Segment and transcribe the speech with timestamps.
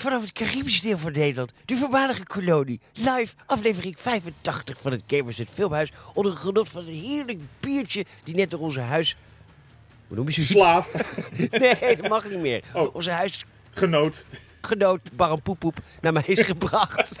[0.00, 2.80] vanaf het Caribische deel van Nederland, de voormalige kolonie.
[2.92, 5.92] Live, aflevering 85 van het Gamers het Filmhuis.
[6.14, 9.16] Onder het genot van een heerlijk biertje die net door onze huis...
[10.06, 10.52] Hoe noem je zoiets?
[10.52, 10.92] Slaaf,
[11.50, 12.64] Nee, dat mag niet meer.
[12.74, 12.94] Oh.
[12.94, 14.26] Onze huisgenoot
[14.60, 15.00] genoot.
[15.12, 17.18] Baran Poepoep naar mij is gebracht.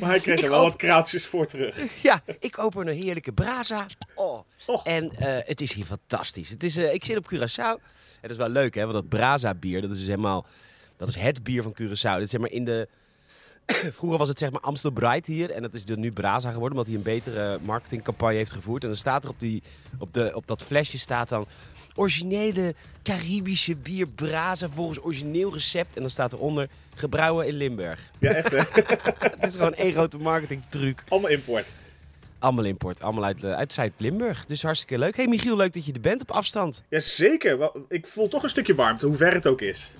[0.00, 2.02] Maar hij kreeg er wel wat kraaltjes voor terug.
[2.02, 3.86] ja, ik open een heerlijke braza.
[4.14, 4.40] Oh.
[4.66, 4.84] Och.
[4.84, 6.48] En eh, het is hier fantastisch.
[6.48, 7.82] Het is, eh, ik zit op Curaçao.
[8.20, 8.82] Het is wel leuk, hè?
[8.82, 10.46] Want dat braza bier, dat is dus helemaal...
[11.06, 12.12] Dat is het bier van Curaçao.
[12.12, 12.88] Dat is zeg maar in de...
[13.96, 15.50] Vroeger was het zeg maar Amstel Bright hier.
[15.50, 16.78] En dat is er nu Braza geworden.
[16.78, 18.82] Omdat hij een betere marketingcampagne heeft gevoerd.
[18.82, 19.62] En dan staat er op, die,
[19.98, 21.46] op, de, op dat flesje staat dan...
[21.94, 25.94] Originele Caribische bier Braza volgens origineel recept.
[25.94, 26.68] En dan staat eronder...
[26.94, 28.00] Gebrouwen in Limburg.
[28.18, 28.58] Ja, echt hè.
[29.30, 31.04] Het is gewoon één grote marketingtruc.
[31.08, 31.66] Allemaal import.
[32.38, 33.02] Allemaal import.
[33.02, 34.44] Allemaal uit, eh, uit Zuid-Limburg.
[34.46, 35.16] Dus hartstikke leuk.
[35.16, 36.82] Hey Michiel, leuk dat je er bent op afstand.
[36.88, 37.70] Jazeker.
[37.88, 39.92] Ik voel toch een stukje warmte, hoe ver het ook is.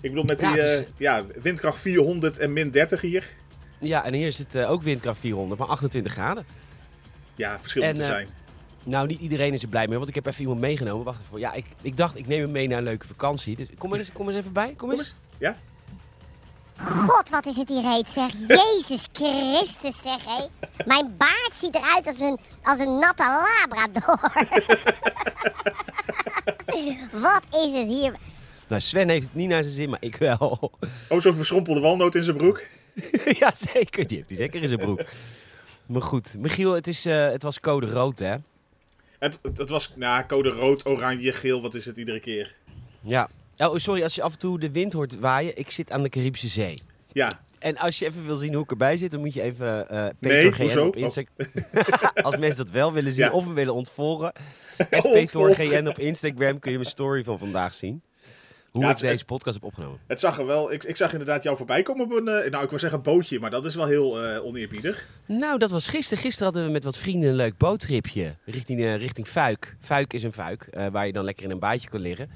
[0.00, 3.28] Ik bedoel, met die Ja, is- eh, ja, windkracht 400 en min 30 hier.
[3.80, 6.46] Ja, en hier zit eh, ook windkracht 400, maar 28 graden.
[7.34, 8.28] Ja, verschil En, moet er eh, zijn.
[8.82, 11.04] Nou, niet iedereen is er blij mee, want ik heb even iemand meegenomen.
[11.04, 11.38] Wacht even.
[11.38, 13.56] Ja, ik, ik dacht, ik neem hem mee naar een leuke vakantie.
[13.56, 14.66] Dus kom eens, kom eens even bij.
[14.66, 15.00] Kom Kom eens.
[15.00, 15.14] eens.
[15.38, 15.56] Ja?
[16.76, 18.30] God, wat is het hier heet, zeg.
[18.48, 20.46] Jezus Christus, zeg, hé.
[20.86, 24.46] Mijn baard ziet eruit als een, als een natte labrador.
[27.30, 28.12] wat is het hier...
[28.68, 30.58] Nou, Sven heeft het niet naar zijn zin, maar ik wel.
[31.08, 32.62] Oh, zo'n verschrompelde walnoot in zijn broek.
[33.40, 34.06] ja, zeker.
[34.06, 35.02] Die heeft hij zeker in zijn broek.
[35.86, 38.34] Maar goed, Michiel, het, is, eh, het was code rood, hè?
[39.18, 42.54] Het, het was nou, code rood, oranje, geel, wat is het iedere keer?
[43.00, 43.28] Ja.
[43.56, 45.56] Oh, sorry, als je af en toe de wind hoort waaien.
[45.58, 46.74] Ik zit aan de Caribische Zee.
[47.12, 49.88] Ja, En als je even wil zien hoe ik erbij zit, dan moet je even
[49.90, 50.12] eh Nee,
[50.50, 51.46] Peter GN op Instagram.
[52.26, 53.30] als mensen dat wel willen zien Ja.
[53.30, 54.32] of willen ontvolgen.
[54.90, 55.56] Ontvolgen.
[55.56, 58.02] Peter GN op Instagram kun je mijn story van vandaag zien.
[58.70, 59.98] Hoe Ja, ik het- deze podcast heb opgenomen.
[60.06, 60.72] het zag er wel.
[60.72, 62.28] Ik, ik zag inderdaad jou voorbij komen op een.
[62.28, 65.06] eh, nou, ik wil zeggen bootje, maar dat is wel heel eh, oneerbiedig.
[65.26, 66.22] Nou, dat was gisteren.
[66.22, 69.76] Gisteren hadden we met wat vrienden een leuk boottripje richting, eh, richting Fuik.
[69.80, 72.30] Fuik is een fuik, waar je dan lekker in een baadje kan liggen.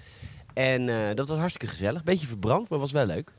[0.54, 2.04] En dat was hartstikke gezellig.
[2.04, 3.31] Beetje verbrand, maar was wel leuk.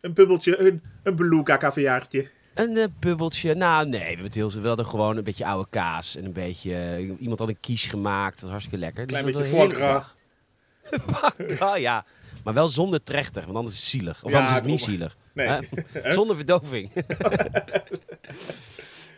[0.00, 2.28] Een bubbeltje, een, een beluga caviaartje.
[2.54, 3.54] Een eh, bubbeltje.
[3.54, 6.16] Nou, nee, we hebben het heel we hadden gewoon een beetje oude kaas.
[6.16, 6.98] En een beetje...
[7.18, 8.32] iemand had een quiche gemaakt.
[8.32, 9.06] Dat was hartstikke lekker.
[9.06, 9.56] Klein dat was beetje.
[9.66, 12.04] Foie gras, ja.
[12.44, 14.24] Maar wel zonder trechter, want anders is het zielig.
[14.24, 15.16] Of Ja, anders is het niet zielig.
[15.34, 15.68] Nee.
[16.14, 16.90] Zonder verdoving.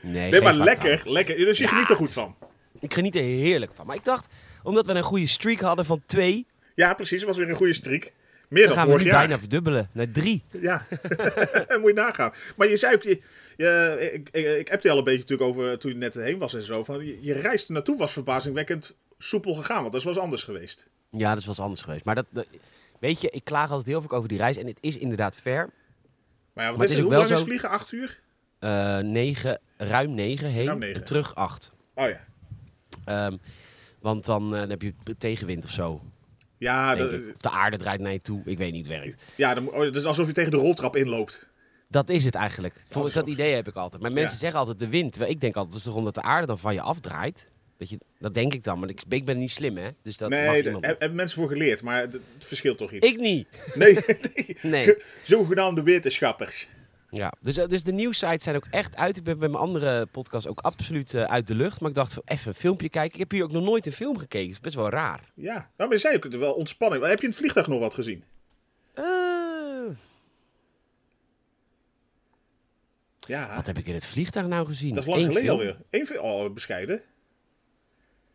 [0.01, 1.37] nee, Nee, maar lekker, lekker.
[1.37, 2.37] Dus je geniet er goed van.
[2.81, 3.87] Ik geniet er heerlijk van.
[3.87, 4.33] Maar ik dacht,
[4.63, 6.47] omdat we een goede streak hadden van twee...
[6.75, 7.19] Ja, precies.
[7.19, 8.13] Het was weer een goede streak.
[8.49, 10.43] Meer dan dan gaan we bijna verdubbelen naar drie.
[10.61, 10.87] Ja,
[11.81, 12.33] moet je nagaan.
[12.57, 13.21] Maar je zei ook, je,
[13.57, 16.39] je- ik, ik, ik appte je al een beetje natuurlijk over toen je net heen
[16.39, 16.85] was en zo.
[16.85, 20.87] Van, je, je reis er naartoe was verbazingwekkend soepel gegaan, want dat was anders geweest.
[21.11, 22.05] Ja, dat was anders geweest.
[22.05, 22.47] Maar dat, dat-
[23.01, 24.57] weet je, ik klaag altijd heel veel over die reis.
[24.57, 25.71] En het is inderdaad ver.
[26.53, 27.69] Maar ja, wat Maar is het is ook wel lang is zo- vliegen?
[27.71, 28.21] Acht uur?
[28.59, 30.95] Eh negen, ruim negen heen Ruim negen.
[30.97, 31.75] en terug acht.
[31.95, 32.25] Oh ja.
[33.05, 33.37] Ehm,
[34.01, 36.01] want dan, eh, dan heb je tegenwind of zo.
[36.59, 37.29] Ja, dat, ik.
[37.35, 38.43] Of de aarde draait naar je toe.
[38.45, 39.23] Ik weet niet het werkt.
[39.37, 41.49] ja dan, oh, het is alsof je tegen de roltrap inloopt.
[41.89, 42.83] Dat is het eigenlijk.
[42.91, 43.21] Volgens zo.
[43.21, 44.03] dat idee heb ik altijd.
[44.03, 44.41] Maar mensen Ja.
[44.41, 45.13] zeggen altijd de wind.
[45.13, 47.49] Terwijl Ik denk altijd, het is toch omdat de aarde dan van je afdraait.
[47.79, 48.79] Dat, je, dat denk ik dan.
[48.79, 49.89] Maar ik, ik ben niet slim, hè?
[50.03, 50.85] Dus dat mag nee, iemand.
[50.87, 53.07] heb- hebben mensen voor geleerd, maar het, het verschilt toch iets.
[53.07, 53.49] Ik niet.
[53.75, 53.95] Nee,
[54.35, 54.57] nee.
[54.85, 54.95] Nee.
[55.23, 56.69] zogenaamde wetenschappers.
[57.11, 59.17] Ja, dus, eh, dus de nieuwsites zijn ook echt uit.
[59.17, 61.81] Ik ben bij mijn andere podcast ook absoluut eh, uit de lucht.
[61.81, 63.13] Maar ik dacht, even een filmpje kijken.
[63.13, 64.47] Ik heb hier ook nog nooit een film gekeken.
[64.47, 65.21] Dat is best wel raar.
[65.35, 67.05] Ja, nou, maar je zei ook wel ontspanning.
[67.05, 68.25] Heb je in het vliegtuig nog wat gezien?
[68.95, 69.05] Eh,
[73.27, 74.95] Ja, wat heb ik in het vliegtuig nou gezien?
[74.95, 75.59] dat is lang Eén geleden film.
[75.61, 75.77] alweer.
[75.91, 77.03] Eén film, oh, bescheiden.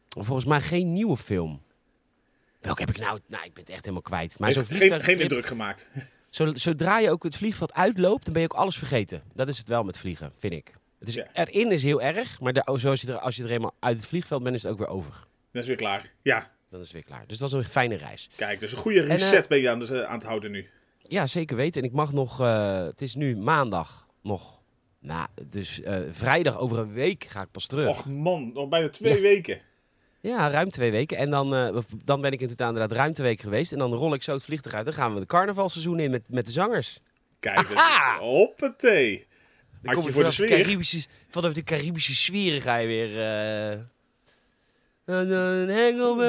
[0.09, 1.61] Volgens mij geen nieuwe film.
[2.61, 3.19] Welke heb ik nou?
[3.27, 4.39] Nou, ik ben het echt helemaal kwijt.
[4.39, 5.89] Maar zo'n Heeft geen, geen indruk gemaakt.
[6.29, 9.23] zo, zodra je ook het vliegveld uitloopt, dan ben je ook alles vergeten.
[9.33, 10.73] Dat is het wel met vliegen, vind ik.
[10.99, 11.27] Het is, Ja.
[11.33, 14.05] Erin is heel erg, maar de, zoals je er, als je er eenmaal uit het
[14.07, 15.27] vliegveld bent, is het ook weer over.
[15.51, 16.11] Dat is weer klaar.
[16.21, 17.23] Ja, Dan is het weer klaar.
[17.27, 18.29] Dus dat was een fijne reis.
[18.35, 20.69] kijk, dus een goede eh, reset ben je aan, de, aan het houden nu.
[21.01, 21.81] Ja, zeker weten.
[21.81, 24.59] En ik mag nog, eh, het is nu maandag nog.
[24.99, 27.87] Nou, dus eh, vrijdag over een week ga ik pas terug.
[27.87, 29.21] Och man, nog bijna twee Ja.
[29.21, 29.61] weken.
[30.21, 31.17] Ja, ruim twee weken.
[31.17, 33.71] En dan, eh, dan ben ik in totaal inderdaad ruim twee weken geweest.
[33.71, 34.85] En dan rol ik zo het vliegtuig uit.
[34.85, 36.99] Dan gaan we de carnavalseizoen in met, met de zangers.
[37.39, 38.17] Kijk, Aha!
[38.19, 39.27] hoppatee.
[39.81, 40.61] Dan kom je voor de vanaf sfeer?
[40.61, 43.09] Caribische, vanaf de Caribische sferen ga je weer...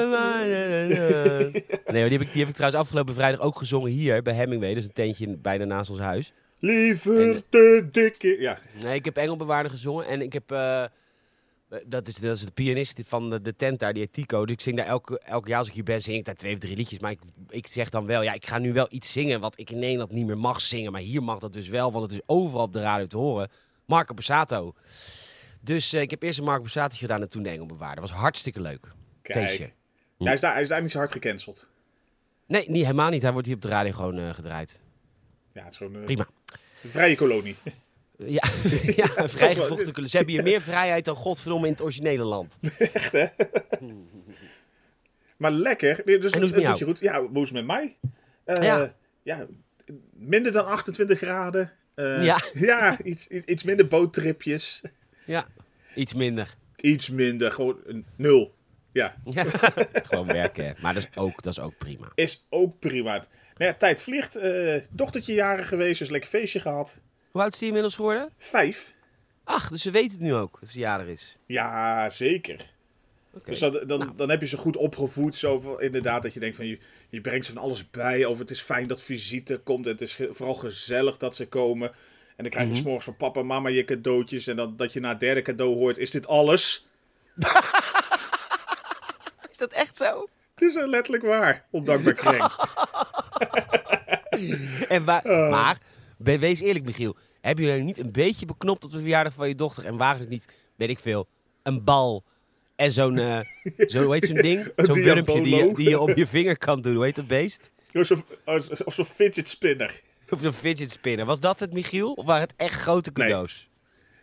[0.09, 0.47] mij.
[1.85, 4.33] Nee, maar die heb, ik, die heb ik trouwens afgelopen vrijdag ook gezongen hier bij
[4.33, 4.73] Hemingway.
[4.73, 6.33] Dus een tentje bijna naast ons huis.
[6.59, 8.35] Liever En- te dikke...
[8.39, 10.51] Ja, Nee, ik heb Engelbewaarder gezongen en ik heb...
[10.51, 10.83] Eh,
[11.85, 14.45] Dat is, dat is de pianist van de, de tent daar, die Tico.
[14.45, 16.53] Dus ik zing daar elke, elk jaar als ik hier ben, zing ik daar twee
[16.53, 16.99] of drie liedjes.
[16.99, 17.19] Maar ik,
[17.49, 20.11] ik zeg dan wel, ja, ik ga nu wel iets zingen wat ik in Nederland
[20.11, 20.91] niet meer mag zingen.
[20.91, 23.49] Maar hier mag dat dus wel, want het is overal op de radio te horen.
[23.85, 24.73] Marco Borsato.
[25.61, 28.01] Dus eh, ik heb eerst een Marco Borsato gedaan en toen de Engelbewaarder.
[28.01, 28.91] Dat was hartstikke leuk.
[29.23, 29.57] Feestje.
[29.57, 29.73] Kijk.
[30.17, 31.67] Ja, hij, is daar, hij is daar niet zo hard gecanceld.
[32.45, 33.21] Nee, niet, helemaal niet.
[33.21, 34.79] Hij wordt hier op de radio gewoon eh, gedraaid.
[35.53, 36.27] Ja, het is gewoon eh, Prima.
[36.83, 37.55] een vrije kolonie.
[38.37, 38.43] Ja,
[38.95, 40.07] ja vrijgevochten kleur.
[40.07, 42.57] Ze hebben hier meer vrijheid dan godverdomme in het originele land.
[45.37, 45.95] Maar lekker.
[46.05, 46.99] Dus En hoe is het goed.
[46.99, 47.97] Ja, hoe is het met mij?
[48.43, 48.93] Eh, Ja.
[49.23, 49.45] ja.
[50.13, 51.71] Minder dan 28 graden.
[51.95, 52.41] Eh, Ja.
[52.71, 54.81] ja iets, iets iets minder boottripjes.
[55.25, 55.47] Ja,
[55.95, 56.55] iets minder.
[56.75, 58.53] Iets minder, gewoon een nul.
[58.91, 59.43] Ja, Ja.
[59.93, 60.75] gewoon werken.
[60.81, 62.11] Maar dat is ook, dat is ook prima.
[62.15, 63.13] is ook prima.
[63.57, 64.35] Nou ja, tijd vliegt.
[64.35, 66.99] eh, dochtertje jaren geweest, dus lekker feestje gehad.
[67.31, 68.29] Hoe oud is hij inmiddels geworden?
[68.37, 68.93] Vijf.
[69.43, 71.37] Ach, dus ze weten het nu ook dat ze jarig is.
[71.45, 72.69] Ja, zeker.
[73.43, 74.15] Dus dan, dan, Nou.
[74.15, 75.35] dan heb je ze goed opgevoed.
[75.35, 76.79] Zo inderdaad, dat je denkt van je,
[77.09, 78.25] je brengt ze van alles bij.
[78.25, 79.85] Over het is fijn dat visite komt.
[79.85, 81.89] En het is ge- vooral gezellig dat ze komen.
[82.35, 82.75] En dan krijg je Mhm.
[82.79, 84.47] s s'morgens van papa en mama je cadeautjes.
[84.47, 86.87] En dan dat je na het derde cadeau hoort: is dit alles?
[89.51, 90.27] Is dat echt zo?
[90.55, 91.65] Het is letterlijk waar.
[91.69, 92.43] Ondankbaar kring.
[94.87, 95.49] En waar, Oh.
[95.49, 95.77] Maar,
[96.23, 97.15] wees eerlijk Michiel.
[97.41, 99.85] Hebben jullie niet een beetje beknopt op de verjaardag van je dochter?
[99.85, 101.27] En waren het niet, weet ik veel,
[101.63, 102.23] een bal
[102.75, 103.39] en zo'n, eh
[103.91, 104.71] zo, hoe heet zo'n ding?
[104.75, 106.95] Een Zo'n wurmpje die je, die je op je vinger kan doen.
[106.95, 107.71] Hoe heet dat beest?
[107.93, 108.23] Of zo'n
[108.85, 110.01] of zo'n fidget spinner.
[110.29, 111.25] Of zo'n fidget spinner.
[111.25, 112.11] Was dat het, Michiel?
[112.13, 113.69] Of waren het echt grote cadeaus?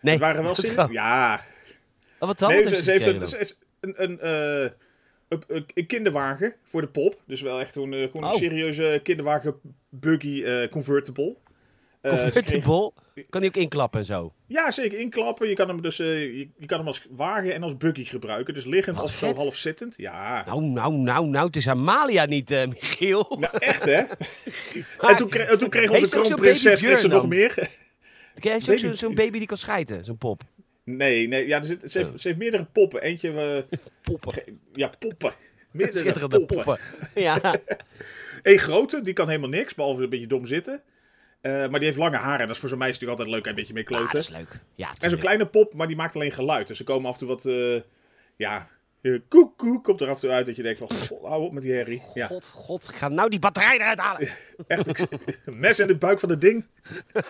[0.00, 0.12] Nee.
[0.12, 0.74] Het waren wel serieus.
[0.74, 1.44] gewoon- Ja.
[2.18, 2.48] Oh, wat dan?
[2.50, 4.70] Nee, ze, heeft ze heeft een, ze een, een, eh,
[5.28, 7.22] een, een- een kinderwagen voor de pop.
[7.26, 8.32] Dus wel echt gewoon, eh, gewoon Oh.
[8.32, 11.36] een serieuze kinderwagen buggy eh, convertible.
[12.00, 12.92] Eh, kreeg- Convertible?
[13.30, 14.32] Kan die ook inklappen en zo?
[14.46, 15.48] Ja, zeker inklappen.
[15.48, 18.54] Je kan hem dus eh, je, je kan hem als wagen en als buggy gebruiken.
[18.54, 19.94] Dus liggend Wat of zo half zittend.
[19.96, 20.44] Ja.
[20.46, 21.46] Nou, nou, nou, nou.
[21.46, 23.36] Het is Amalia niet, eh, Michiel.
[23.40, 24.02] Nou, echt hè?
[25.08, 27.68] En toen, kreeg, en toen kreeg onze kroonprinses kreeg ze nog meer.
[28.34, 30.04] Jij zo'n baby- zo, zo'n baby die kan schijten?
[30.04, 30.42] Zo'n pop.
[30.84, 31.46] Nee, nee.
[31.46, 32.06] Ja, er zit, ze, Oh.
[32.08, 33.02] heeft, ze heeft meerdere poppen.
[33.02, 33.66] Eentje,
[34.02, 34.34] Poppen.
[34.74, 35.32] ja, poppen.
[35.72, 36.78] Meerdere Schitterende poppen.
[37.14, 37.54] Ja.
[38.42, 40.82] Eén grote, die kan helemaal niks, behalve een beetje dom zitten.
[41.40, 42.46] Eh, maar die heeft lange haren.
[42.46, 44.12] Dat is voor zo'n meisje natuurlijk altijd leuk, een beetje mee Ah, kloten.
[44.12, 44.60] dat is leuk.
[44.74, 46.66] Ja, en zo'n kleine pop, maar die maakt alleen geluid.
[46.66, 47.80] Dus ze komen af en toe wat, eh,
[48.36, 48.68] ja,
[49.02, 51.42] eh, koek koek komt er af en toe uit dat je denkt van, god, hou
[51.42, 52.02] op met die herrie.
[52.14, 54.28] Ja, God, god, ga nou die batterij eruit halen.
[54.66, 55.06] echt,
[55.44, 56.64] mes in de buik van het ding.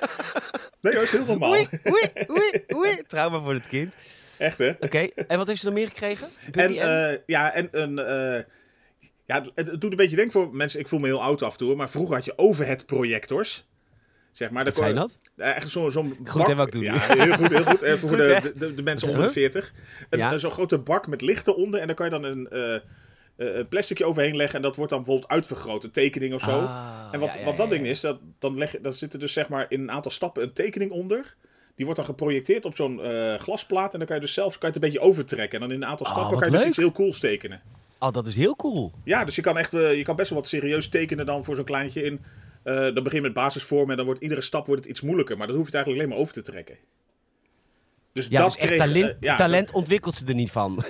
[0.81, 1.51] Nee, dat is heel normaal.
[1.51, 3.03] Oei, oei, oei, oei.
[3.07, 3.95] Trauma voor het kind.
[4.39, 4.71] Echt, hè?
[4.81, 6.29] Oké, en wat heeft ze nog meer gekregen?
[6.53, 7.95] En, eh, ja, en een...
[9.27, 10.81] ja, het, het doet een beetje denken voor mensen...
[10.81, 13.69] Ik voel me heel oud af en toe, maar vroeger had je overhead projectors.
[14.39, 14.65] Zeg maar.
[14.65, 15.19] Wat zijn dat?
[15.37, 17.83] Echt zo'n zo'n Goed, hè, wat ik doe Ja, heel goed, heel goed.
[17.91, 19.73] En voor Goed, de, de, de, mensen onder de 40.
[20.11, 20.37] Een, Ja.
[20.37, 21.81] zo'n grote bak met lichten onder.
[21.81, 22.75] En dan kan je dan een, eh
[23.39, 24.57] eh, een plasticje overheen leggen.
[24.57, 25.85] En dat wordt dan bijvoorbeeld uitvergroot.
[25.85, 26.51] Een tekening of zo.
[26.51, 29.13] Ah, en wat, ja, ja, wat dat ja, ding is, dat, dan, leg, dan zit
[29.13, 31.37] er dus zeg maar in een aantal stappen een tekening onder.
[31.75, 33.93] Die wordt dan geprojecteerd op zo'n eh, glasplaat.
[33.93, 35.61] En dan kan je dus zelf kan je het een beetje overtrekken.
[35.61, 37.61] En dan in een aantal Oh, stappen kan je dus iets heel cools tekenen.
[37.99, 38.93] Oh, dat is heel cool.
[39.05, 41.65] Ja, dus je kan echt je kan best wel wat serieus tekenen dan voor zo'n
[41.65, 42.25] kleintje in.
[42.63, 45.37] Eh, dan begin je met basisvormen en dan wordt iedere stap wordt het iets moeilijker.
[45.37, 46.77] Maar dat hoef je eigenlijk alleen maar over te trekken.
[48.13, 50.85] Dus Ja, dat dus echt kreeg, talent, eh, ja, talent ontwikkelt ze er niet van.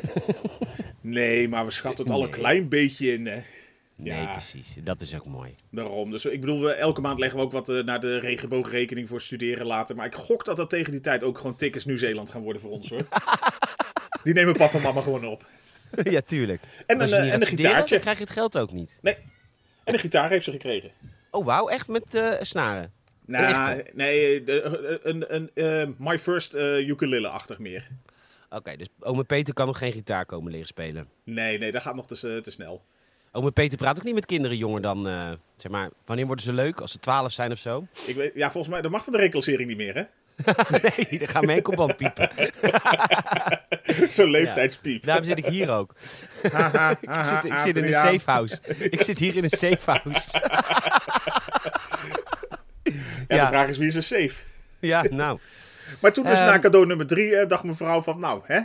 [1.00, 2.38] nee, maar we schatten het al een Nee.
[2.38, 3.26] klein beetje in.
[3.26, 3.42] Hè.
[3.96, 4.32] Nee, Ja.
[4.32, 4.76] precies.
[4.84, 5.54] Dat is ook mooi.
[5.70, 6.10] Daarom.
[6.10, 9.20] Dus ik bedoel, we- elke maand leggen we ook wat eh, naar de regenboogrekening voor
[9.20, 9.96] studeren later.
[9.96, 12.70] Maar ik gok dat dat tegen die tijd ook gewoon tickets Nieuw-Zeeland gaan worden voor
[12.70, 13.06] ons hoor.
[14.24, 15.46] Die nemen papa en mama gewoon op.
[16.02, 16.62] ja, tuurlijk.
[16.86, 17.94] En een, en een gitaartje.
[17.94, 18.98] dan krijg je het geld ook niet.
[19.02, 19.16] Nee.
[19.84, 20.90] En een gitaar heeft ze gekregen.
[21.30, 21.68] Oh, wauw.
[21.68, 22.92] Echt met eh, snaren?
[23.26, 27.88] Nou, nee, de, een, een, eh, My First eh, Ukulele-achtig meer.
[28.50, 31.08] Oké, dus ome Peter kan nog geen gitaar komen leren spelen.
[31.24, 32.82] Nee, nee, dat gaat nog te, te snel.
[33.32, 35.04] Ome Peter praat ook niet met kinderen jonger dan,
[35.56, 36.80] zeg maar, wanneer worden ze leuk?
[36.80, 37.86] Als ze twaalf zijn of zo?
[38.06, 40.02] Ik weet, ja, volgens mij, dat mag van de reclassering niet meer, hè?
[40.82, 42.30] nee, dan gaat mijn enkelband piepen.
[44.08, 45.04] Zo'n leeftijdspiep.
[45.04, 45.94] Daarom zit ik hier ook.
[47.00, 48.58] Ik zit, ik zit in een safe house.
[48.90, 50.40] Ik zit hier in een safe house.
[52.82, 53.44] Ja, Ja.
[53.44, 54.34] de vraag is wie is er safe?
[54.78, 55.38] ja, nou.
[56.00, 56.46] Maar toen dus Ehm.
[56.46, 58.60] na cadeau nummer drie eh, dacht mevrouw van, nou, hè?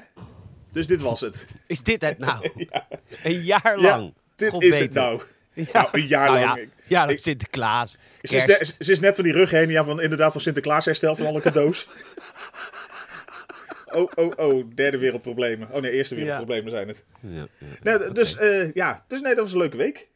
[0.71, 1.47] Dus dit was het.
[1.67, 2.49] Is dit het nou?
[3.23, 4.13] Een jaar Ja, lang.
[4.35, 5.21] dit God is het nou.
[5.53, 5.65] Ja.
[5.73, 6.55] Nou, een jaar Nou lang.
[6.55, 7.97] Ja, Ik- ja, dan ik- Sinterklaas.
[8.21, 11.25] Ze is, net, ze is net van die rughenia van inderdaad van Sinterklaas herstel van
[11.25, 11.87] alle cadeaus.
[13.95, 15.67] Oh, oh, oh, derde wereldproblemen.
[15.71, 17.05] Oh nee, eerste wereldproblemen zijn het.
[17.19, 17.97] Ja, ja.
[17.97, 20.07] Nee, dus, eh, ja, dus nee, dat was een leuke week.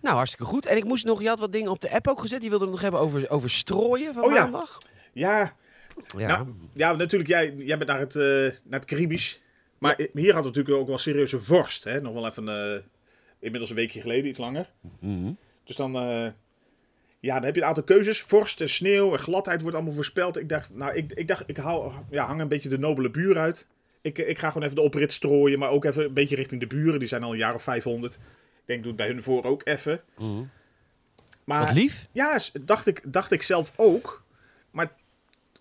[0.00, 0.66] Nou, hartstikke goed.
[0.66, 2.40] En ik moest nog, je had wat dingen op de app ook gezet.
[2.40, 4.40] Die wilde het nog hebben over, over strooien van Oh ja.
[4.42, 4.78] maandag.
[5.12, 5.54] Ja,
[6.16, 6.26] Ja.
[6.26, 8.22] Nou, ja, natuurlijk, jij, jij bent naar het, eh,
[8.64, 9.40] naar het Caribisch.
[9.78, 11.84] Maar hier had het natuurlijk ook wel serieuze vorst.
[11.84, 12.00] Hè?
[12.00, 12.80] Nog wel even, eh,
[13.40, 14.70] inmiddels een weekje geleden, iets langer.
[15.00, 15.32] Mhm.
[15.64, 16.26] Dus dan, eh,
[17.20, 18.20] ja, dan heb je een aantal keuzes.
[18.20, 20.38] Vorst en sneeuw en gladheid wordt allemaal voorspeld.
[20.38, 23.38] Ik dacht, nou, ik, ik dacht, ik hou, ja, hang een beetje de nobele buur
[23.38, 23.66] uit.
[24.02, 26.66] Ik, ik ga gewoon even de oprit strooien, maar ook even een beetje richting de
[26.66, 26.98] buren.
[26.98, 28.14] Die zijn al een jaar of 500.
[28.14, 28.20] Ik
[28.64, 30.00] denk, doe het bij hun voor ook even.
[30.18, 30.42] Mhm.
[31.44, 32.06] Maar, Wat lief.
[32.12, 34.24] ja, dacht ik, dacht ik zelf ook.
[34.70, 34.92] Maar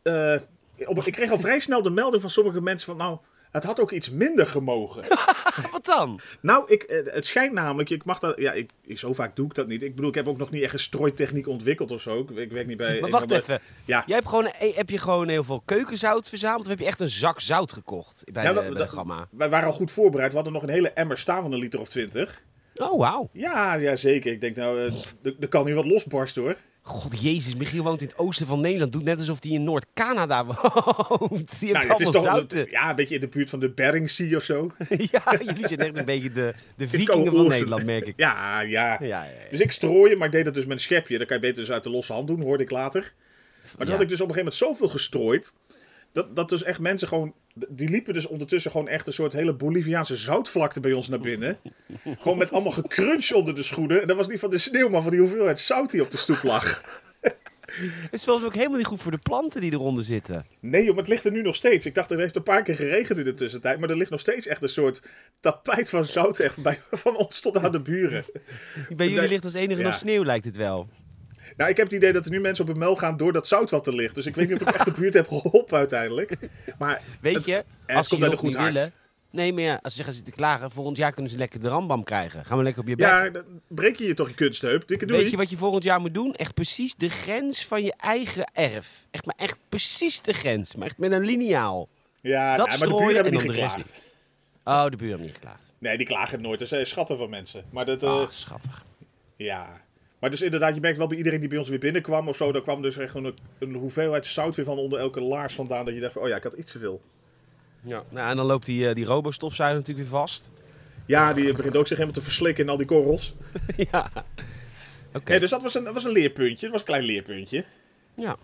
[0.04, 0.40] eh,
[0.86, 2.98] op, ik kreeg al vrij snel de melding van sommige mensen van...
[2.98, 3.18] Nou,
[3.52, 5.04] het had ook iets minder gemogen.
[5.72, 6.20] Wat dan?
[6.42, 7.90] nou, ik, eh, het schijnt namelijk...
[7.90, 8.38] Ik mag dat...
[8.40, 9.84] Ja, ik, ik- zo vaak doe ik dat niet.
[9.84, 12.20] Ik bedoel, ik heb ook nog niet echt een strooitechniek ontwikkeld of zo.
[12.20, 13.00] Ik, ik werk niet bij...
[13.02, 13.60] Maar wacht even.
[13.86, 14.04] Ja.
[14.06, 16.62] Jij hebt gewoon, eh, heb je gewoon heel veel keukenzout verzameld?
[16.62, 18.90] Of heb je echt een zak zout gekocht bij, Ja, de, dat- bij de dat-
[18.90, 19.28] gamma?
[19.32, 20.30] Wij waren al goed voorbereid.
[20.30, 22.42] We hadden nog een hele emmer staan van een liter of twintig.
[22.76, 23.30] Oh, wauw.
[23.34, 24.32] Ja, ja, zeker.
[24.32, 26.56] Ik denk, nou, eh, er er kan nu wat losbarsten hoor.
[26.82, 28.92] God jezus, Michiel woont in het oosten van Nederland.
[28.92, 30.46] Doet net alsof hij in Noord-Canada
[31.20, 31.60] woont.
[31.60, 32.68] Die Nou, het is toch zouten.
[32.72, 34.72] ja, een beetje in de buurt van de Bering Sea of zo.
[35.12, 37.48] ja, jullie zijn echt een beetje de, de Ik vikingen van.
[37.48, 38.14] Nederland, merk ik.
[38.18, 38.92] Ja, ja.
[38.92, 39.30] Ja, ja, ja.
[39.50, 41.18] Dus ik strooien, maar ik deed dat dus met een schepje.
[41.18, 43.02] Dat kan je beter dus uit de losse hand doen, hoorde ik later.
[43.64, 43.92] Maar toen Ja.
[43.92, 45.54] had ik dus op een gegeven moment zoveel gestrooid.
[46.12, 47.34] Dat, dat dus echt mensen gewoon.
[47.70, 51.58] Die liepen dus ondertussen gewoon echt een soort hele Boliviaanse zoutvlakte bij ons naar binnen.
[52.20, 54.02] gewoon met allemaal gecrunch onder de schoenen.
[54.02, 56.18] En dat was niet van de sneeuw, maar van die hoeveelheid zout die op de
[56.18, 56.82] stoep lag.
[57.70, 60.46] Het is volgens mij ook helemaal niet goed voor de planten die eronder zitten.
[60.60, 61.86] Nee, joh, maar het ligt er nu nog steeds.
[61.86, 63.80] Ik dacht, er heeft een paar keer geregend in de tussentijd.
[63.80, 65.02] Maar er ligt nog steeds echt een soort
[65.40, 68.26] tapijt van zout echt bij, van ons tot aan de buren.
[68.96, 69.88] Bij jullie ligt als enige Ja.
[69.88, 70.90] nog sneeuw, lijkt het wel.
[71.58, 73.48] Nou, ik heb het idee dat er nu mensen op hun mel gaan door dat
[73.48, 74.16] zout wat er ligt.
[74.16, 76.38] Dus ik weet niet of ik echt de buurt heb geholpen uiteindelijk.
[76.78, 77.54] Maar Weet het- je,
[77.86, 78.74] het als ze komt uit een goed hart.
[78.74, 78.92] willen...
[79.32, 82.04] Nee, maar ja, als ze gaan zitten klagen, volgend jaar kunnen ze lekker de rambam
[82.04, 82.46] krijgen.
[82.46, 83.06] Gaan we lekker op je bek.
[83.08, 84.88] ja, dan breek je je toch je kunstheup.
[84.88, 85.22] Dikke doei.
[85.22, 86.34] Weet je wat je volgend jaar moet doen?
[86.36, 89.06] Echt precies de grens van je eigen erf.
[89.12, 90.76] Echt, maar echt precies de grens.
[90.76, 91.88] Maar echt met een liniaal.
[92.22, 93.94] ja, dat nou, maar de buren hebben en niet geklaagd.
[94.64, 95.64] Oh, de buren hebben niet geklaagd.
[95.78, 96.60] Nee, die klagen nooit.
[96.60, 97.64] Dat zijn schatten van mensen.
[97.70, 98.84] Maar dat, Ah, schattig.
[99.36, 99.82] ja.
[100.20, 102.52] Maar dus inderdaad, je merkt wel bij iedereen die bij ons weer binnenkwam of zo.
[102.52, 105.86] Daar kwam dus echt een, een hoeveelheid zout weer van onder elke laars vandaan.
[105.86, 107.02] Dat je dacht van, oh ja, ik had iets te veel.
[107.82, 108.04] Ja.
[108.10, 110.52] Nou, en dan loopt die, eh, die robostofzuiger natuurlijk weer vast.
[111.06, 113.36] Ja, die begint ook zich helemaal te verslikken in al die korrels.
[113.92, 114.12] ja.
[115.14, 115.40] Oké.
[115.40, 116.62] Dus dat was, een, dat was een leerpuntje.
[116.62, 117.66] Dat was een klein leerpuntje.
[118.14, 118.38] Ja.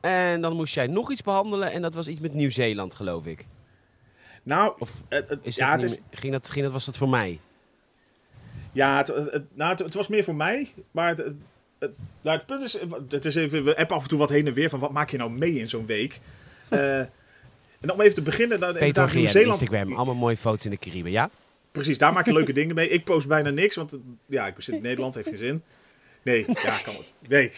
[0.00, 3.46] En dan moest jij nog iets behandelen en dat was iets met Nieuw-Zeeland, geloof ik.
[4.42, 4.90] Nou, Of
[5.42, 7.40] ja, het is, ging dat, ging dat, was dat voor mij?
[8.76, 10.68] Ja, het, het, nou, het, het was meer voor mij.
[10.90, 11.34] Maar het,
[12.20, 12.78] nou, punt is,
[13.08, 15.10] het is even, we appen af en toe wat heen en weer van wat maak
[15.10, 16.18] je nou mee in zo'n week.
[16.68, 16.98] Eh,
[17.80, 19.60] en om even te beginnen, dan, Peter Nieuw-Zeeland.
[19.60, 21.30] Instagram, allemaal mooie foto's in de Cariben, ja?
[21.72, 22.88] Precies, daar maak je leuke dingen mee.
[22.88, 25.62] Ik post bijna niks, want ja, ik zit in Nederland, heeft geen zin.
[26.22, 26.94] Nee, ja, kan,
[27.28, 27.52] nee.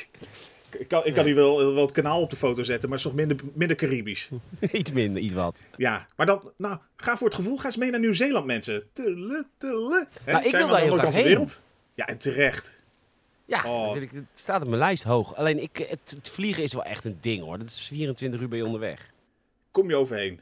[0.79, 3.07] Ik- kan, ik kan hier wel, wel het kanaal op de foto zetten, maar het
[3.07, 4.31] is toch minder, minder Caribisch.
[4.73, 5.63] iets minder, iets wat.
[5.77, 8.89] Ja, maar dan, nou, ga voor het gevoel, ga eens mee naar Nieuw-Zeeland, mensen.
[8.93, 10.07] Tulle, tulle.
[10.25, 11.49] Hè, Nou, ik wil daar heel graag heen.
[11.95, 12.79] Ja, en terecht.
[13.45, 13.97] Ja, Oh.
[13.97, 15.35] ik, het staat op mijn lijst hoog.
[15.37, 17.59] Alleen ik, het, het vliegen is wel echt een ding hoor.
[17.59, 19.11] Dat is 24 uur je onderweg.
[19.71, 20.41] Kom je overheen.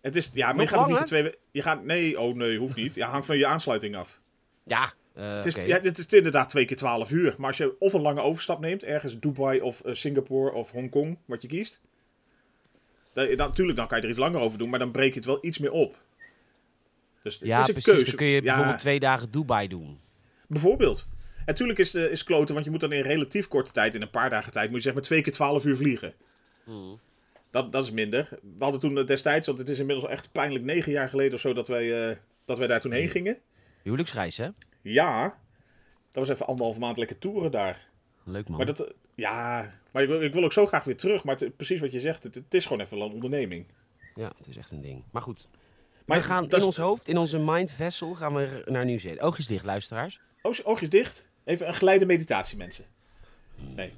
[0.00, 2.58] Het is, ja, maar je gaat niet voor twee we- Je gaat, nee, oh nee,
[2.58, 2.94] hoeft niet.
[2.94, 4.20] Ja, hangt van je aansluiting af.
[4.64, 4.92] Ja,
[5.22, 7.34] Het is, ja, het is inderdaad twee keer twaalf uur.
[7.38, 11.18] Maar als je of een lange overstap neemt, ergens Dubai of eh, Singapore of Hongkong,
[11.24, 11.80] wat je kiest.
[13.12, 15.18] Dan, dan, natuurlijk, dan kan je er iets langer over doen, maar dan breek je
[15.18, 15.98] het wel iets meer op.
[17.22, 17.92] Dus het ja is een precies.
[17.92, 18.06] keuze.
[18.06, 20.00] Dan kun je Ja, bijvoorbeeld twee dagen Dubai doen.
[20.46, 21.08] Bijvoorbeeld.
[21.36, 24.02] En natuurlijk is, de, is kloten, want je moet dan in relatief korte tijd, in
[24.02, 26.14] een paar dagen tijd, moet je zeg maar twee keer twaalf uur vliegen.
[26.64, 27.00] Hmm.
[27.50, 28.28] Dat, dat is minder.
[28.30, 31.40] We hadden toen eh, destijds, want het is inmiddels echt pijnlijk negen jaar geleden of
[31.40, 33.38] zo, dat wij, eh, dat wij daar toen heen gingen.
[33.82, 34.48] Huwelijksreis hè?
[34.92, 35.22] Ja,
[36.12, 37.88] dat was even anderhalve maand lekker toeren daar.
[38.24, 38.56] Leuk man.
[38.56, 41.24] Maar dat, ja, maar ik wil, ik wil ook zo graag weer terug.
[41.24, 43.66] Maar het- precies wat je zegt, het, het is gewoon even een onderneming.
[44.14, 45.02] Ja, het is echt een ding.
[45.10, 45.48] Maar goed.
[46.04, 49.20] Maar we gaan in ons hoofd, in onze mind vessel, gaan we naar Nieuw-Zeeland.
[49.22, 50.20] Oogjes dicht, luisteraars.
[50.42, 51.28] Oog- Oogjes dicht.
[51.44, 52.84] Even een geleide meditatie, mensen.
[53.74, 53.92] Nee.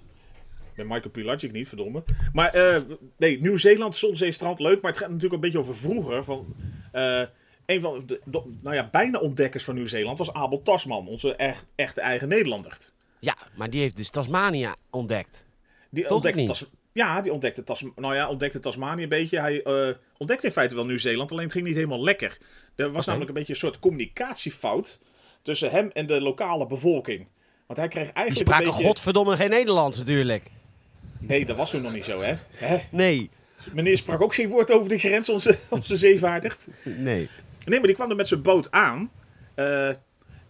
[0.75, 2.04] Bij Michael Pilagic niet, verdomme.
[2.33, 2.83] Maar eh,
[3.16, 4.80] nee, Nieuw-Zeeland, zon, zee, strand, leuk.
[4.83, 6.25] Maar het gaat natuurlijk een beetje over vroeger.
[6.25, 6.54] Van,
[6.92, 7.23] eh,
[7.68, 11.08] een van de, de- nou ja, bijna ontdekkers van Nieuw-Zeeland was Abel Tasman.
[11.08, 12.76] Onze echt, echte eigen Nederlander.
[13.18, 15.44] Ja, maar die heeft dus Tasmania ontdekt.
[15.90, 16.48] Die Toch ontdekte niet?
[16.48, 19.40] Tas- ja, die ontdekte, Tas nou ja, ontdekte Tasmanië een beetje.
[19.40, 22.38] Hij eh, ontdekte in feite wel Nieuw-Zeeland, alleen het ging niet helemaal lekker.
[22.75, 24.98] Er was namelijk een beetje een soort communicatiefout
[25.42, 27.26] tussen hem en de lokale bevolking.
[27.66, 28.87] Want hij kreeg Die eigenlijk spraken een beetje...
[28.87, 30.50] godverdomme geen Nederlands natuurlijk.
[31.18, 32.34] Nee, dat was toen nog niet zo, hè?
[32.50, 32.78] hè?
[32.90, 33.30] Nee.
[33.72, 36.68] Meneer sprak ook geen woord over de grens, onze, onze zeevaardigd.
[36.82, 37.28] Nee.
[37.68, 39.10] Nee, maar die kwam er met zijn boot aan.
[39.54, 39.88] eh,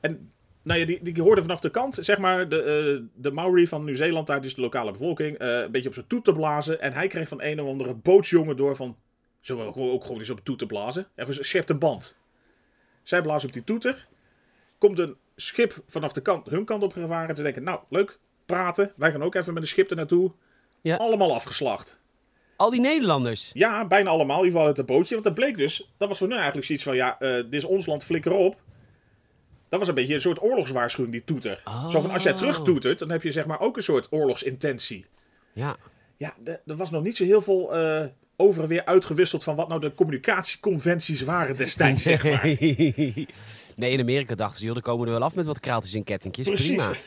[0.01, 0.33] en
[0.63, 3.85] nou ja, die, die hoorde vanaf de kant, zeg maar, de, eh, de Maori van
[3.85, 6.81] Nieuw-Zeeland, daar dus de lokale bevolking, eh, een beetje op zijn toet te blazen.
[6.81, 8.97] En hij kreeg van een of andere bootsjongen door van,
[9.41, 11.07] zullen we ook, ook gewoon eens op toet te blazen?
[11.15, 12.17] Even schept een band.
[13.03, 14.09] Zij blazen op die toeter.
[14.79, 17.37] Komt een schip vanaf de kant, hun kant op gevaren.
[17.37, 18.93] Ze denken, nou, leuk, praten.
[18.97, 20.33] Wij gaan ook even met een schip er naartoe.
[20.81, 20.97] Ja.
[20.97, 21.98] Allemaal afgeslacht.
[22.59, 23.51] Al die Nederlanders.
[23.55, 25.13] Ja, bijna allemaal, in ieder geval uit het bootje.
[25.13, 27.65] Want dat bleek dus, dat was voor hun eigenlijk zoiets van, ja, eh, dit is
[27.65, 28.57] ons land, flikker op.
[29.69, 31.63] Dat was een beetje een soort oorlogswaarschuwing, die toeter.
[31.91, 32.39] Zo van, als jij Oh.
[32.39, 35.07] terug toetert, dan heb je zeg maar ook een soort oorlogsintentie.
[35.53, 35.77] Ja.
[36.17, 39.69] Ja, er was nog niet zo heel veel eh, over en weer uitgewisseld van wat
[39.69, 42.43] nou de communicatieconventies waren destijds, zeg maar.
[43.77, 45.95] nee, in Amerika dachten ze, joh, dan komen we er wel af met wat kraaltjes
[45.95, 46.47] en kettingjes.
[46.47, 46.85] Precies.
[46.85, 46.99] Prima.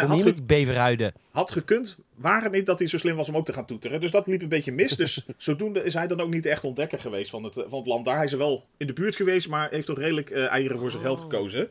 [0.00, 1.12] Nee, had, hier ge- met die beverhuiden.
[1.30, 4.00] had gekund, waren niet dat hij zo slim was om ook te gaan toeteren.
[4.00, 4.92] Dus dat liep een beetje mis.
[4.96, 7.88] Dus zodoende is hij dan ook niet echt ontdekker geweest van het, eh, van het
[7.88, 8.16] land daar.
[8.16, 10.90] Hij is er wel in de buurt geweest, maar heeft toch redelijk eh, eieren voor
[10.90, 11.68] zijn geld gekozen.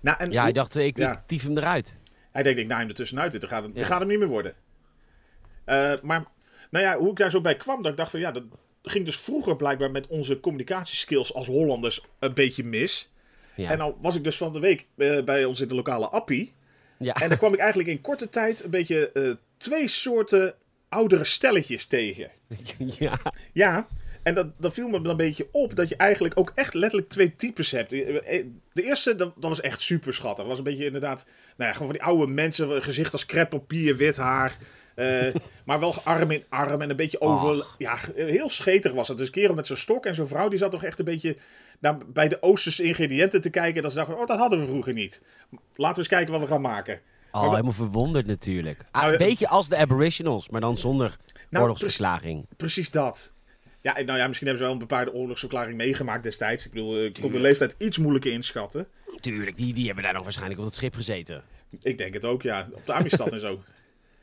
[0.00, 1.12] Nou, en Ja, hij dacht, ik, Ja.
[1.12, 1.96] ik tief hem eruit.
[2.32, 3.32] Hij denkt, ik naai hem er tussenuit.
[3.32, 3.84] Dit gaat, hem- Ja.
[3.84, 4.54] gaat hem niet meer worden.
[5.64, 6.24] Eh, maar,
[6.70, 8.42] nou ja, hoe ik daar zo bij kwam, dat ik dacht van ja, dat
[8.82, 13.12] ging dus vroeger blijkbaar met onze communicatieskills als Hollanders een beetje mis.
[13.56, 13.70] Ja.
[13.70, 14.86] En nou was ik dus van de week
[15.24, 16.54] bij ons in de lokale appie.
[16.98, 17.14] Ja.
[17.14, 20.54] En daar kwam ik eigenlijk in korte tijd een beetje eh, twee soorten
[20.88, 22.30] oudere stelletjes tegen.
[22.78, 23.20] ja.
[23.52, 23.86] Ja,
[24.22, 27.10] en dat, dat viel me dan een beetje op dat je eigenlijk ook echt letterlijk
[27.10, 27.92] twee types hebt.
[27.92, 30.38] Eh, De eerste, dat, dat was echt super schattig.
[30.38, 31.26] Dat was een beetje inderdaad,
[31.56, 34.56] nou ja, gewoon van die oude mensen, gezicht als kreppapier, wit haar.
[34.94, 35.34] eh,
[35.66, 37.66] maar wel arm in arm en een beetje over.
[37.78, 39.18] Ja, heel schetig was het.
[39.18, 41.36] Dus een kerel met zo'n stok en zo'n vrouw, die zat toch echt een beetje
[41.80, 43.82] naar, bij de Oosterse ingrediënten te kijken.
[43.82, 45.22] Dat ze dachten, oh, dat hadden we vroeger niet.
[45.74, 47.00] Laten we eens kijken wat we gaan maken.
[47.32, 48.80] Oh, wat- helemaal verwonderd natuurlijk.
[48.90, 51.16] Ah, Nou, een beetje als de Aboriginals, maar dan zonder
[51.50, 52.46] Nou, oorlogsverslaging.
[52.56, 53.32] Precies dat.
[53.80, 56.64] Ja, nou ja, misschien hebben ze wel een bepaalde oorlogsverklaring meegemaakt destijds.
[56.66, 58.86] Ik bedoel, eh, ik kon de leeftijd iets moeilijker inschatten.
[59.20, 61.42] Tuurlijk, die, die hebben daar nog waarschijnlijk op het schip gezeten.
[61.82, 62.68] Ik denk het ook, ja.
[62.72, 63.60] Op de Amistad en zo.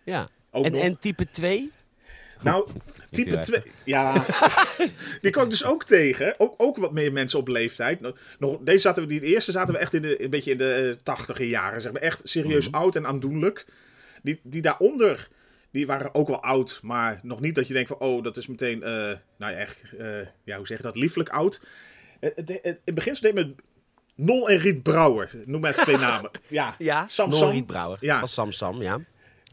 [0.05, 0.27] Ja.
[0.51, 0.81] Ook En, nog.
[0.81, 1.72] en type 2?
[2.42, 2.68] Nou,
[3.12, 3.62] type wel 2.
[3.84, 4.25] Ja,
[5.22, 6.40] die kwam ik dus ook tegen.
[6.40, 8.00] Ook, ook wat meer mensen op leeftijd.
[8.40, 10.74] Nog- deze zaten we, die eerste zaten we echt in de, een beetje in de
[10.74, 11.81] eh, tachtiger jaren.
[11.81, 12.01] Zeg maar.
[12.01, 12.75] Echt serieus Mhm.
[12.75, 13.66] oud en aandoenlijk.
[14.24, 15.27] Die, die daaronder,
[15.72, 16.79] die waren ook wel oud.
[16.84, 18.92] Maar nog niet dat je denkt van, oh, dat is meteen, eh,
[19.38, 20.07] nou ja, echt, eh,
[20.44, 21.62] ja, hoe zeg je dat, lieflijk oud.
[22.20, 22.31] In
[22.64, 23.55] het begin deed me
[24.16, 25.31] Nol en Riet Brouwer.
[25.46, 26.31] Noem maar even twee namen.
[26.48, 27.50] Ja, Ja, Sam Nol Sam.
[27.51, 27.98] Rietbrouwer.
[28.01, 28.20] Ja.
[28.20, 29.00] Was Sam Sam, ja.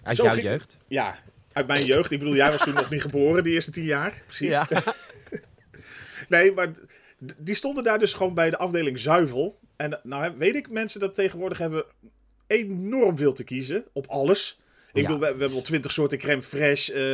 [0.02, 0.78] Uit Zo jouw ging- jeugd.
[0.88, 1.18] Ja,
[1.52, 2.10] uit mijn jeugd.
[2.10, 4.22] Ik bedoel, jij was toen nog niet geboren, die eerste tien jaar.
[4.26, 4.58] Precies.
[6.28, 6.70] Nee, maar
[7.36, 9.58] die stonden daar dus gewoon bij de afdeling zuivel.
[9.76, 11.84] En nou weet ik, mensen dat tegenwoordig hebben
[12.46, 14.60] enorm veel te kiezen op alles.
[14.92, 15.02] Ik Ja.
[15.02, 16.94] bedoel, we, we hebben wel twintig soorten crème fraîche.
[16.94, 17.10] eh,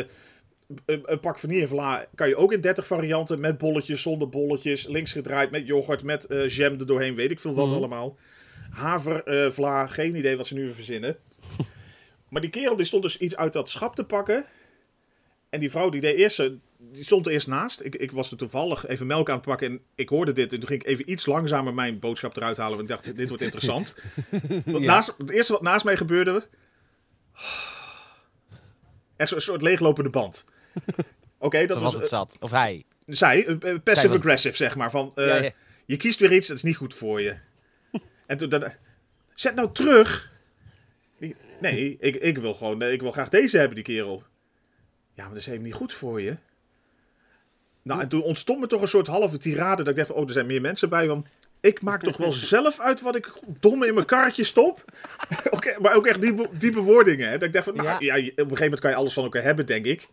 [0.86, 3.40] een, een pak vanillevla kan je ook in 30 varianten.
[3.40, 4.86] Met bolletjes, zonder bolletjes.
[4.86, 7.14] Links gedraaid, met yoghurt, met eh jam er doorheen.
[7.14, 7.74] Weet ik veel wat Mhm.
[7.74, 8.16] allemaal.
[8.70, 11.16] Haver, eh, vla, geen idee wat ze nu weer verzinnen.
[12.36, 14.44] Maar die kerel die stond dus iets uit dat schap te pakken.
[15.50, 17.80] En die vrouw die deed eerst, eh, die stond er eerst naast.
[17.82, 20.52] Ik, ik was er toevallig even melk aan het pakken en ik hoorde dit.
[20.52, 22.76] En toen ging ik even iets langzamer mijn boodschap eruit halen.
[22.76, 23.96] Want ik dacht, dit wordt interessant.
[24.64, 24.92] Want Ja.
[24.92, 26.46] naast, het eerste wat naast mij gebeurde...
[29.16, 30.44] Echt zo'n soort leeglopende band.
[31.38, 31.94] Oké, dat Dat was was...
[31.94, 32.36] het zat.
[32.40, 32.84] Of hij.
[33.06, 34.90] zij, eh, Zij passive-aggressive zeg maar.
[34.90, 35.50] Van, eh, Ja, ja.
[35.86, 37.36] je kiest weer iets, dat is niet goed voor je.
[38.26, 38.48] en toen...
[38.48, 38.72] Dan,
[39.34, 40.34] zet nou terug!
[41.60, 42.82] Die- Nee, ik, ik wil gewoon...
[42.82, 44.22] eh, Ik wil graag deze hebben, die kerel.
[45.14, 46.36] Ja, maar dat is helemaal niet goed voor je.
[47.82, 49.76] Nou, en toen ontstond me toch een soort halve tirade.
[49.82, 51.06] Dat ik dacht van, oh, er zijn meer mensen bij.
[51.06, 51.28] Want
[51.60, 54.84] ik maak toch wel zelf uit wat ik domme in mijn karretje stop.
[55.50, 57.28] Oké, maar ook echt diepe, diepe woordingen.
[57.28, 57.32] Hè?
[57.38, 58.14] Dat ik dacht van, nou, Ja.
[58.14, 58.22] ja.
[58.22, 60.08] op een gegeven moment kan je alles van elkaar hebben, denk ik.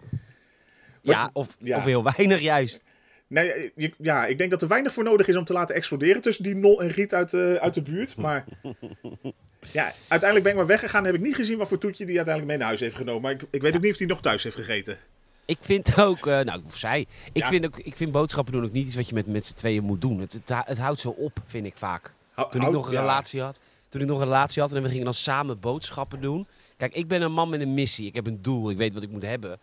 [1.02, 1.78] Maar- Ja, of, ja.
[1.78, 2.84] of heel weinig juist.
[3.28, 6.22] Nee, je- ja, ik denk dat er weinig voor nodig is om te laten exploderen
[6.22, 8.16] tussen die Nol en Riet uit de, uit de buurt.
[8.16, 8.46] Maar
[9.72, 12.16] ja, uiteindelijk ben ik maar weggegaan en heb ik niet gezien wat voor toetje die
[12.16, 13.22] uiteindelijk mee naar huis heeft genomen.
[13.22, 14.98] Maar ik, ik weet ook niet of hij nog thuis heeft gegeten.
[15.46, 17.06] Ik vind ook, eh, nou, of zij.
[17.34, 17.50] Ik, Ja.
[17.50, 19.84] vind ook, ik vind boodschappen doen ook niet iets wat je met, met z'n tweeën
[19.84, 20.20] moet doen.
[20.20, 22.14] Het, het, het houdt zo op, vind ik vaak.
[22.50, 23.00] Toen ik nog een ja.
[23.00, 23.60] relatie had.
[23.90, 26.48] Toen ik nog een relatie had en we gingen dan samen boodschappen doen.
[26.78, 28.08] Kijk, ik ben een man met een missie.
[28.08, 28.70] Ik heb een doel.
[28.70, 29.60] Ik weet wat ik moet hebben.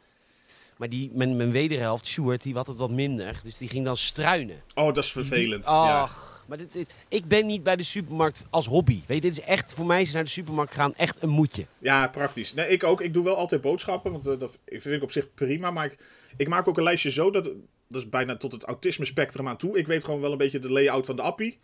[0.77, 3.41] Maar die, mijn, mijn wederhelft, Sjoerd, die had het wat minder.
[3.45, 4.63] Dus die ging dan struinen.
[4.75, 5.65] Oh, dat is vervelend.
[5.65, 5.73] Die-.
[5.73, 9.01] Ach, maar dit, is- ik ben niet bij de supermarkt als hobby.
[9.07, 11.67] Weet je, dit is echt, voor mij is naar de supermarkt gaan echt een moedje.
[11.79, 12.55] ja, praktisch.
[12.55, 13.01] Nee, ik ook.
[13.01, 15.71] Ik doe wel altijd boodschappen, want eh, dat vind ik op zich prima.
[15.71, 15.97] Maar ik,
[16.37, 17.45] ik maak ook een lijstje zo, dat,
[17.89, 19.79] dat is bijna tot het autisme spectrum aan toe.
[19.79, 21.59] Ik weet gewoon wel een beetje de layout van de appie.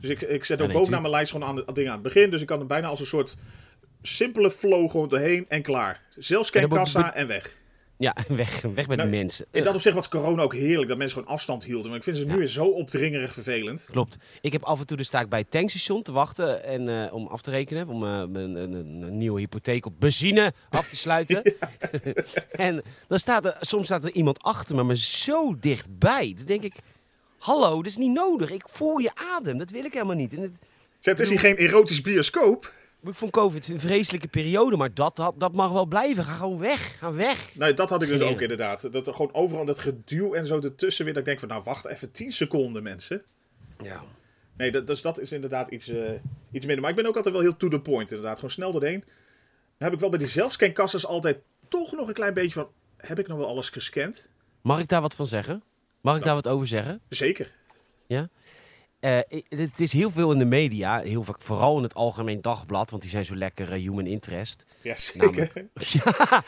[0.00, 2.30] Dus ik, ik zet Ja, ook bovenaan mijn lijst gewoon aan, dingen aan het begin.
[2.30, 3.36] Dus ik kan er bijna als een soort
[4.02, 6.00] simpele flow gewoon doorheen en klaar.
[6.52, 7.56] En moet- kassa en weg.
[8.02, 9.46] Ja, weg, weg met Nou, de mensen.
[9.50, 11.88] In dat opzicht was corona ook heerlijk, dat mensen gewoon afstand hielden.
[11.88, 12.36] Maar ik vind ze nu Ja.
[12.38, 13.88] weer zo opdringerig vervelend.
[13.90, 14.16] Klopt.
[14.40, 17.14] Ik heb af en toe de sta ik bij het tankstation te wachten en, eh,
[17.14, 17.88] om af te rekenen.
[17.88, 21.42] Om eh, een, een, een nieuwe hypotheek op benzine af te sluiten.
[22.50, 26.32] en dan staat er, soms staat er iemand achter me, maar zo dichtbij.
[26.36, 26.74] Dan denk ik,
[27.38, 28.50] hallo, dat is niet nodig.
[28.50, 29.58] Ik voel je adem.
[29.58, 30.32] Dat wil ik helemaal niet.
[30.34, 30.58] En het,
[30.98, 32.72] Zeg, het is hier geen erotisch bioscoop.
[33.04, 36.24] Ik vond COVID een vreselijke periode, maar dat, dat, dat mag wel blijven.
[36.24, 36.98] Ga gewoon weg.
[36.98, 37.56] Ga weg.
[37.56, 38.34] Nee, dat had ik dus Scheren.
[38.34, 38.92] ook inderdaad.
[38.92, 41.14] Dat er gewoon overal dat geduw en zo ertussen weer.
[41.14, 43.22] Dat ik denk van, nou wacht even 10 seconden mensen.
[43.82, 44.02] Ja.
[44.56, 46.12] Nee, dat, dus dat is inderdaad iets, eh,
[46.50, 46.80] iets minder.
[46.80, 48.34] Maar ik ben ook altijd wel heel to the point inderdaad.
[48.34, 49.00] Gewoon snel doorheen.
[49.00, 51.38] Dan heb ik wel bij die zelfscankassas altijd
[51.68, 52.68] toch nog een klein beetje van...
[52.96, 54.28] Heb ik nog wel alles gescand?
[54.60, 55.62] Mag ik daar wat van zeggen?
[56.00, 57.00] Mag ik daar wat over zeggen?
[57.08, 57.52] Zeker.
[58.06, 58.22] Eh,
[59.30, 62.90] i- het is heel veel in de media, heel vaak, vooral in het Algemeen Dagblad,
[62.90, 64.64] want die zijn zo lekker eh, human interest.
[64.82, 65.24] Ja, zeker.
[65.26, 65.64] Namelijk-
[66.04, 66.42] Ja,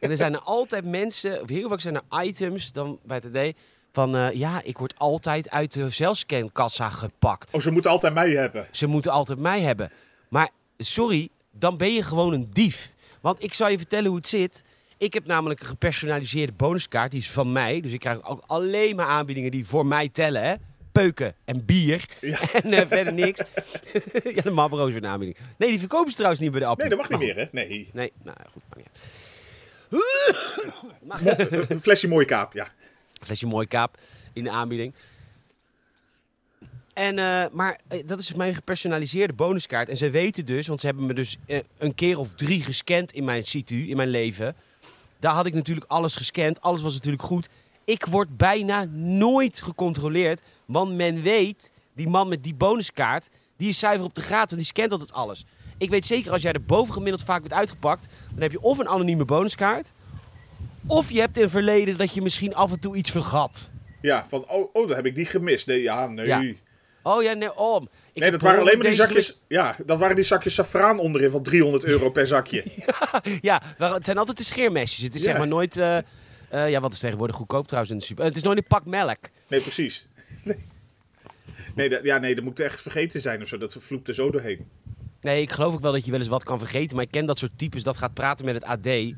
[0.00, 3.32] en er zijn er altijd mensen, of heel vaak zijn er items dan bij het
[3.54, 3.58] TD
[3.92, 7.54] van, eh, ja, ik word altijd uit de zelfscankassa gepakt.
[7.54, 8.66] Oh, ze moeten altijd mij hebben.
[8.70, 9.90] Ze moeten altijd mij hebben.
[10.28, 12.92] Maar sorry, dan ben je gewoon een dief.
[13.20, 14.64] Want ik zal je vertellen hoe het zit.
[14.98, 17.80] Ik heb namelijk een gepersonaliseerde bonuskaart, die is van mij.
[17.80, 20.54] Dus ik krijg ook alleen maar aanbiedingen die voor mij tellen, hè.
[21.02, 22.08] Peuken en bier.
[22.20, 22.38] Ja.
[22.62, 23.42] En eh, verder niks.
[24.34, 25.38] ja, de Marlboro is weer een aanbieding.
[25.56, 26.88] Nee, die verkopen ze trouwens niet bij de appie.
[26.88, 27.66] Nee, dat mag niet Maar meer, hè?
[27.66, 27.90] Nee.
[27.92, 28.62] Nee, nou goed.
[31.02, 31.70] maakt niet uit.
[31.70, 32.72] Een flesje mooie kaap, ja.
[33.22, 33.98] Flesje mooi kaap
[34.32, 34.94] in de aanbieding.
[36.92, 39.88] En, eh, maar eh, dat is mijn gepersonaliseerde bonuskaart.
[39.88, 41.38] En ze weten dus, want ze hebben me dus
[41.78, 44.56] een keer of drie gescand in mijn situ, in mijn leven.
[45.18, 46.60] Daar had ik natuurlijk alles gescand.
[46.60, 47.48] Alles was natuurlijk goed.
[47.84, 50.42] Ik word bijna nooit gecontroleerd.
[50.64, 54.50] Want men weet, die man met die bonuskaart, die is zuiver op de graad.
[54.50, 55.44] En die scant altijd alles.
[55.78, 58.88] Ik weet zeker, als jij er bovengemiddeld vaak wordt uitgepakt, dan heb je of een
[58.88, 59.92] anonieme bonuskaart.
[60.86, 63.70] Of je hebt in het verleden dat je misschien af en toe iets vergat.
[64.00, 65.66] Ja, van, oh, oh, dan heb ik die gemist.
[65.66, 66.26] Nee, ja, nee.
[66.26, 66.38] Ja.
[66.38, 66.58] Nee,
[67.02, 67.88] Oh ja, nee, om.
[68.12, 69.40] Ik heb dat waren alleen maar die zakjes...
[69.48, 72.64] Ja, dat waren die zakjes safraan onderin van 300 euro per zakje.
[73.40, 75.02] Ja, waar- het zijn altijd de scheermesjes.
[75.02, 75.26] Het is Ja.
[75.30, 75.76] zeg maar nooit...
[75.76, 75.98] eh,
[76.54, 78.22] eh, ja, wat is tegenwoordig goedkoop trouwens in de super...
[78.22, 79.18] eh, het is nooit een pak melk.
[79.48, 80.08] Nee, precies.
[80.44, 80.56] Nee,
[81.74, 83.58] nee, dat, ja, nee, dat moet echt vergeten zijn of zo.
[83.58, 84.66] Dat vloept er zo doorheen.
[85.20, 86.96] Nee, ik geloof ook wel dat je wel eens wat kan vergeten.
[86.96, 88.84] Maar ik ken dat soort types dat gaat praten met het AD.
[88.86, 89.14] Ja,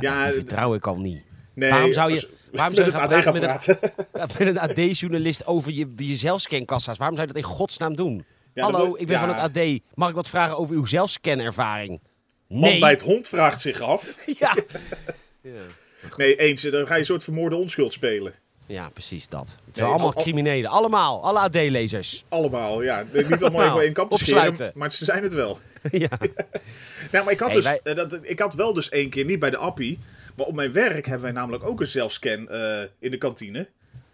[0.00, 1.22] Ja, die d- vertrouw ik al niet.
[1.54, 3.78] Nee, Waarom zou je- als- waarom zou je gaan praten met praten?
[4.12, 6.98] Met een AD-journalist over je, je zelfscankassa's.
[6.98, 8.24] Waarom zou je dat in godsnaam doen?
[8.54, 9.26] Ja, Hallo, dat ik ben ja.
[9.34, 9.80] van het AD.
[9.94, 12.00] Mag ik wat vragen over uw zelfscanervaring?
[12.48, 12.80] Man Nee.
[12.80, 14.16] bij het hond vraagt zich af.
[14.40, 14.54] Ja.
[16.16, 18.34] Nee, eens, dan ga je een soort vermoorde onschuld spelen.
[18.66, 19.40] ja, precies dat.
[19.48, 20.70] Het zijn Nee, allemaal al- al- criminelen.
[20.70, 21.22] Allemaal.
[21.24, 22.24] Alle AD-lezers.
[22.28, 23.04] Allemaal, ja.
[23.12, 25.58] Niet allemaal Nou, even in kamp te scheren, maar ze zijn het wel.
[25.90, 26.08] ja.
[27.12, 29.24] Nou, maar ik had, Hey, dus, wij- eh, dat, ik had wel dus één keer,
[29.24, 29.98] niet bij de appie,
[30.36, 33.68] maar op mijn werk hebben wij namelijk ook een zelfscan eh, in de kantine.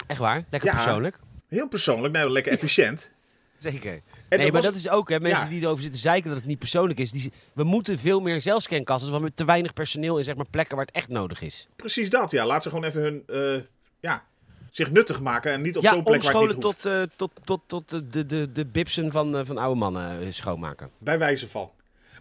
[0.07, 0.45] Echt waar?
[0.51, 0.75] Lekker Ja.
[0.77, 1.19] persoonlijk.
[1.49, 3.11] Heel persoonlijk, nou, lekker efficiënt.
[3.59, 4.01] Zeker.
[4.37, 5.49] Nee, dat maar was- dat is ook, hè, mensen Ja.
[5.49, 7.11] die erover zitten zeiken dat het niet persoonlijk is.
[7.11, 10.47] Die, we moeten veel meer zelfscankassen, want we hebben te weinig personeel in zeg maar,
[10.51, 11.69] plekken waar het echt nodig is.
[11.77, 12.47] Precies dat, ja.
[12.47, 13.63] Laat ze gewoon even hun, eh,
[14.01, 14.25] ja,
[14.71, 16.83] zich nuttig maken en niet op ja, zo'n plek waar het niet hoeft.
[16.83, 20.33] tot, eh, tot, tot, tot de, de, de, de bipsen van, eh, van oude mannen
[20.33, 20.91] schoonmaken.
[20.99, 21.71] Bij wijze van.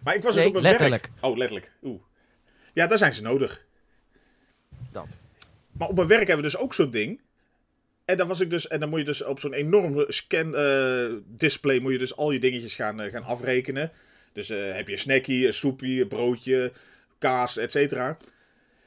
[0.02, 1.10] Maar ik was Nee, dus op mijn letterlijk.
[1.20, 1.24] werk...
[1.32, 1.70] Oh, letterlijk.
[1.82, 2.00] Oeh.
[2.72, 3.64] Ja, daar zijn ze nodig.
[4.92, 5.06] Dat.
[5.72, 7.20] Maar op mijn werk hebben we dus ook zo'n ding.
[8.04, 11.06] En dan was ik dus, en dan moet je dus op zo'n enorm scan eh,
[11.26, 13.90] display moet je dus al je dingetjes gaan, eh, gaan afrekenen.
[14.32, 16.72] Dus eh, heb je een snackie, een soepie, een broodje,
[17.18, 18.16] kaas, et cetera.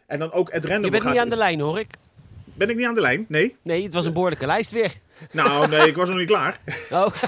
[0.05, 0.85] En dan ook het random.
[0.85, 1.95] Je bent gaat- niet aan de lijn, hoor ik.
[2.43, 3.25] Ben ik niet aan de lijn?
[3.27, 3.55] Nee.
[3.61, 4.93] Nee, het was een behoorlijke lijst weer.
[5.31, 6.59] Nou, nee, ik was nog niet klaar.
[6.91, 7.07] Oh,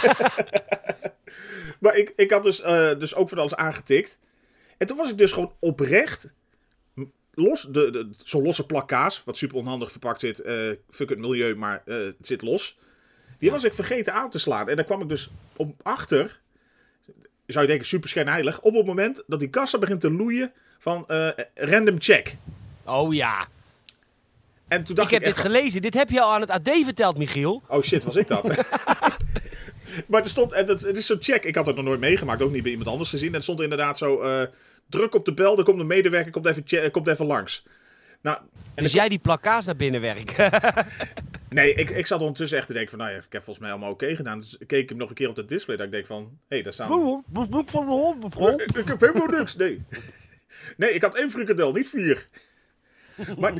[1.79, 2.57] Maar ik, ik had dus,
[2.99, 4.19] dus ook van alles aangetikt.
[4.77, 6.33] En toen was ik dus gewoon oprecht.
[7.33, 10.39] Los, de, de, zo'n losse plak kaas, wat super onhandig verpakt zit.
[10.39, 12.77] eh fuck het milieu, maar eh, het zit los.
[13.39, 14.69] Die was ik vergeten aan te slaan.
[14.69, 16.39] En daar kwam ik dus op achter.
[17.45, 18.61] Zou je denken, super schijnheilig.
[18.61, 22.35] Op het moment dat die kassa begint te loeien van eh, random check.
[22.85, 23.47] oh ja.
[24.67, 25.81] En toen dacht Ik heb ik, dit echt, gelezen.
[25.81, 27.63] Dit heb je al aan het AD verteld, Michiel.
[27.67, 28.43] Oh shit, was ik dat?
[30.07, 32.41] maar er stond, en het, het is zo'n check, ik had het nog nooit meegemaakt,
[32.41, 33.27] ook niet bij iemand anders gezien.
[33.27, 34.21] En er stond inderdaad zo,
[34.89, 37.63] druk op de bel, er komt een medewerker, komt even, komt even langs.
[38.21, 38.37] Nou,
[38.75, 40.51] en Dus jij die plakkaas naar binnen werken.
[41.49, 43.73] nee, ik, ik zat ondertussen echt te denken van, nou ja, ik heb volgens mij
[43.73, 44.39] allemaal oké gedaan.
[44.39, 46.29] Dus keek ik hem nog een keer op het display, dat ik denk van, hé,
[46.47, 47.23] hey, daar staan...
[47.29, 48.77] Boek van de hond.
[48.77, 49.83] Ik, heb helemaal niks, nee.
[50.77, 52.27] Nee, ik had één frikandel, niet vier.
[53.39, 53.53] Maar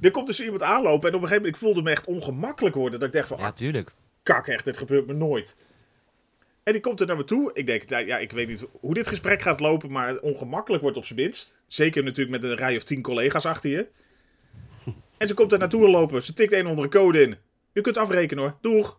[0.00, 2.74] er komt dus iemand aanlopen en op een gegeven moment, ik voelde me echt ongemakkelijk
[2.74, 2.98] worden.
[3.00, 3.92] Dat ik dacht van, Ja, ah, tuurlijk.
[4.22, 5.56] kak echt, dit gebeurt me nooit.
[6.66, 7.50] En die komt er naar me toe.
[7.54, 10.96] Ik denk, nou, ja, ik weet niet hoe dit gesprek gaat lopen, maar ongemakkelijk wordt
[10.96, 11.60] op zijn minst.
[11.66, 13.86] Zeker natuurlijk met een rij of tien collega's achter je.
[15.16, 16.22] En ze komt er naartoe lopen.
[16.22, 17.36] Ze tikt een andere code in.
[17.72, 18.56] U kunt afrekenen hoor.
[18.60, 18.98] Doeg.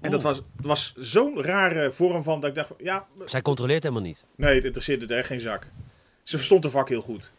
[0.00, 3.82] En dat was, het was zo'n rare vorm van dat ik dacht, ja, Zij controleert
[3.82, 4.24] helemaal niet.
[4.36, 5.66] nee, het interesseerde er echt geen zak.
[6.22, 7.32] Ze verstond de vak heel goed.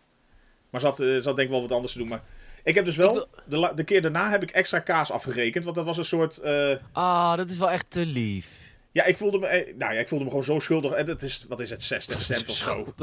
[0.69, 2.07] Maar ze had, eh, ze had denk ik wel wat anders te doen.
[2.07, 2.23] Maar
[2.63, 3.13] ik heb dus wel,
[3.45, 5.63] wil- de, de keer daarna heb ik extra kaas afgerekend.
[5.63, 8.47] Want dat was een soort, eh, Ah, dat is wel echt te lief.
[8.91, 10.91] ja, ik voelde me, eh, nou ja, ik voelde me gewoon zo schuldig.
[10.91, 12.93] En het is, wat is het, 60 cent of zo.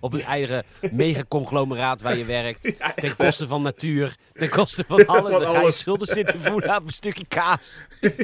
[0.00, 2.72] Op een eigen mega-conglomeraat waar je werkt.
[2.78, 4.16] Ja, Ten koste van natuur.
[4.32, 5.30] Ten koste van alles.
[5.32, 7.80] Van Dan ga je schuldig zitten voelen een stukje kaas.
[8.00, 8.14] Nou,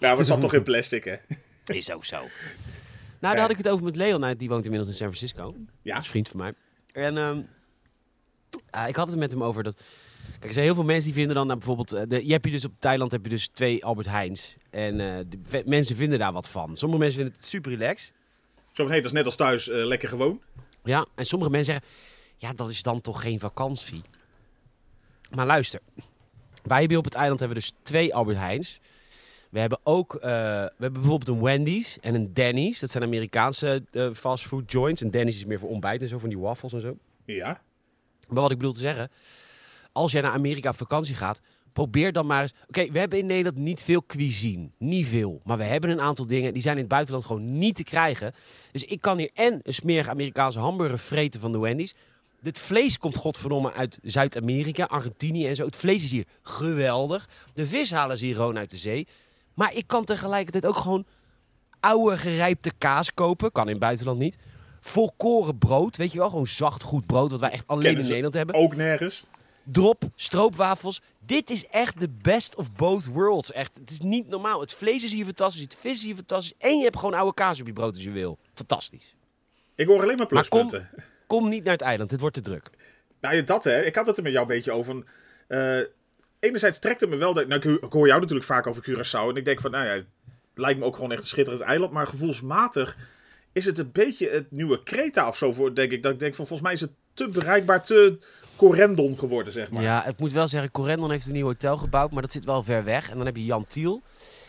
[0.00, 1.16] maar het zat toch in plastic, hè?
[1.66, 2.16] Is ook zo.
[3.20, 4.20] Nou, daar had ik het over met Leon.
[4.20, 5.54] Nou, die woont inmiddels in San Francisco.
[5.82, 5.94] Ja.
[5.94, 6.52] Dat is vriend van mij.
[6.92, 7.40] En ehm,
[8.86, 9.82] ik had het met hem over dat...
[10.32, 11.92] Kijk, er zijn heel veel mensen die vinden dan nou, bijvoorbeeld...
[11.92, 14.56] eh, de, je hebt hier dus op Thailand heb je dus twee Albert Heijns.
[14.70, 16.76] En eh, de, mensen vinden daar wat van.
[16.76, 18.12] Sommige mensen vinden het super relaxed.
[18.72, 20.40] Zo van, hé, dat is net als thuis, eh, lekker gewoon.
[20.84, 21.90] Ja, en sommige mensen zeggen...
[22.36, 24.02] Ja, dat is dan toch geen vakantie?
[25.30, 25.80] Maar luister.
[26.62, 28.80] Wij hebben op het eiland hebben dus twee Albert Heijns.
[29.50, 30.12] We hebben ook...
[30.12, 30.28] we
[30.78, 32.78] hebben bijvoorbeeld een Wendy's en een Denny's.
[32.78, 35.02] Dat zijn Amerikaanse eh, fastfood joints.
[35.02, 36.96] En Denny's is meer voor ontbijt en zo, van die waffles en zo.
[37.24, 37.60] Ja.
[38.28, 39.10] Maar wat ik bedoel te zeggen,
[39.92, 41.40] als jij naar Amerika op vakantie gaat,
[41.72, 42.54] probeer dan maar eens.
[42.68, 46.26] Oké, we hebben in Nederland niet veel cuisine, niet veel, maar we hebben een aantal
[46.26, 48.34] dingen die zijn in het buitenland gewoon niet te krijgen.
[48.72, 51.94] Dus ik kan hier en een smerige Amerikaanse hamburger vreten van de Wendy's.
[52.42, 55.64] Het vlees komt godverdomme uit Zuid-Amerika, Argentinië en zo.
[55.64, 57.28] Het vlees is hier geweldig.
[57.54, 59.06] De vis halen ze hier gewoon uit de zee.
[59.54, 61.06] Maar ik kan tegelijkertijd ook gewoon
[61.80, 63.52] oude gerijpte kaas kopen.
[63.52, 64.38] Kan in het buitenland niet.
[64.86, 66.28] Volkoren brood, weet je wel?
[66.30, 68.54] Gewoon zacht, goed brood, wat wij echt alleen Kennen in Nederland hebben.
[68.54, 69.24] Ook nergens.
[69.62, 71.02] Drop, stroopwafels.
[71.18, 73.52] Dit is echt de best of both worlds.
[73.52, 74.60] Echt, het is niet normaal.
[74.60, 76.54] Het vlees is hier fantastisch, het vis is hier fantastisch.
[76.58, 78.38] En je hebt gewoon oude kaas op je brood als je wil.
[78.54, 79.14] Fantastisch.
[79.74, 80.90] Ik hoor alleen maar Maar kom- pluspunten.
[81.26, 82.70] Kom niet naar het eiland, dit wordt te druk.
[83.20, 83.82] Nou dat hè.
[83.84, 85.04] Ik had het er met jou een beetje over.
[85.46, 85.78] Eh,
[86.38, 87.34] enerzijds trekt het me wel...
[87.34, 89.28] Dat, nou, ik, ik hoor jou natuurlijk vaak over Curaçao.
[89.28, 90.04] En ik denk van, nou ja, het
[90.54, 91.92] lijkt me ook gewoon echt een schitterend eiland.
[91.92, 92.96] Maar gevoelsmatig
[93.56, 96.02] is het een beetje het nieuwe Kreta of zo voor, denk ik.
[96.02, 98.18] Dat ik denk van, volgens mij is het te bereikbaar, te
[98.56, 99.82] correndon geworden, zeg maar.
[99.82, 102.62] Ja, ik moet wel zeggen, Corendon heeft een nieuw hotel gebouwd, maar dat zit wel
[102.62, 103.10] ver weg.
[103.10, 104.02] En dan heb je Jan Tiel.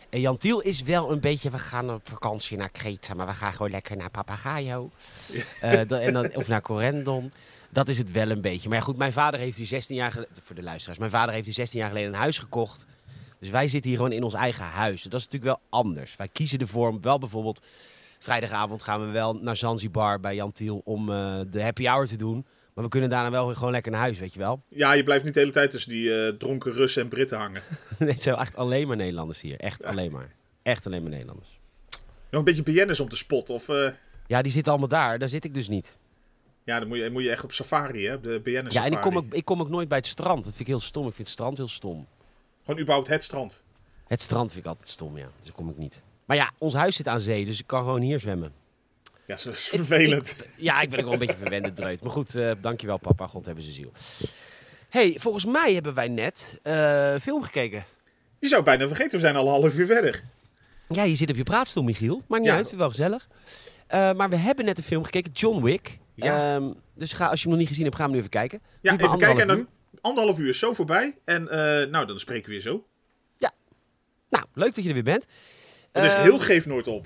[0.10, 3.34] En Jan Tiel is wel een beetje, we gaan op vakantie naar Kreta, maar we
[3.34, 4.92] gaan gewoon lekker naar Papagayo.
[5.62, 7.32] Eh, en dan, of naar Corendon.
[7.70, 8.70] Dat is het wel een beetje.
[8.70, 11.34] Maar ja, goed, mijn vader heeft hier 16 jaar geleden, voor de luisteraars, mijn vader
[11.34, 12.86] heeft hier 16 jaar geleden een huis gekocht.
[13.40, 15.04] Dus wij zitten hier gewoon in ons eigen huis.
[15.04, 16.16] Dat is natuurlijk wel anders.
[16.16, 17.66] Wij kiezen ervoor om wel bijvoorbeeld,
[18.20, 22.16] vrijdagavond gaan we wel naar Zanzibar bij Jan Tiel om eh, de happy hour te
[22.18, 22.46] doen.
[22.74, 24.62] Maar we kunnen daarna wel weer gewoon lekker naar huis, weet je wel.
[24.70, 27.62] Ja, je blijft niet de hele tijd tussen die eh, dronken Russen en Britten hangen.
[27.98, 29.60] Het zijn echt alleen maar Nederlanders hier.
[29.60, 30.36] Echt alleen maar.
[30.62, 31.60] Echt alleen maar Nederlanders.
[32.30, 33.54] Nog een beetje BN'ers om te spotten.
[33.56, 33.90] Of, eh,
[34.28, 35.20] Ja, die zitten allemaal daar.
[35.20, 35.98] Daar zit ik dus niet.
[36.64, 38.14] ja, dan moet je, moet je echt op safari, hè.
[38.14, 40.36] op De BN'ers Ja, en ik kom, ook, ik kom ook nooit bij het strand.
[40.44, 41.08] Dat vind ik heel stom.
[41.08, 42.08] Ik vind het strand heel stom.
[42.66, 43.64] Gewoon überhaupt het strand.
[44.08, 45.26] Het strand vind ik altijd stom, ja.
[45.26, 46.02] Dus daar kom ik niet.
[46.28, 48.52] Maar ja, ons huis zit aan zee, dus ik kan gewoon hier zwemmen.
[49.26, 50.36] Ja, dat is vervelend.
[50.58, 52.02] Ja, ik ben ook wel een beetje verwende dreut.
[52.04, 53.28] Maar goed, eh, dankjewel papa.
[53.28, 53.92] God hebben ze ziel.
[54.90, 57.86] hey, volgens mij hebben wij net een film gekeken.
[58.40, 60.24] Je zou bijna vergeten, we zijn al een half uur verder.
[60.90, 62.22] Ja, je zit op je praatstoel, Michiel.
[62.28, 62.58] Maakt niet Ja.
[62.58, 63.28] uit, vind wel gezellig.
[63.88, 65.98] Eh, maar we hebben net een film gekeken, John Wick.
[66.14, 66.56] Ja.
[66.56, 68.60] Ehm, dus ga, als je hem nog niet gezien hebt, ga hem nu even kijken.
[68.82, 71.18] Ja, maar even kijken en anderhalf dan anderhalf uur is zo voorbij.
[71.26, 71.44] En
[71.92, 72.86] nou, dan spreken we weer zo.
[74.30, 75.26] Nou, leuk dat je er weer bent.
[76.02, 77.06] Het is Ehm, heel geef nooit op.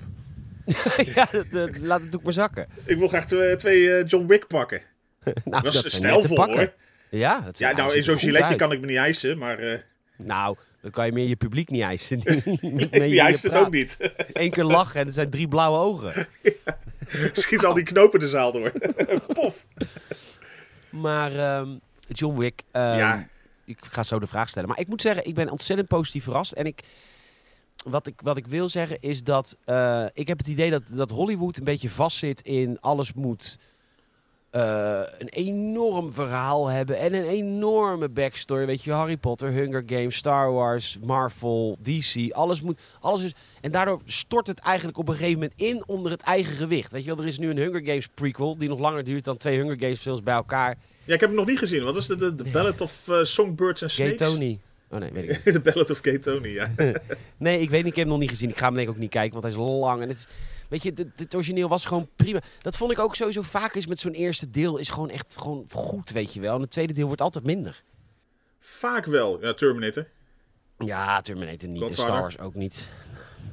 [1.14, 2.66] ja, dat, eh, laat het ook maar zakken.
[2.84, 4.82] Ik wil graag twee, twee eh, John Wick pakken.
[5.44, 6.72] Nou, dat is stijlvol hoor.
[7.10, 9.78] Ja, dat Ja, nou, in zo'n giletje kan ik me niet eisen, maar eh
[10.16, 12.20] Nou, dat kan je meer je publiek niet eisen.
[12.90, 14.12] Die eist het ook niet.
[14.32, 16.26] Eén keer lachen en het zijn drie blauwe ogen.
[17.32, 18.72] Schiet al die knopen de zaal door.
[19.32, 19.66] Pof.
[20.90, 21.68] Maar ehm,
[22.08, 23.28] John Wick, ehm, Ja.
[23.64, 24.68] ik ga zo de vraag stellen.
[24.68, 26.52] Maar ik moet zeggen, ik ben ontzettend positief verrast.
[26.52, 26.80] En ik,
[27.82, 31.10] wat, ik, wat ik wil zeggen is dat eh, ik heb het idee dat, dat
[31.10, 33.58] Hollywood een beetje vastzit in alles moet
[34.52, 38.66] eh, een enorm verhaal hebben en een enorme backstory.
[38.66, 43.34] Weet je, Harry Potter, Hunger Games, Star Wars, Marvel, DC, alles moet, alles is.
[43.60, 46.92] En daardoor stort het eigenlijk op een gegeven moment in onder het eigen gewicht.
[46.92, 49.36] Weet je wel, er is nu een Hunger Games prequel die nog langer duurt dan
[49.36, 50.78] twee Hunger Games films bij elkaar.
[51.04, 51.84] Ja, ik heb hem nog niet gezien.
[51.84, 54.32] Wat is de, de, de Ballad of eh, Songbirds and Gay Snakes?
[54.32, 54.60] Tony.
[54.92, 55.54] Oh nee, weet ik niet.
[55.54, 56.70] de Ballad of Tony, ja.
[57.36, 58.48] Nee, ik weet niet, ik heb hem nog niet gezien.
[58.50, 60.02] Ik ga hem denk ik ook niet kijken, want hij is lang.
[60.02, 60.26] En het is,
[60.68, 62.42] weet je, het, origineel was gewoon prima.
[62.60, 64.78] Dat vond ik ook sowieso vaak is met zo'n eerste deel.
[64.78, 66.54] Is gewoon echt gewoon goed, weet je wel.
[66.54, 67.82] En het tweede deel wordt altijd minder.
[68.58, 69.40] Vaak wel.
[69.40, 70.06] Ja, Terminator.
[70.78, 71.82] Ja, Terminator niet.
[71.82, 72.04] En Godfather.
[72.12, 72.88] Star Wars ook niet.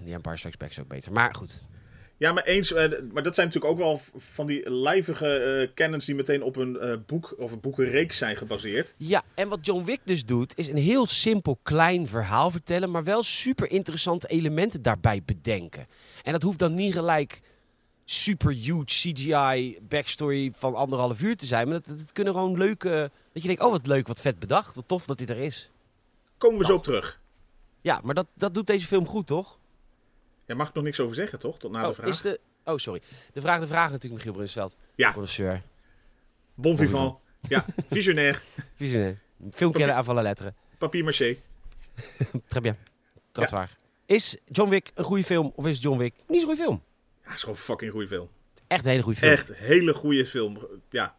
[0.03, 1.11] die Empire Strikes Back is ook beter.
[1.11, 1.61] Maar goed.
[2.19, 2.73] Ja, maar eens.
[2.73, 6.79] eh, maar dat zijn natuurlijk ook wel van die lijvige cannons die meteen op een
[6.79, 8.93] eh, boek of een boekenreeks zijn gebaseerd.
[8.97, 13.03] Ja, en wat John Wick dus doet, is een heel simpel klein verhaal vertellen, maar
[13.03, 15.87] wel super interessante elementen daarbij bedenken.
[16.23, 17.41] En dat hoeft dan niet gelijk
[18.05, 23.11] super huge CGI backstory van anderhalf uur te zijn, maar dat, dat kunnen gewoon leuke,
[23.33, 25.69] dat je denkt, oh wat leuk, wat vet bedacht, wat tof dat dit er is.
[26.37, 27.19] Komen we zo op terug.
[27.81, 29.58] Ja, maar dat, dat doet deze film goed, toch?
[30.49, 31.59] Daar mag ik nog niks over zeggen, toch?
[31.59, 32.07] Tot na de Oh, vraag.
[32.07, 33.01] is de, oh, sorry.
[33.33, 34.75] De vraag de vraag natuurlijk, Michiel Brunsveld.
[34.95, 35.09] Ja.
[35.11, 35.61] Connoisseur.
[36.53, 37.17] Bon vivant.
[37.47, 38.41] Ja, visionair.
[38.75, 39.17] Visionair.
[39.51, 40.53] Filmkenner la lettre.
[40.77, 41.37] Papier maché.
[42.47, 42.77] Très bien.
[43.31, 43.77] Trottoir.
[44.05, 46.83] Is John Wick een goede film of is John Wick niet zo'n goede film?
[47.25, 48.29] Ja, is gewoon een fucking goede film.
[48.67, 49.31] Echt een hele goede film.
[49.31, 50.57] Echt, hele goede film.
[50.89, 51.15] Ja,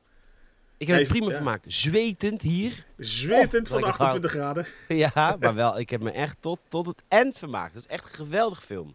[0.80, 1.34] Ik heb het prima ja.
[1.34, 1.64] vermaakt.
[1.68, 2.84] Zwetend hier.
[2.98, 4.66] zwetend Oh, van de wat ik het 28 graden.
[5.14, 7.74] ja, maar wel, ik heb me echt tot, tot het eind vermaakt.
[7.74, 8.94] Dat is echt een geweldige film.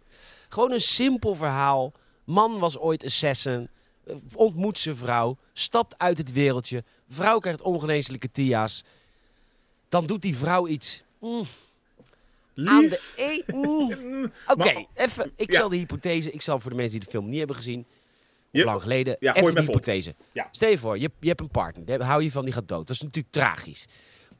[0.49, 1.93] Gewoon een simpel verhaal.
[2.23, 3.69] Man was ooit assassin.
[4.35, 5.37] Ontmoet zijn vrouw.
[5.53, 6.83] Stapt uit het wereldje.
[7.09, 8.83] Vrouw krijgt ongeneeslijke tia's.
[9.89, 11.03] Dan doet die vrouw iets.
[11.19, 11.43] Mm,
[12.55, 13.13] aan de Lief.
[13.15, 14.31] e mm.
[14.53, 15.31] Oké, even.
[15.35, 15.59] Ik Ja.
[15.59, 16.31] zal de hypothese.
[16.31, 17.85] Ik zal voor de mensen die de film niet hebben gezien.
[18.63, 19.15] Lang geleden.
[19.19, 20.15] Ja, even hypothese.
[20.33, 20.47] Ja.
[20.51, 21.85] Stel je voor, je, je hebt een partner.
[21.85, 22.87] Daar hou je van, die gaat dood.
[22.87, 23.85] Dat is natuurlijk tragisch.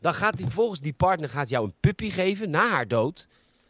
[0.01, 3.27] Dan gaat die volgens die partner gaat jou een puppy geven na haar dood.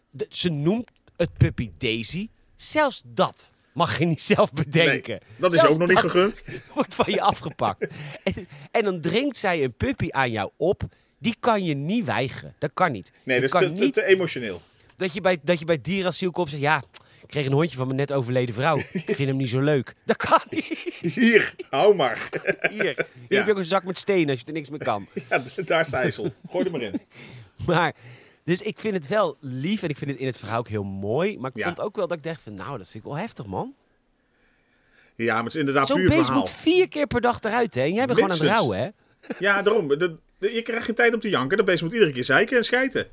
[0.10, 2.30] De- ze noemt het puppy Daisy.
[2.56, 5.20] Zelfs dat mag je niet zelf bedenken.
[5.38, 6.46] Dat is Zelfs ook nog niet gegund.
[6.76, 7.88] wordt van je afgepakt.
[8.24, 10.84] en, en dan drinkt zij een puppy aan jou op.
[11.20, 12.56] Die kan je niet weigeren.
[12.60, 13.12] Dat kan niet.
[13.24, 14.62] Nee, je dat is te, te, niet te emotioneel.
[14.96, 16.64] dat je bij, dat je bij dierasiel komt en zegt...
[16.64, 16.84] Ja,
[17.26, 18.78] ik kreeg een hondje van mijn net overleden vrouw.
[18.78, 19.96] Ik vind hem niet zo leuk.
[20.06, 20.66] Dat kan niet.
[21.14, 22.30] Hier, hou maar.
[22.70, 23.36] Hier, hier Ja.
[23.38, 25.08] heb je ook een zak met stenen als je er niks meer kan.
[25.30, 26.34] Ja, daar is IJssel.
[26.50, 27.02] Gooi er maar in.
[27.68, 27.94] Maar,
[28.44, 30.84] dus ik vind het wel lief en ik vind het in het verhaal ook heel
[30.84, 31.38] mooi.
[31.40, 31.66] Maar ik Ja.
[31.66, 33.74] vond ook wel dat ik dacht van, nou, dat vind ik wel heftig, man.
[35.16, 36.40] Ja, maar het is inderdaad Zo'n puur beest verhaal.
[36.40, 37.82] moet vier keer per dag eruit, hè?
[37.82, 38.70] En jij bent gewoon aan het Minstens.
[38.70, 38.94] rouwen,
[39.28, 39.36] hè?
[39.40, 39.88] Ja, daarom.
[39.88, 41.58] De- de- je krijgt geen tijd om te janken.
[41.58, 43.08] Dat beest moet iedere keer zeiken en schijten.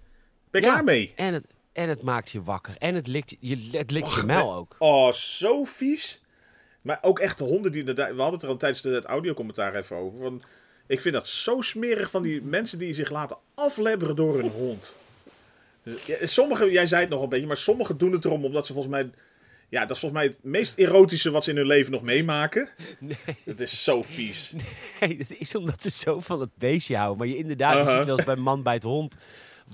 [0.51, 0.73] Ben je Ja.
[0.73, 1.13] klaar mee?
[1.17, 2.75] En het, en het maakt je wakker.
[2.79, 4.77] En het likt je, het likt je mel ook.
[4.79, 6.21] Oh, zo vies.
[6.83, 7.85] Maar ook echt de honden die.
[7.85, 10.19] We hadden het er al tijdens de, het audiocommentaar even over.
[10.19, 10.43] Van,
[10.87, 14.99] ik vind dat zo smerig van die mensen die zich laten aflebberen door een hond.
[15.83, 18.67] Dus, ja, sommige, jij zei het nog een beetje, maar sommigen doen het erom omdat
[18.67, 19.11] ze volgens mij...
[19.69, 22.69] Ja, dat is volgens mij het meest erotische wat ze in hun leven nog meemaken.
[23.01, 24.53] Nee, Het is zo vies.
[25.01, 27.19] nee, dat is omdat ze zo van het beestje houden.
[27.19, 27.97] Maar je inderdaad, je Uh-huh.
[27.97, 29.17] ziet wel eens bij Man bij het Hond...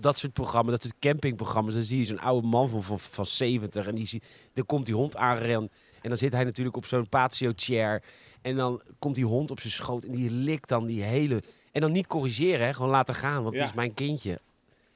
[0.01, 1.75] Dat soort programma's, dat soort campingprogramma's.
[1.75, 4.87] Dan zie je zo'n oude man van, van, van 70 en die zie, dan komt
[4.87, 5.71] die hond aangerend.
[6.03, 8.03] En dan zit hij natuurlijk op zo'n patio chair.
[8.43, 11.43] En dan komt die hond op zijn schoot en die likt dan die hele...
[11.73, 12.75] En dan niet corrigeren, hè?
[12.75, 13.61] gewoon laten gaan, want Ja.
[13.61, 14.41] het is mijn kindje.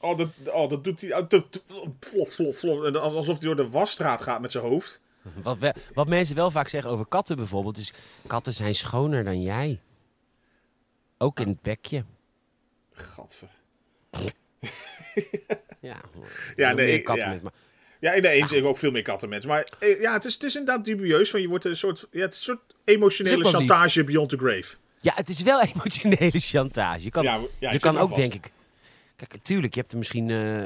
[0.01, 1.13] Oh, dat, oh, dat doet hij...
[1.21, 1.29] oh,
[2.01, 2.83] Flof, flof, flof.
[2.85, 5.01] En Alsof hij door de wasstraat gaat met zijn hoofd.
[5.43, 7.93] Wat, we- wat mensen wel vaak zeggen over katten bijvoorbeeld, is
[8.27, 9.81] katten zijn schoner dan jij.
[11.19, 12.05] Ook in het bekje.
[12.93, 13.49] Gadver.
[15.81, 15.97] Ja,
[16.57, 17.33] Ja, nee, meer ik- katten ja.
[17.33, 17.53] met, maar
[18.01, 19.49] Ja, in de eens ik ook veel meer kattenmensen.
[19.51, 21.31] Maar eh, ja, het is, het is inderdaad dubieus.
[21.31, 23.49] Van je wordt een soort, ja, het is een soort emotionele lief.
[23.49, 24.75] chantage beyond the grave.
[25.01, 27.03] Ja, het is wel emotionele chantage.
[27.03, 28.21] Je kan, ja, ja, je kan ook, vast.
[28.21, 28.51] denk ik...
[29.17, 30.63] Kijk, natuurlijk, je hebt er misschien eh,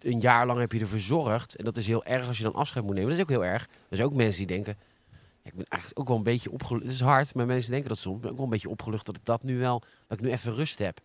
[0.00, 1.54] een jaar lang heb je ervoor gezorgd.
[1.54, 3.08] En dat is heel erg als je dan afscheid moet nemen.
[3.10, 3.62] Dat is ook heel erg.
[3.62, 4.76] Er zijn ook mensen die denken...
[5.42, 6.84] ja, ik ben eigenlijk ook wel een beetje opgelucht.
[6.84, 8.16] Het is hard, maar mensen denken dat soms.
[8.16, 9.82] Ik ben ook wel een beetje opgelucht dat ik dat nu wel...
[10.08, 11.00] Dat ik nu even rust heb.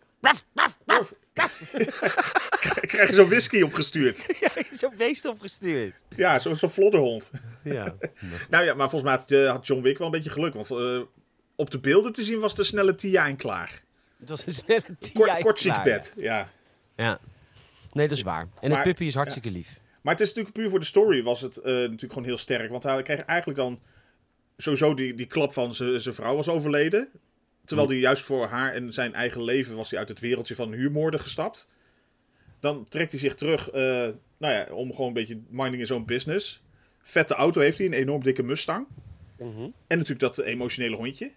[2.82, 4.26] Krijg je zo'n whisky opgestuurd.
[4.80, 5.96] Zo'n beest opgestuurd.
[6.16, 7.32] ja, zo'n zo flodderhond.
[7.64, 7.96] Ja.
[8.50, 10.54] Nou ja, maar volgens mij had, eh, had John Wick wel een beetje geluk.
[10.54, 11.02] Want eh,
[11.56, 13.82] op de beelden te zien was de snelle Tia en klaar.
[14.20, 16.50] Het was een snelle tien Kort, klaar, ziekbed, ja.
[16.96, 17.20] Ja.
[17.92, 18.48] Nee, dat is waar.
[18.62, 19.80] En Maar- het puppy is hartstikke lief.
[20.02, 22.70] Maar het is natuurlijk puur voor de story was het eh, natuurlijk gewoon heel sterk.
[22.70, 23.80] Want hij kreeg eigenlijk dan
[24.58, 27.10] sowieso die, die klap van zijn zijn vrouw was overleden.
[27.72, 30.72] Terwijl hij juist voor haar en zijn eigen leven was hij uit het wereldje van
[30.72, 31.68] huurmoorden gestapt.
[32.60, 33.82] Dan trekt hij zich terug eh,
[34.38, 36.64] nou ja, om gewoon een beetje minding his own business.
[37.02, 38.88] Vette auto heeft hij, een enorm dikke Mustang.
[39.38, 41.32] En natuurlijk dat emotionele hondje.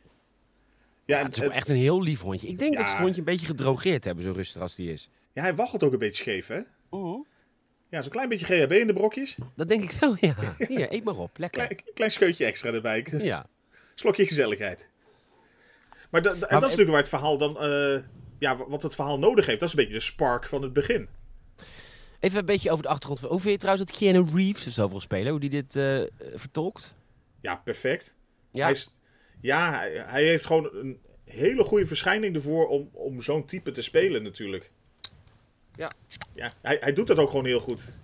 [1.04, 2.48] Ja, het is ook echt een heel lief hondje.
[2.48, 2.78] Ik denk Ja.
[2.78, 5.08] dat ze het hondje een beetje gedrogeerd hebben, zo rustig als die is.
[5.32, 6.60] ja, hij waggelt ook een beetje scheef, hè?
[7.90, 9.36] Ja, zo'n klein beetje GHB in de brokjes.
[9.56, 10.34] Dat denk ik wel, ja.
[10.68, 11.38] Hier, eet maar op.
[11.38, 11.66] Lekker.
[11.66, 13.06] Klein, klein scheutje extra erbij.
[13.10, 13.46] Ja.
[13.94, 14.88] Slokje gezelligheid.
[16.14, 17.60] Maar, da- da- en Maar- dat is natuurlijk waar het verhaal dan...
[17.60, 18.02] eh,
[18.38, 19.60] ja, wat het verhaal nodig heeft.
[19.60, 21.08] Dat is een beetje de spark van het begin.
[22.20, 23.20] Even een beetje over de achtergrond.
[23.20, 25.30] Hoe vind je trouwens dat Keanu Reeves er zoveel spelen?
[25.30, 26.00] Hoe die dit eh,
[26.34, 26.94] vertolkt?
[27.40, 28.14] Ja, perfect.
[28.50, 28.94] Ja, Hij, is,
[29.40, 33.82] ja hij, hij heeft gewoon een hele goede verschijning ervoor om, om zo'n type te
[33.82, 34.70] spelen natuurlijk.
[35.76, 35.90] Ja.
[36.34, 37.94] Ja, hij, hij doet dat ook gewoon heel goed.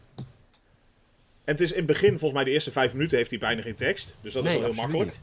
[1.44, 3.62] En het is in het begin, volgens mij de eerste vijf minuten, heeft hij bijna
[3.62, 4.16] geen tekst.
[4.20, 5.10] Dus dat is wel heel makkelijk.
[5.10, 5.20] niet.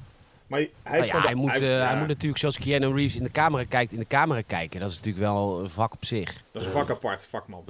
[0.47, 3.15] Maar hij, Nou ja, hij, moet, hij- eh, ja, hij moet natuurlijk zoals Keanu Reeves
[3.15, 4.79] in de camera kijkt, in de camera kijken.
[4.79, 6.43] Dat is natuurlijk wel een vak op zich.
[6.51, 7.63] Dat is een vak apart, vakman.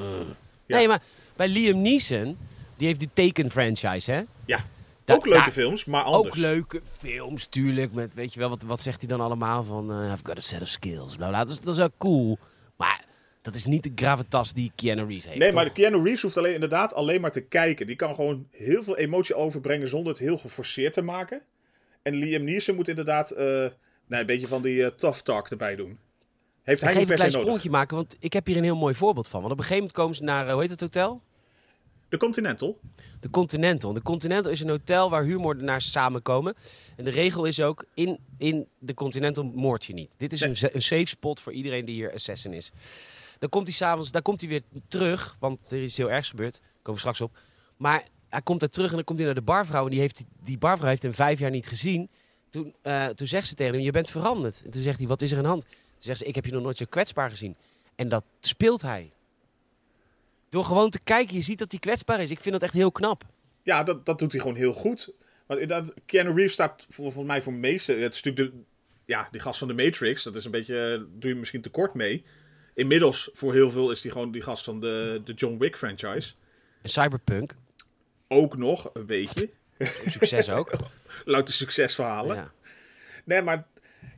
[0.65, 0.78] Ja.
[0.78, 1.01] Nee, maar
[1.36, 2.38] bij Liam Neeson,
[2.78, 4.21] die heeft de Taken franchise, hè?
[4.45, 4.59] Ja,
[5.05, 6.36] Da- ook leuke films, maar anders.
[6.36, 7.93] Ook leuke films, tuurlijk.
[7.93, 9.63] Met, weet je wel, wat, wat zegt hij dan allemaal?
[9.63, 11.39] Van, eh, I've got a set of skills, bla bla.
[11.43, 12.38] Dat is, dat is wel cool.
[12.75, 13.05] Maar
[13.41, 15.61] dat is niet de gravitas die Keanu Reeves heeft, Nee, toch?
[15.61, 17.88] maar Keanu Reeves hoeft alleen, inderdaad alleen maar te kijken.
[17.88, 21.41] Die kan gewoon heel veel emotie overbrengen zonder het heel geforceerd te maken.
[22.08, 23.72] En Liam Neeson moet inderdaad eh, nou,
[24.08, 25.97] een beetje van die eh, tough talk erbij doen.
[26.64, 27.47] Heeft hij niet even per een se nodig.
[27.51, 29.39] sprongje maken, want ik heb hier een heel mooi voorbeeld van.
[29.41, 31.22] Want op een gegeven moment komen ze naar, eh, hoe heet het hotel?
[32.10, 32.80] De Continental.
[33.20, 33.93] De Continental.
[33.93, 36.55] De Continental is een hotel waar huurmoordenaars samenkomen.
[36.97, 40.14] En de regel is ook, in, in de Continental moord je niet.
[40.18, 40.49] Dit is Nee.
[40.49, 42.72] een, een safe spot voor iedereen die hier assassin is.
[43.39, 46.53] Dan komt hij s'avonds, daar komt hij weer terug, want er is heel ergs gebeurd.
[46.53, 47.38] Daar komen we straks op.
[47.78, 49.84] Maar hij komt daar terug en dan komt hij naar de barvrouw.
[49.84, 52.09] En die, heeft, die barvrouw heeft hem vijf jaar niet gezien.
[52.49, 54.61] Toen, eh, toen zegt ze tegen hem, je bent veranderd.
[54.65, 55.61] En toen zegt hij, wat is er aan de hand?
[55.61, 57.55] Toen zegt ze, ik heb je nog nooit zo kwetsbaar gezien.
[57.95, 59.11] En dat speelt hij.
[60.49, 62.30] Door gewoon te kijken, je ziet dat hij kwetsbaar is.
[62.30, 63.23] Ik vind dat echt heel knap.
[63.63, 65.13] Ja, dat, dat doet hij gewoon heel goed.
[65.45, 67.93] Want inderdaad, Keanu Reeves staat volgens mij voor meeste...
[67.93, 68.61] Het is natuurlijk de,
[69.05, 70.23] ja, die gast van de Matrix.
[70.23, 70.93] Dat is een beetje...
[70.93, 72.23] eh, Doe je misschien tekort mee.
[72.73, 76.34] Inmiddels, voor heel veel, is hij gewoon die gast van de, de John Wick franchise.
[76.82, 77.55] En Cyberpunk,
[78.28, 79.49] Ook nog, een beetje.
[80.07, 80.71] succes ook.
[81.25, 82.36] Louter succesverhalen.
[82.36, 82.51] Ja.
[83.25, 83.65] Nee, maar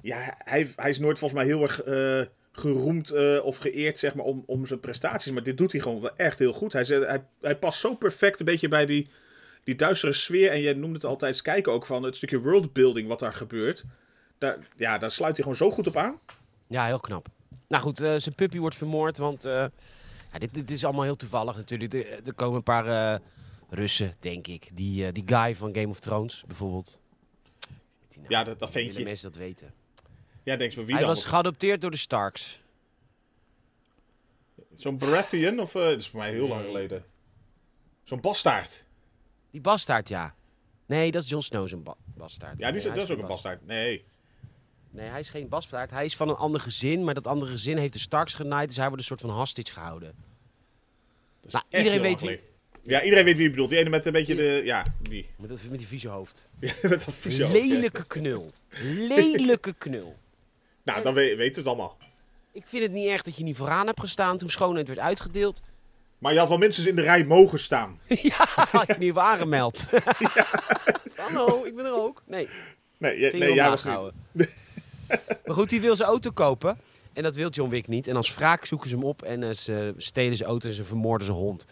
[0.01, 4.16] ja, hij, hij is nooit volgens mij heel erg eh, geroemd eh, of geëerd zeg
[4.16, 5.32] maar, om, om zijn prestaties.
[5.32, 6.74] Maar dit doet hij gewoon wel echt heel goed.
[6.74, 9.10] Hij, zet- hij, hij past zo perfect een beetje bij die,
[9.64, 10.51] die duistere sfeer.
[10.51, 13.84] En je noemt het altijd eens kijken ook van het stukje worldbuilding wat daar gebeurt.
[14.38, 16.20] Daar, ja, daar sluit hij gewoon zo goed op aan.
[16.68, 17.28] ja, heel knap.
[17.68, 21.55] Nou goed, eh, zijn puppy wordt vermoord, want ja, dit, dit is allemaal heel toevallig
[21.55, 21.93] natuurlijk.
[21.93, 23.20] Er, er komen een paar
[23.70, 24.70] Russen, denk ik.
[24.74, 26.99] Die, eh, die guy van Game of Thrones, bijvoorbeeld.
[28.28, 29.03] Ja, dat, dat vind je.
[29.03, 29.74] mensen dat weten.
[30.43, 31.13] Ja, denk van wie Hij dan?
[31.13, 32.61] was geadopteerd door de Starks.
[34.76, 35.59] Zo'n Baratheon?
[35.59, 37.05] Of, eh, dat is voor mij heel lang geleden.
[38.03, 38.86] Zo'n bastaard.
[39.51, 40.36] Die bastaard, ja.
[40.86, 42.59] Nee, dat is Jon Snow zijn ba bastaard.
[42.59, 43.65] Ja, die is, dat is ook een bastaard.
[43.65, 44.05] Nee.
[44.89, 45.91] Nee, hij is geen bastaard.
[45.91, 48.78] Hij is van een ander gezin, maar dat andere gezin heeft de Starks genaaid, dus
[48.78, 50.15] hij wordt een soort van hostage gehouden.
[51.49, 52.39] Nou, iedereen weet wie-.
[52.84, 53.70] Ja, iedereen weet wie je bedoelt.
[53.70, 54.62] Die ene met een beetje de...
[54.64, 55.30] Ja, die.
[55.40, 56.48] Met, dat- met die vieze hoofd.
[56.60, 57.64] met dat vieze hoofd, ja.
[57.68, 58.54] Lelijke knul.
[58.82, 60.16] Lelijke knul.
[60.84, 61.98] Nou, dan we- weten we het allemaal.
[62.52, 65.62] Ik vind het niet erg dat je niet vooraan hebt gestaan toen schoonheid werd uitgedeeld.
[66.18, 68.00] Maar je had wel minstens in de rij mogen staan.
[68.08, 69.88] ja, had je niet even aangemeld.
[71.16, 72.24] Hallo, ik ben er ook.
[72.26, 72.48] Nee,
[72.98, 74.12] Nee, je- vinger nee jij was niet.
[75.46, 76.78] maar goed, die wil zijn auto kopen.
[77.14, 78.08] En dat wil John Wick niet.
[78.08, 80.84] En als wraak zoeken ze hem op en eh, ze stelen zijn auto en ze
[80.84, 81.66] vermoorden zijn hond.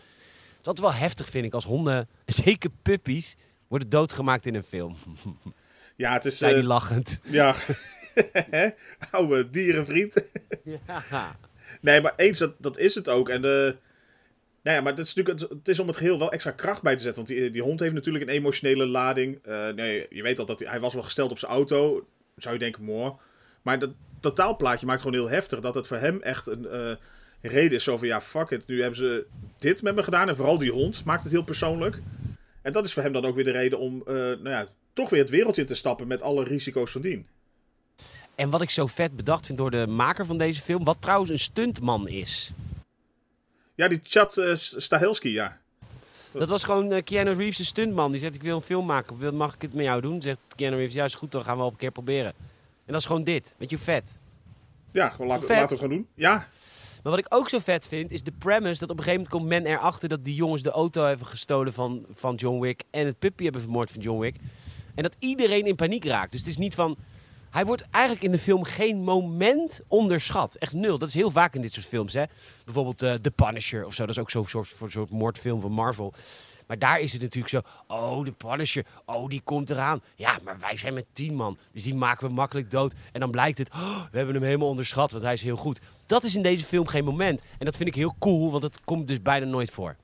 [0.68, 3.36] Dat is wel heftig, vind ik, als honden, zeker puppies,
[3.68, 4.96] worden doodgemaakt in een film.
[5.96, 6.38] Ja, het is...
[6.38, 7.20] Zijn eh, die lachend.
[7.40, 7.56] ja,
[9.12, 10.28] oude dierenvriend.
[10.64, 11.36] Ja.
[11.82, 13.30] nee, maar eens, dat, dat is het ook.
[13.30, 13.76] En de...
[14.64, 16.82] Nou ja, maar het is, natuurlijk, het, het is om het geheel wel extra kracht
[16.82, 17.26] bij te zetten.
[17.26, 19.40] Want die, die hond heeft natuurlijk een emotionele lading.
[19.44, 22.08] Eh, nee, je weet al dat hij, hij was wel gesteld op zijn auto.
[22.36, 23.14] Zou je denken, mooi.
[23.62, 25.60] Maar dat totaalplaatje maakt gewoon heel heftig.
[25.60, 26.96] Dat het voor hem echt een eh,
[27.42, 27.84] reden is.
[27.84, 28.68] Zo van, ja, fuck it.
[28.68, 29.26] Nu hebben ze
[29.60, 30.30] dit met me gedaan.
[30.30, 32.00] En vooral die hond maakt het heel persoonlijk.
[32.62, 35.10] En dat is voor hem dan ook weer de reden om, eh, nou ja, toch
[35.10, 37.28] weer het wereldje in te stappen met alle risico's van dien.
[38.36, 41.30] En wat ik zo vet bedacht vind door de maker van deze film, wat trouwens
[41.32, 42.52] een stuntman is.
[43.76, 45.60] Ja, die Chad eh, Stahelski, ja.
[46.32, 48.12] Dat was gewoon eh, Keanu Reeves, een stuntman.
[48.12, 49.18] Die zegt, ik wil een film maken.
[49.18, 50.22] Wil- Mag ik het met jou doen?
[50.22, 52.34] Zegt Keanu Reeves, ja is goed, dan gaan we op een keer proberen.
[52.86, 53.56] En dat is gewoon dit.
[53.58, 54.18] Weet je vet?
[54.92, 56.08] Ja, gewoon laten, laten we het gewoon doen.
[56.14, 56.50] Ja,
[57.08, 59.30] Maar wat ik ook zo vet vind, is de premise dat op een gegeven moment
[59.30, 63.06] komt men erachter dat die jongens de auto hebben gestolen van, van John Wick en
[63.06, 64.36] het puppy hebben vermoord van John Wick.
[64.96, 66.32] En dat iedereen in paniek raakt.
[66.32, 66.98] Dus het is niet van...
[67.50, 70.56] Hij wordt eigenlijk in de film geen moment onderschat.
[70.56, 70.98] Echt nul.
[70.98, 72.14] Dat is heel vaak in dit soort films.
[72.14, 72.24] Hè?
[72.66, 74.06] Bijvoorbeeld eh, The Punisher of zo.
[74.06, 76.14] Dat is ook zo'n soort, soort moordfilm van Marvel.
[76.68, 77.62] Maar daar is het natuurlijk zo.
[77.88, 78.86] Oh, The Punisher.
[79.06, 80.02] Oh, die komt eraan.
[80.16, 81.58] Ja, maar wij zijn met tien man.
[81.72, 82.94] Dus die maken we makkelijk dood.
[83.12, 83.70] En dan blijkt het.
[83.70, 85.12] oh, we hebben hem helemaal onderschat.
[85.12, 85.80] Want hij is heel goed.
[86.06, 87.42] Dat is in deze film geen moment.
[87.60, 88.50] En dat vind ik heel cool.
[88.50, 89.96] Want dat komt dus bijna nooit voor.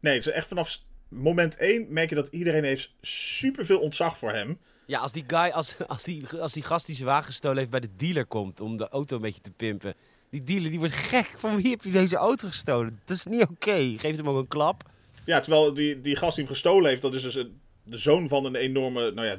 [0.00, 0.78] nee, is echt vanaf
[1.08, 4.58] moment 1 merk je dat iedereen heeft superveel ontzag voor hem.
[4.90, 7.70] Ja, als die guy, als, als, die, als die gast die zijn wagen gestolen heeft
[7.70, 9.94] bij de dealer komt om de auto een beetje te pimpen.
[10.30, 11.30] Die dealer die wordt gek.
[11.36, 13.00] Van wie heb je deze auto gestolen?
[13.04, 13.94] Dat is niet oké.
[13.96, 14.82] Geef hem ook een klap.
[15.24, 18.28] Ja, terwijl die, die gast die hem gestolen heeft, dat is dus een- de zoon
[18.28, 19.36] van een enorme, nou ja,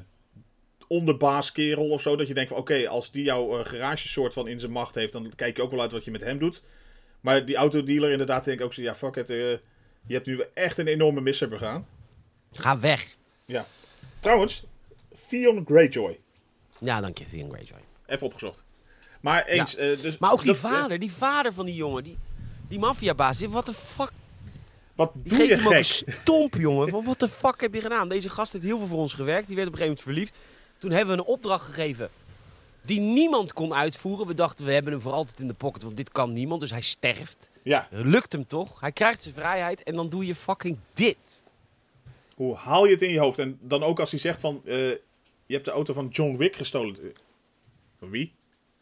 [0.88, 2.16] onderbaaskerel of zo.
[2.16, 4.96] Dat je denkt van, oké, als die jouw eh, garage soort van in zijn macht
[4.96, 6.64] heeft, dan kijk je ook wel uit wat je met hem doet.
[7.22, 9.38] Maar die autodealer inderdaad denk ik ook zo, ja, fuck it, eh,
[10.08, 11.88] je hebt nu echt een enorme misser begaan.
[12.52, 13.16] Ga weg.
[13.46, 13.66] Ja.
[14.20, 14.64] Trouwens,
[15.32, 16.20] Theon Greyjoy.
[16.80, 17.80] Ja, dank je, Theon Greyjoy.
[18.06, 18.64] Even opgezocht.
[19.22, 19.76] Maar eens...
[19.76, 22.18] eh, dus, Maar ook die dat- vader, die vader van die jongen, die,
[22.68, 24.12] die maffiabaas, wat de fuck
[24.96, 26.90] Wat doe geeft je hem ook een stomp, jongen.
[26.90, 28.10] Van wat de fuck heb je gedaan?
[28.10, 29.48] Deze gast heeft heel veel voor ons gewerkt.
[29.48, 30.48] Die werd op een gegeven moment verliefd.
[30.78, 32.10] Toen hebben we een opdracht gegeven
[32.82, 34.28] die niemand kon uitvoeren.
[34.28, 36.62] We dachten, we hebben hem voor altijd in de pocket, want dit kan niemand.
[36.62, 37.50] Dus hij sterft.
[37.64, 38.80] Ja, Lukt hem toch?
[38.80, 41.42] Hij krijgt zijn vrijheid en dan doe je fucking dit.
[42.36, 43.40] hoe haal je het in je hoofd?
[43.40, 44.62] En dan ook als hij zegt van...
[44.66, 44.78] eh,
[45.52, 46.96] je hebt de auto van John Wick gestolen.
[48.00, 48.34] Van wie?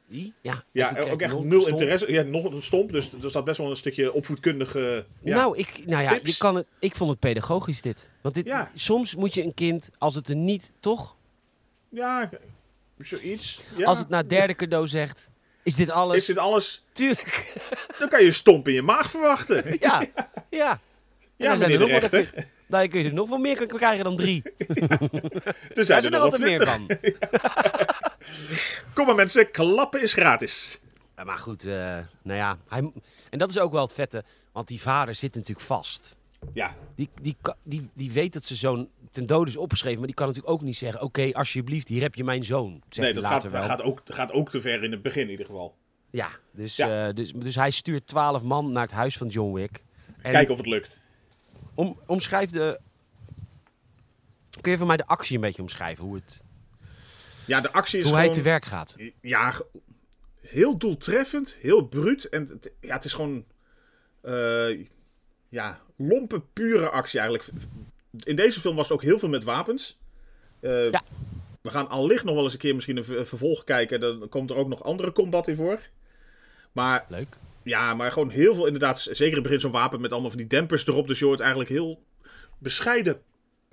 [0.05, 0.33] Wie?
[0.41, 2.11] Ja, Ja, ook echt nul interesse.
[2.11, 2.91] Ja, nog een stomp.
[2.91, 5.05] Dus er zat best wel een stukje opvoedkundige...
[5.23, 5.35] Ja.
[5.35, 8.09] Nou, ik, nou ja, je kan het, ik vond het pedagogisch dit.
[8.21, 8.71] Want dit, Ja.
[8.75, 11.15] soms moet je een kind, als het er niet, toch?
[11.89, 12.29] ja,
[12.97, 13.61] zoiets.
[13.77, 13.85] Ja.
[13.85, 15.29] Als het na het derde cadeau zegt,
[15.63, 16.17] is dit alles?
[16.17, 16.83] Is dit alles?
[16.91, 17.53] Tuurlijk.
[17.99, 19.63] Dan kan je een stomp in je maag verwachten.
[19.79, 20.05] Ja,
[20.49, 20.79] ja.
[21.35, 22.45] Ja, zijn meneer er de rechter.
[22.69, 24.41] Nou, je kun je er nog wel meer krijgen dan drie.
[25.73, 26.87] Daar zijn er er altijd meer van.
[28.93, 30.79] Kom maar mensen, klappen is gratis.
[31.25, 31.73] Maar goed, eh,
[32.23, 32.57] nou ja.
[32.67, 32.91] Hij,
[33.29, 34.23] en dat is ook wel het vette.
[34.51, 36.15] Want die vader zit natuurlijk vast.
[36.53, 39.97] Ja, Die, die, die, die weet dat zijn zoon ten dode is opgeschreven.
[39.97, 41.01] Maar die kan natuurlijk ook niet zeggen...
[41.01, 42.81] Oké, alsjeblieft, hier heb je mijn zoon.
[42.89, 43.63] Nee, dat gaat, wel.
[43.63, 45.75] gaat, ook, gaat ook te ver in het begin in ieder geval.
[46.09, 47.07] Ja, dus, Ja.
[47.07, 49.83] eh, dus, dus hij stuurt twaalf man naar het huis van John Wick.
[50.21, 50.99] En Kijken of het lukt.
[51.79, 52.79] Om, omschrijf de...
[54.61, 56.03] Kun je van mij de actie een beetje omschrijven?
[56.05, 56.43] Hoe, het,
[57.45, 58.27] Ja, de actie is hoe gewoon...
[58.29, 58.95] hij te werk gaat?
[59.21, 59.53] Ja,
[60.41, 62.29] heel doeltreffend, heel bruut.
[62.29, 63.45] En het, ja, het is gewoon...
[64.21, 64.85] eh,
[65.49, 67.49] ja, lompe, pure actie eigenlijk.
[68.23, 69.97] In deze film was het ook heel veel met wapens.
[70.59, 71.01] Eh, Ja.
[71.61, 73.99] We gaan allicht nog wel eens een keer misschien een ver- vervolg kijken.
[73.99, 75.79] Dan komt er ook nog andere combat in voor.
[76.71, 77.35] Maar Leuk.
[77.69, 78.99] Ja, maar gewoon heel veel inderdaad.
[79.01, 81.07] Zeker in het begin zo'n wapen met allemaal van die dempers erop.
[81.07, 82.03] Dus je hoort eigenlijk heel
[82.57, 83.21] bescheiden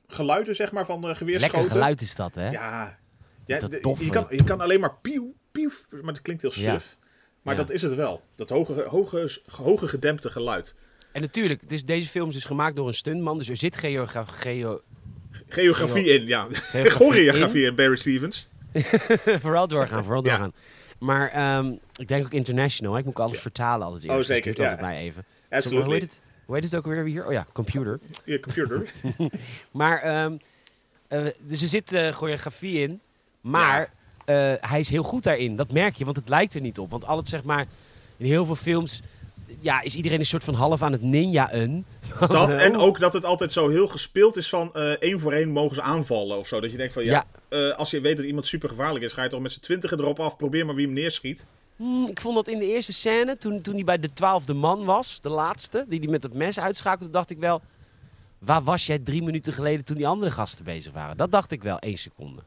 [0.08, 1.58] geluiden, zeg maar, van uh, geweerschoten.
[1.58, 2.50] Lekker geluid is dat, hè?
[2.50, 2.98] Ja.
[3.46, 5.70] ja Dat de- tof je, kan, je kan alleen maar pieuw, pieuw.
[5.90, 6.72] Maar dat klinkt heel Ja.
[6.72, 6.96] suf.
[7.42, 7.60] Maar Ja.
[7.60, 8.22] dat is het wel.
[8.34, 10.74] Dat hoge, hoge, hoge gedempte geluid.
[11.12, 13.38] En natuurlijk, het is, deze film is dus gemaakt door een stuntman.
[13.38, 14.80] Dus er zit geogra geo,
[15.48, 16.46] Geografie in, ja.
[16.50, 18.48] Geografie Choreografie in Barry Stevens.
[19.42, 20.50] vooral doorgaan, vooral Ja.
[20.98, 22.92] Maar ehm, ik denk ook international.
[22.92, 22.98] hè.
[22.98, 24.14] Ik moet alles vertalen altijd eerst.
[24.14, 24.62] Oh, dus zeker, ja.
[24.62, 25.24] altijd mij even.
[25.50, 25.84] Absolutely.
[25.84, 27.26] hoe, heet het, hoe heet het ook weer hier?
[27.26, 28.00] Oh ja, computer.
[28.24, 28.90] Je computer.
[29.70, 30.02] Maar
[31.08, 33.00] eh, dus er zit eh, choreografie in.
[33.40, 33.90] Maar
[34.24, 35.56] eh, hij is heel goed daarin.
[35.56, 36.90] Dat merk je, want het lijkt er niet op.
[36.90, 37.66] Want al het zeg maar,
[38.16, 39.02] in heel veel films
[39.60, 41.84] ja, is iedereen een soort van half aan het ninja-un.
[42.28, 42.82] Dat, en Oh.
[42.82, 45.82] ook dat het altijd zo heel gespeeld is van eh, één voor één mogen ze
[45.82, 46.60] aanvallen of zo.
[46.60, 47.10] Dat je denkt van ja,
[47.50, 47.68] Ja.
[47.68, 49.98] eh, als je weet dat iemand super gevaarlijk is, ga je toch met z'n twintigen
[50.00, 50.36] erop af.
[50.36, 51.46] Probeer maar wie hem neerschiet.
[51.76, 54.84] Hmm, ik vond dat in de eerste scène, toen, toen hij bij de twaalfde man
[54.84, 57.62] was, de laatste, die die met het mes uitschakelde, dacht ik wel,
[58.38, 61.16] waar was jij drie minuten geleden toen die andere gasten bezig waren?
[61.16, 62.40] Dat dacht ik wel, één seconde.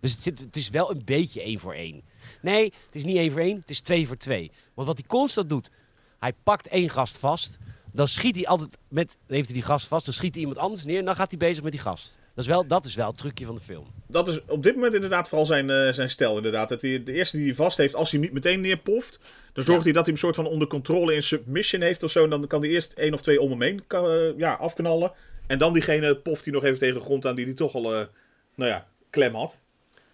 [0.00, 2.02] Dus het, zit, het is wel een beetje één voor één.
[2.42, 4.50] Nee, het is niet één voor één, het is twee voor twee.
[4.74, 5.70] Want wat hij constant doet,
[6.18, 7.58] hij pakt één gast vast,
[7.92, 10.84] dan schiet hij altijd met, heeft hij die gast vast, dan schiet hij iemand anders
[10.84, 12.18] neer en dan gaat hij bezig met die gast.
[12.34, 13.86] Dat is wel, dat is wel het trucje van de film.
[14.06, 16.36] Dat is op dit moment inderdaad vooral zijn, eh, zijn stijl.
[16.36, 16.68] Inderdaad.
[16.68, 19.18] Dat hij, de eerste die hij vast heeft, als hij hem niet meteen neerpoft,
[19.52, 19.82] dan zorgt Ja.
[19.84, 22.24] hij dat hij hem soort van onder controle in submission heeft of zo.
[22.24, 25.12] En dan kan hij eerst één of twee om hem heen eh, ja, afknallen.
[25.46, 27.94] En dan diegene poft hij nog even tegen de grond aan die hij toch al,
[27.94, 28.06] eh,
[28.54, 29.60] nou ja, klem had.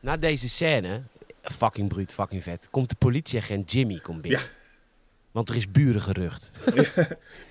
[0.01, 1.03] Na deze scène,
[1.43, 4.41] fucking bruut, fucking vet, komt de politieagent Jimmy komt binnen.
[4.41, 4.47] Ja.
[5.33, 6.53] Want er is burengerucht.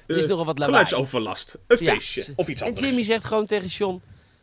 [0.08, 0.86] er is nogal wat lawaai.
[0.86, 1.58] Geluidsoverlast.
[1.68, 1.94] Een Ja.
[1.94, 2.34] feestje.
[2.36, 2.86] Of iets En anders.
[2.88, 4.02] Jimmy zegt gewoon tegen John,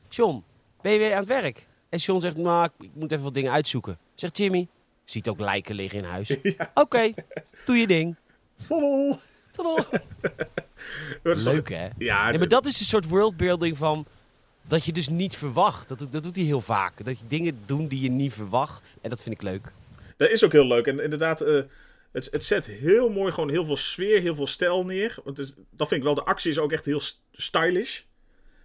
[0.09, 0.43] John,
[0.81, 1.67] ben je weer aan het werk?
[1.89, 3.99] En John zegt, nou, ik- moet even wat dingen uitzoeken.
[4.15, 4.69] Zegt Jimmy,
[5.05, 6.37] ziet ook lijken liggen in huis.
[6.75, 7.13] Oké,
[7.65, 8.17] doe je ding.
[11.23, 11.89] Is Leuk hè?
[11.99, 14.07] Ja, Nee, maar dat is een soort worldbuilding van...
[14.67, 15.89] Dat je dus niet verwacht.
[15.89, 17.05] Dat, dat doet hij heel vaak.
[17.05, 18.97] Dat je dingen doen die je niet verwacht.
[19.01, 19.73] En dat vind ik leuk.
[20.17, 20.87] Dat is ook heel leuk.
[20.87, 21.61] En inderdaad, eh,
[22.13, 25.15] het, het zet heel mooi gewoon heel veel sfeer, heel veel stijl neer.
[25.25, 26.15] Want het is, dat vind ik wel.
[26.15, 28.01] De actie is ook echt heel st- stylish.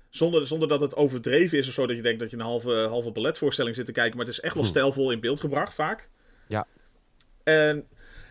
[0.09, 1.87] Zonder, zonder dat het overdreven is of zo.
[1.87, 4.17] Dat je denkt dat je een halve, halve balletvoorstelling zit te kijken.
[4.17, 4.69] Maar het is echt wel Hm.
[4.69, 6.09] stijlvol in beeld gebracht vaak.
[6.47, 6.67] Ja.
[7.43, 7.87] En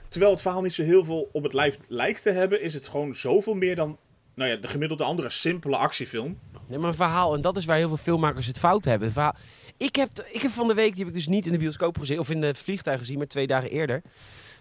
[0.08, 2.88] terwijl het verhaal niet zo heel veel op het lijf lijkt te hebben, is het
[2.88, 3.98] gewoon zoveel meer dan
[4.34, 6.38] nou ja, de gemiddelde andere simpele actiefilm.
[6.66, 9.12] Nee, maar een verhaal, en dat is waar heel veel filmmakers het fout hebben.
[9.12, 9.34] Verhaal,
[9.76, 11.98] ik, heb, ik heb van de week, die heb ik dus niet in de bioscoop
[11.98, 14.02] gezien, of in het vliegtuig gezien, maar twee dagen eerder.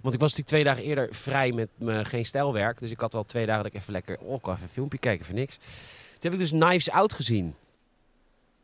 [0.01, 2.79] Want ik was natuurlijk twee dagen eerder vrij met mijn geen stijlwerk.
[2.79, 4.97] Dus ik had wel twee dagen dat ik even lekker, oh, ik even een filmpje
[4.97, 5.55] kijken voor niks.
[5.55, 7.55] Toen heb ik dus Knives Out gezien.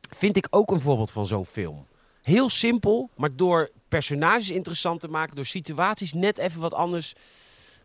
[0.10, 1.86] Vind ik ook een voorbeeld van zo'n film.
[2.22, 7.14] Heel simpel, maar door personages interessant te maken, door situaties net even wat anders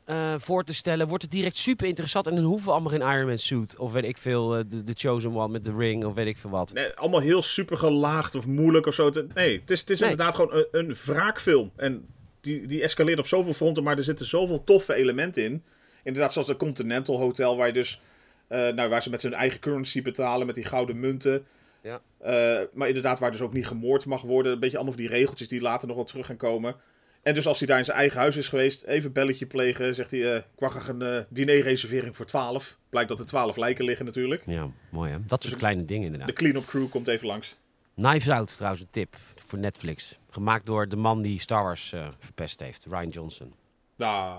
[0.04, 2.26] eh, voor te stellen, wordt het direct super interessant.
[2.26, 3.76] En dan hoeven we allemaal geen Iron Man suit.
[3.78, 6.04] Of weet ik veel, eh, de, de Chosen One met de ring.
[6.04, 6.72] Of weet ik veel wat.
[6.72, 9.10] Nee, allemaal heel super gelaagd of moeilijk of zo.
[9.34, 10.10] Nee, het is, het is Nee.
[10.10, 11.70] inderdaad gewoon een, een wraakfilm.
[11.76, 12.06] En
[12.42, 15.62] die, die escaleert op zoveel fronten, maar er zitten zoveel toffe elementen in.
[16.04, 18.00] Inderdaad, zoals het Continental Hotel, waar je dus...
[18.48, 21.46] eh, nou, waar ze met hun eigen currency betalen, met die gouden munten.
[21.82, 22.00] Ja.
[22.18, 24.52] Eh, maar inderdaad, waar dus ook niet gemoord mag worden.
[24.52, 26.76] Een beetje allemaal van die regeltjes die later nog wel terug gaan komen.
[27.22, 29.94] En dus als hij daar in zijn eigen huis is geweest, even belletje plegen.
[29.94, 32.78] Zegt hij, eh ik graag een dinerreservering voor 12.
[32.90, 34.42] Blijkt dat er 12 lijken liggen natuurlijk.
[34.46, 35.18] Ja, mooi hè.
[35.26, 36.28] Dat soort kleine dingen inderdaad.
[36.28, 37.56] De clean-up crew komt even langs.
[37.96, 39.16] Knives Out trouwens, een tip
[39.52, 40.18] voor Netflix.
[40.30, 43.54] Gemaakt door de man die Star Wars eh, verpest heeft, Ryan Johnson.
[43.98, 44.36] Ah,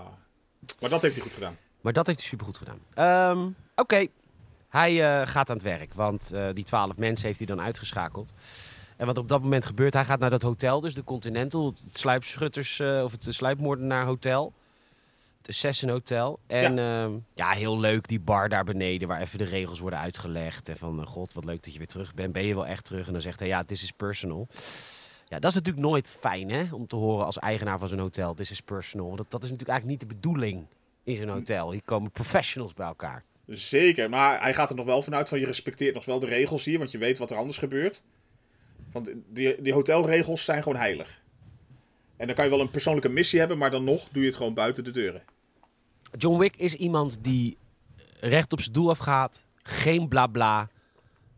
[0.80, 1.56] maar dat heeft hij goed gedaan.
[1.80, 2.78] Maar dat heeft hij supergoed gedaan.
[2.94, 4.06] Ehm, Oké,
[4.68, 8.32] hij eh, gaat aan het werk, want eh, die twaalf mensen heeft hij dan uitgeschakeld.
[8.96, 11.98] En wat op dat moment gebeurt, hij gaat naar dat hotel, dus de Continental, het
[11.98, 14.52] sluipschutters of het sluipmoordenaar hotel.
[15.38, 16.38] Het Assassin Hotel.
[16.46, 17.10] En ja.
[17.34, 20.68] ja, heel leuk, die bar daar beneden, waar even de regels worden uitgelegd.
[20.68, 22.32] En van, god, wat leuk dat je weer terug bent.
[22.32, 23.06] Ben je wel echt terug?
[23.06, 24.48] En dan zegt hij, ja, this is personal.
[25.34, 28.34] Ja, dat is natuurlijk nooit fijn, hè, om te horen als eigenaar van zo'n hotel,
[28.34, 29.16] this is personal.
[29.16, 30.66] Dat, dat is natuurlijk eigenlijk niet de bedoeling
[31.04, 31.72] in zo'n hotel.
[31.72, 33.24] Hier komen professionals bij elkaar.
[33.46, 36.64] Zeker, maar hij gaat er nog wel vanuit van je respecteert nog wel de regels
[36.64, 38.04] hier, want je weet wat er anders gebeurt.
[38.92, 41.22] Want die, die hotelregels zijn gewoon heilig.
[42.16, 44.36] En dan kan je wel een persoonlijke missie hebben, maar dan nog doe je het
[44.36, 45.22] gewoon buiten de deuren.
[46.16, 47.56] John Wick is iemand die
[48.20, 49.44] recht op zijn doel afgaat.
[49.62, 50.68] Geen blabla.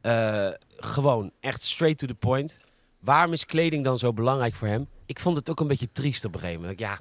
[0.03, 2.59] Uh, gewoon echt straight to the point.
[3.07, 4.89] Waarom is kleding dan zo belangrijk voor hem?
[5.07, 6.79] Ik vond het ook een beetje triest op een gegeven moment.
[6.79, 7.01] Ja,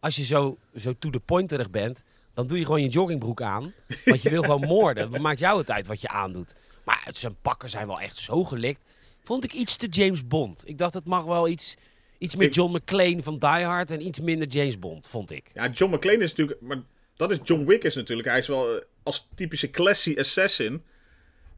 [0.00, 2.02] als je zo, zo to the pointerig bent,
[2.34, 3.72] dan doe je gewoon je joggingbroek aan.
[4.04, 5.10] Want je wil gewoon moorden.
[5.10, 6.54] Dan maakt jou het uit wat je aandoet.
[6.84, 8.82] Maar zijn pakken zijn wel echt zo gelikt.
[9.22, 10.68] Vond ik iets te James Bond.
[10.68, 11.76] Ik dacht, het mag wel iets,
[12.18, 15.50] iets meer John McClane van Die Hard en iets minder James Bond, vond ik.
[15.54, 16.60] Ja, John McClane is natuurlijk...
[16.60, 16.82] Maar
[17.16, 18.28] dat is John Wick is natuurlijk.
[18.28, 20.82] Hij is wel uh, als typische classy assassin...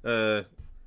[0.02, 0.38] Uh,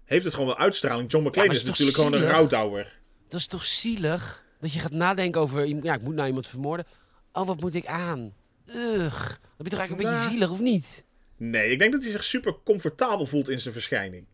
[0.09, 1.11] heeft het gewoon wel uitstraling.
[1.11, 2.11] John McClane ja, is, is natuurlijk zielig?
[2.13, 2.99] gewoon een rouwdouwer.
[3.27, 4.43] Dat is toch zielig?
[4.59, 5.67] Dat je gaat nadenken over...
[5.83, 6.85] Ja, ik moet nou iemand vermoorden.
[7.33, 8.33] Oh, wat moet ik aan?
[8.67, 9.29] Ugh.
[9.29, 11.05] Dan ben je toch eigenlijk een beetje zielig, of niet?
[11.37, 14.25] Nee, ik denk dat hij zich super comfortabel voelt in zijn verschijning.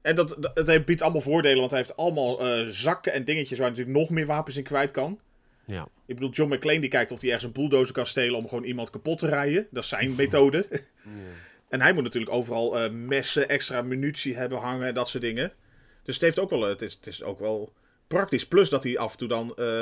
[0.00, 3.58] En dat, dat, dat biedt allemaal voordelen, want hij heeft allemaal uh, zakken en dingetjes
[3.58, 5.20] waar hij natuurlijk nog meer wapens in kwijt kan.
[5.66, 5.88] Ja.
[6.06, 8.64] Ik bedoel, John McClane die kijkt of hij ergens een bulldozer kan stelen om gewoon
[8.64, 9.66] iemand kapot te rijden.
[9.70, 10.66] Dat is zijn methode.
[10.70, 10.78] Ja.
[11.72, 15.52] En hij moet natuurlijk overal uh, messen, extra munitie hebben hangen en dat soort dingen.
[16.02, 17.72] Dus het, heeft ook wel, het, is, het is ook wel
[18.06, 18.46] praktisch.
[18.46, 19.54] Plus dat hij af en toe dan...
[19.58, 19.80] Uh,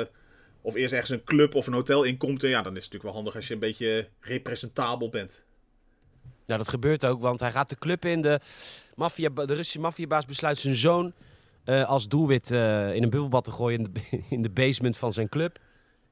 [0.61, 2.43] of eerst ergens een club of een hotel inkomt.
[2.43, 5.43] En ja, dan is het natuurlijk wel handig als je een beetje representabel bent.
[6.45, 8.21] Nou, dat gebeurt ook, want hij gaat de club in.
[8.21, 8.39] De,
[8.95, 11.13] maffia, de Russische maffiabaas besluit zijn zoon
[11.65, 15.59] als doelwit in een bubbelbad te gooien in de, in de basement van zijn club.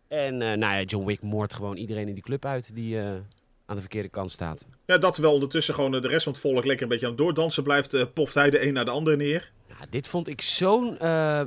[0.08, 2.98] En nou ja, John Wick moordt gewoon iedereen in die club uit die
[3.70, 4.66] aan de verkeerde kant staat.
[4.86, 7.22] Ja, dat terwijl ondertussen gewoon de rest van het volk lekker een beetje aan het
[7.22, 9.52] doordansen blijft, poft hij de een naar de andere neer.
[9.68, 11.02] Ja, dit vond ik zo'n...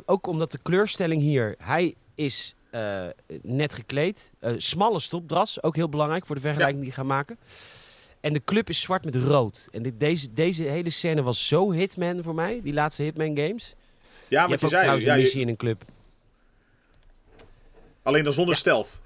[0.07, 1.55] ook omdat de kleurstelling hier...
[1.59, 3.07] Hij is uh,
[3.43, 4.31] net gekleed.
[4.41, 6.83] Uh, smalle stopdras, ook heel belangrijk voor de vergelijking ja.
[6.83, 7.39] die ik ga maken.
[8.21, 9.69] En de club is zwart met rood.
[9.73, 13.75] En dit, deze, deze hele scène was zo Hitman voor mij, die laatste Hitman games.
[14.29, 14.83] Ja, je hebt je ook zei...
[14.83, 15.85] trouwens Ja, een je, missie in een club.
[18.03, 18.61] alleen dan zonder ja.
[18.61, 19.01] stealth.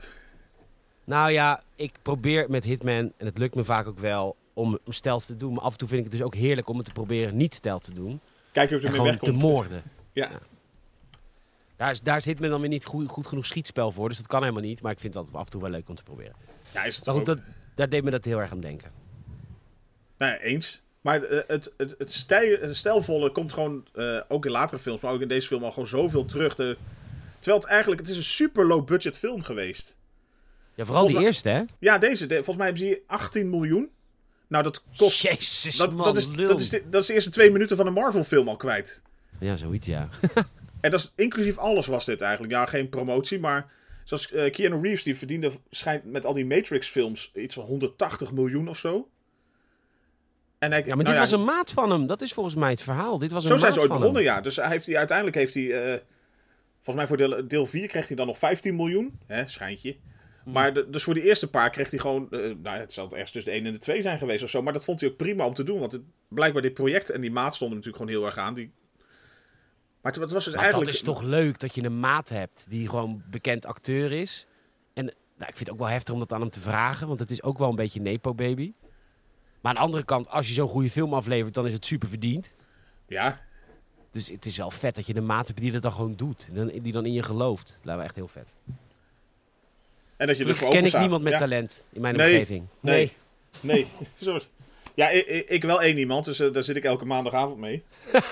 [1.06, 5.26] Nou ja, ik probeer met Hitman, en het lukt me vaak ook wel, om, stealth
[5.26, 5.52] te doen.
[5.52, 7.54] Maar af en toe vind ik het dus ook heerlijk om het te proberen niet
[7.54, 8.20] stealth te doen.
[8.52, 9.38] Kijk of je ermee wegkomt.
[9.38, 9.82] te moorden.
[10.12, 10.30] Ja.
[10.30, 10.40] ja.
[11.76, 14.08] Daar, is, daar zit men dan weer niet goed, goed, genoeg schietspel voor.
[14.08, 14.82] Dus dat kan helemaal niet.
[14.82, 16.34] Maar ik vind het af en toe wel leuk om te proberen.
[16.74, 17.42] Ja, is het maar goed, dat,
[17.74, 18.90] daar deed me dat heel erg aan denken.
[20.18, 20.82] Nou ja, eens.
[21.00, 25.00] Maar het, het, het, het, stijl, het stijlvolle komt gewoon, uh, ook in latere films,
[25.00, 26.54] maar ook in deze film al gewoon zoveel terug.
[26.54, 26.76] De,
[27.38, 29.96] terwijl het eigenlijk, het is een super low budget film geweest.
[30.76, 31.62] Ja, vooral volgens die eerste, hè?
[31.78, 32.26] Ja, deze.
[32.26, 33.90] De, volgens mij hebben ze hier 18 miljoen.
[34.48, 35.22] Nou, dat kost...
[35.22, 37.86] Jezus, dat, man, dat, is, dat, is de, dat is de eerste twee minuten van
[37.86, 39.02] een Marvel film al kwijt.
[39.40, 40.08] Ja, zoiets, ja.
[40.80, 42.52] En dat is inclusief alles was dit eigenlijk.
[42.52, 43.70] Ja, geen promotie, maar
[44.04, 48.68] zoals uh, Keanu Reeves, die verdiende schijnt met al die Matrix-films iets van 180 miljoen
[48.68, 49.08] of zo.
[50.58, 52.06] En hij, ja, maar nou dit ja, was een maat van hem.
[52.06, 53.18] Dat is volgens mij het verhaal.
[53.18, 54.34] Dit was een zo maat zijn ze ooit begonnen, hem.
[54.34, 54.40] ja.
[54.40, 55.62] Dus hij heeft hij, uiteindelijk heeft hij...
[55.62, 55.98] Uh,
[56.80, 59.18] volgens mij voor deel, deel 4 kreeg hij dan nog 15 miljoen.
[59.26, 59.96] Hè, schijntje.
[60.46, 60.54] Hmm.
[60.54, 62.26] Maar de, dus voor de eerste paar kreeg hij gewoon...
[62.30, 64.62] Uh, nou, het zal ergens tussen de 1 en de 2 zijn geweest of zo.
[64.62, 65.80] Maar dat vond hij ook prima om te doen.
[65.80, 68.54] Want het, blijkbaar dit project en die maat stonden natuurlijk gewoon heel erg aan.
[68.54, 68.72] Die,
[70.06, 70.92] maar het, het was dus maar eigenlijk...
[70.92, 74.46] dat is toch leuk dat je een maat hebt die gewoon bekend acteur is.
[74.94, 75.14] En nou,
[75.50, 77.42] ik vind het ook wel heftig om dat aan hem te vragen, want het is
[77.42, 78.72] ook wel een beetje Nepo baby.
[79.60, 82.08] Maar aan de andere kant, als je zo'n goede film aflevert, dan is het super
[82.08, 82.56] verdiend.
[83.06, 83.38] Ja.
[84.10, 86.48] Dus het is wel vet dat je een maat hebt die dat dan gewoon doet.
[86.82, 87.66] Die dan in je gelooft.
[87.66, 88.54] Dat lijkt me echt heel vet.
[90.16, 91.38] En dat je er voor ken open ik niemand met Ja.
[91.38, 92.66] talent in mijn Nee, omgeving.
[92.80, 93.12] Nee,
[93.60, 93.86] nee,
[94.20, 94.42] sorry.
[94.94, 97.82] Ja, ik, ik- wel één iemand, dus eh, daar zit ik elke maandagavond mee.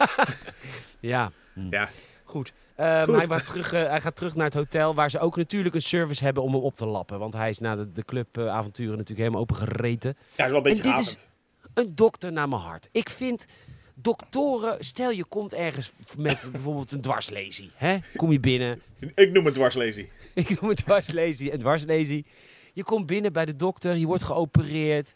[1.00, 1.32] Ja,
[1.70, 1.88] Ja,
[2.24, 2.52] goed.
[2.76, 3.16] Ehm, Goed.
[3.16, 5.82] Hij, gaat terug, eh, hij gaat terug naar het hotel, waar ze ook natuurlijk een
[5.82, 7.18] service hebben om hem op te lappen.
[7.18, 10.16] Want hij is na de, de clubavonturen natuurlijk helemaal opengereten.
[10.36, 11.32] ja is wel een beetje En dit is- avond.
[11.74, 12.88] Een dokter naar mijn hart.
[12.92, 13.46] Ik vind
[13.94, 17.70] doktoren, stel je komt ergens met bijvoorbeeld een dwarslesie.
[17.74, 17.96] Hè?
[18.16, 18.82] Kom je binnen,
[19.14, 20.10] Ik noem het dwarslezie.
[20.42, 21.52] Ik noem het dwarslesie.
[21.52, 22.26] Een dwarslesie.
[22.72, 25.12] Je komt binnen bij de dokter, je wordt geopereerd.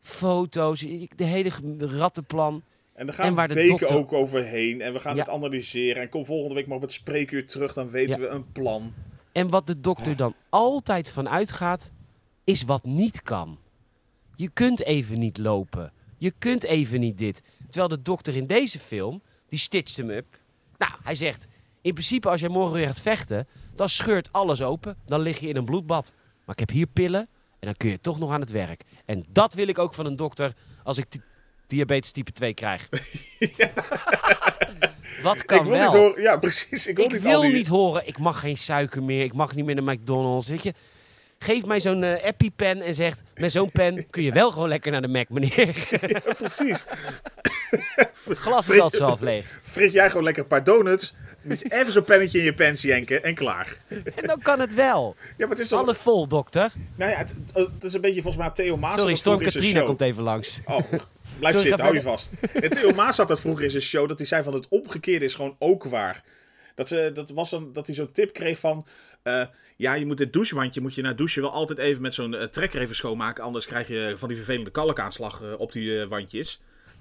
[0.00, 0.80] Foto's,
[1.16, 2.62] de hele rattenplan.
[2.94, 4.80] En daar En gaan waar weken dokter- ook overheen.
[4.80, 5.22] En we gaan Ja.
[5.22, 6.02] het analyseren.
[6.02, 7.72] En kom volgende week maar op het spreekuur terug.
[7.72, 8.26] Dan weten Ja.
[8.26, 8.92] we een plan.
[9.32, 11.90] En wat de dokter dan altijd van uitgaat,
[12.44, 13.58] is wat niet kan.
[14.36, 15.92] Je kunt even niet lopen.
[16.18, 17.42] Je kunt even niet dit.
[17.70, 20.38] Terwijl de dokter in deze film, die stitcht hem up.
[20.78, 21.46] Nou, hij zegt,
[21.82, 24.96] in principe als jij morgen weer gaat vechten, dan scheurt alles open.
[25.06, 26.12] Dan lig je in een bloedbad.
[26.44, 28.82] Maar ik heb hier pillen en dan kun je toch nog aan het werk.
[29.04, 30.52] En dat wil ik ook van een dokter
[30.84, 31.20] als ik di-
[31.66, 32.88] diabetes type 2 krijg.
[35.22, 35.84] Wat kan ik wil wel?
[35.84, 36.22] niet horen.
[36.22, 36.86] Ja, precies.
[36.86, 37.22] Ik wil, Ik niet,
[37.68, 40.48] wil horen, ik mag geen suiker meer, ik mag niet meer naar McDonald's.
[40.48, 40.74] Weet je,
[41.38, 44.92] geef mij zo'n eh EpiPen en zegt, met zo'n pen kun je wel gewoon lekker
[44.92, 45.88] naar de Mac, meneer.
[46.12, 46.84] Ja, precies.
[48.24, 49.60] Het glas is altijd zo leeg.
[49.62, 51.14] Frit jij gewoon lekker een paar donuts.
[51.42, 53.76] Moet je even zo'n pennetje in je pens jenken en klaar.
[54.14, 55.16] En dan kan het wel.
[55.18, 55.80] Ja, maar het is toch...
[55.80, 56.72] Alle vol, dokter.
[56.96, 58.94] Nou ja, het, het is een beetje volgens mij Theo Maas.
[58.94, 60.60] Sorry, Storm Katrina komt even langs.
[60.64, 60.92] Oh,
[61.38, 62.30] blijf zitten, hou je vast.
[62.52, 65.24] En Theo Maas had dat vroeger in zijn show, dat hij zei van het omgekeerde
[65.24, 66.22] is gewoon ook waar.
[66.74, 68.86] Dat, ze, dat, was dan, dat hij zo'n tip kreeg van,
[69.22, 72.34] eh, ja, je moet het douchewandje, moet je na douchen wel altijd even met zo'n
[72.34, 76.60] eh, trekker even schoonmaken, anders krijg je van die vervelende kalkaanslag eh, op die wandjes.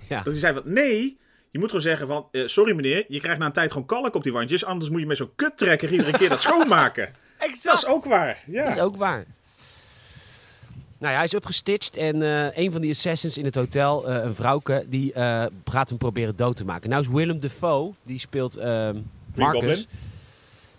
[0.10, 0.18] Ja.
[0.18, 1.18] Dat hij zei van, nee,
[1.52, 4.16] je moet gewoon zeggen van, eh, sorry meneer, je krijgt na een tijd gewoon kalk
[4.16, 7.10] op die wandjes, anders moet je met zo'n kuttrekker iedere keer dat schoonmaken.
[7.64, 8.64] Dat is ook waar, ja.
[8.64, 9.26] Dat is ook waar.
[10.98, 14.24] Nou ja, hij is opgestitcht en eh, een van die assassins in het hotel, eh,
[14.24, 15.12] een vrouwke, die
[15.66, 16.90] gaat hem proberen dood te maken.
[16.90, 19.06] Nou is Willem Dafoe, die speelt Marcus.
[19.36, 19.86] Goblin.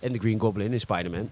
[0.00, 1.30] En de Green Goblin in Spider-Man.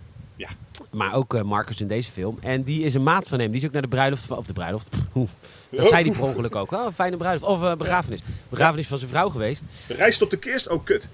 [0.91, 2.39] Maar ook eh, Marcus in deze film.
[2.41, 3.51] En die is een maat van hem.
[3.51, 4.37] Die is ook naar de bruiloft van...
[4.37, 4.89] Of de bruiloft.
[5.12, 5.33] pff.
[5.70, 6.72] Dat zei hij per ongeluk ook.
[6.72, 7.45] Oh, een fijne bruiloft.
[7.45, 8.20] Of eh, begrafenis.
[8.49, 9.62] Begrafenis van zijn vrouw geweest.
[9.89, 11.09] Rijst op de kist, ook kut.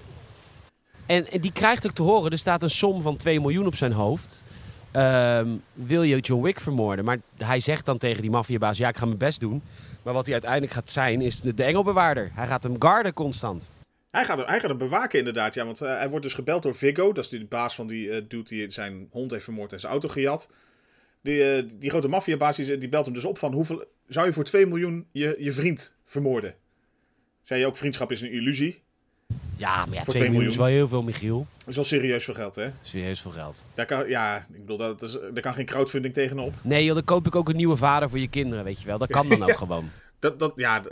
[1.05, 3.75] En, en die krijgt ook te horen, er staat een som van 2 miljoen op
[3.75, 4.43] zijn hoofd.
[4.91, 7.05] Ehm, wil je John Wick vermoorden?
[7.05, 9.61] Maar hij zegt dan tegen die maffiabaas, ja, ik ga mijn best doen.
[10.03, 12.31] Maar wat hij uiteindelijk gaat zijn, is de, de engelbewaarder.
[12.33, 13.69] Hij gaat hem garden constant.
[14.11, 15.65] Hij gaat, hem- hij gaat hem bewaken inderdaad, ja.
[15.65, 17.11] Want eh, hij wordt dus gebeld door Viggo.
[17.13, 19.91] Dat is de baas van die eh dude die zijn hond heeft vermoord en zijn
[19.91, 20.49] auto gejat.
[21.21, 23.53] Die, eh, die grote maffiabaas die, die belt hem dus op van...
[23.53, 26.55] hoeveel zou je voor 2 miljoen je, je vriend vermoorden?
[27.41, 28.81] Zei je ook, vriendschap is een illusie.
[29.55, 31.47] Ja, maar ja, 2 2 miljoen is wel heel veel, Michiel.
[31.57, 32.69] Dat is wel serieus veel geld, hè?
[32.91, 33.63] Heel veel geld.
[33.73, 36.53] Daar kan, ja, ik bedoel, dat is, daar kan geen crowdfunding tegenop.
[36.61, 38.97] Nee joh, dan koop ik ook een nieuwe vader voor je kinderen, weet je wel.
[38.97, 39.89] Dat kan dan ook gewoon.
[40.19, 40.83] Dat, dat, ja,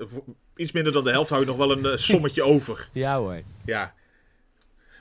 [0.55, 2.89] iets minder dan de helft hou je nog wel een eh, sommetje over.
[2.91, 3.41] Ja hoor.
[3.65, 3.93] Ja.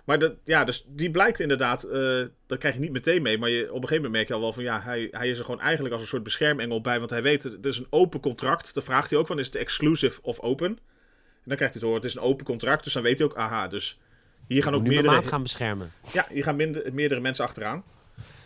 [0.05, 3.51] Maar dat, ja, dus die blijkt inderdaad, eh, dat krijg je niet meteen mee, maar
[3.51, 5.45] je, op een gegeven moment merk je al wel van ja, hij, hij is er
[5.45, 8.75] gewoon eigenlijk als een soort beschermengel bij, want hij weet, het is een open contract.
[8.75, 10.67] Dan vraagt hij ook van, is het exclusive of open?
[10.67, 13.27] En dan krijgt hij te horen, het is een open contract, dus dan weet hij
[13.27, 13.99] ook, aha, dus
[14.47, 15.93] hier gaan ook meerdere, maat gaan beschermen.
[16.13, 17.85] ja, hier gaan minder, meerdere mensen achteraan.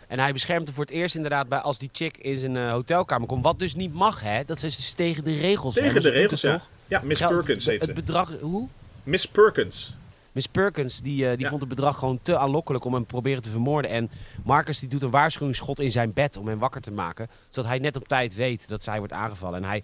[0.09, 2.71] En hij beschermt hem voor het eerst inderdaad bij als die chick in zijn eh,
[2.71, 3.43] hotelkamer komt.
[3.43, 4.43] Wat dus niet mag, hè?
[4.45, 5.73] Dat is dus tegen de regels.
[5.73, 6.53] Tegen Maar de regels, ja.
[6.53, 6.67] toch?
[6.87, 8.67] Ja, Miss Geld- Perkins heet Het bedrag, hoe?
[9.03, 9.93] Miss Perkins.
[10.31, 11.49] Miss Perkins, die, eh, die Ja.
[11.49, 13.91] vond het bedrag gewoon te aanlokkelijk om hem te proberen te vermoorden.
[13.91, 14.09] En
[14.43, 17.27] Marcus die doet een waarschuwingsschot in zijn bed om hem wakker te maken.
[17.49, 19.63] Zodat hij net op tijd weet dat zij wordt aangevallen.
[19.63, 19.83] En hij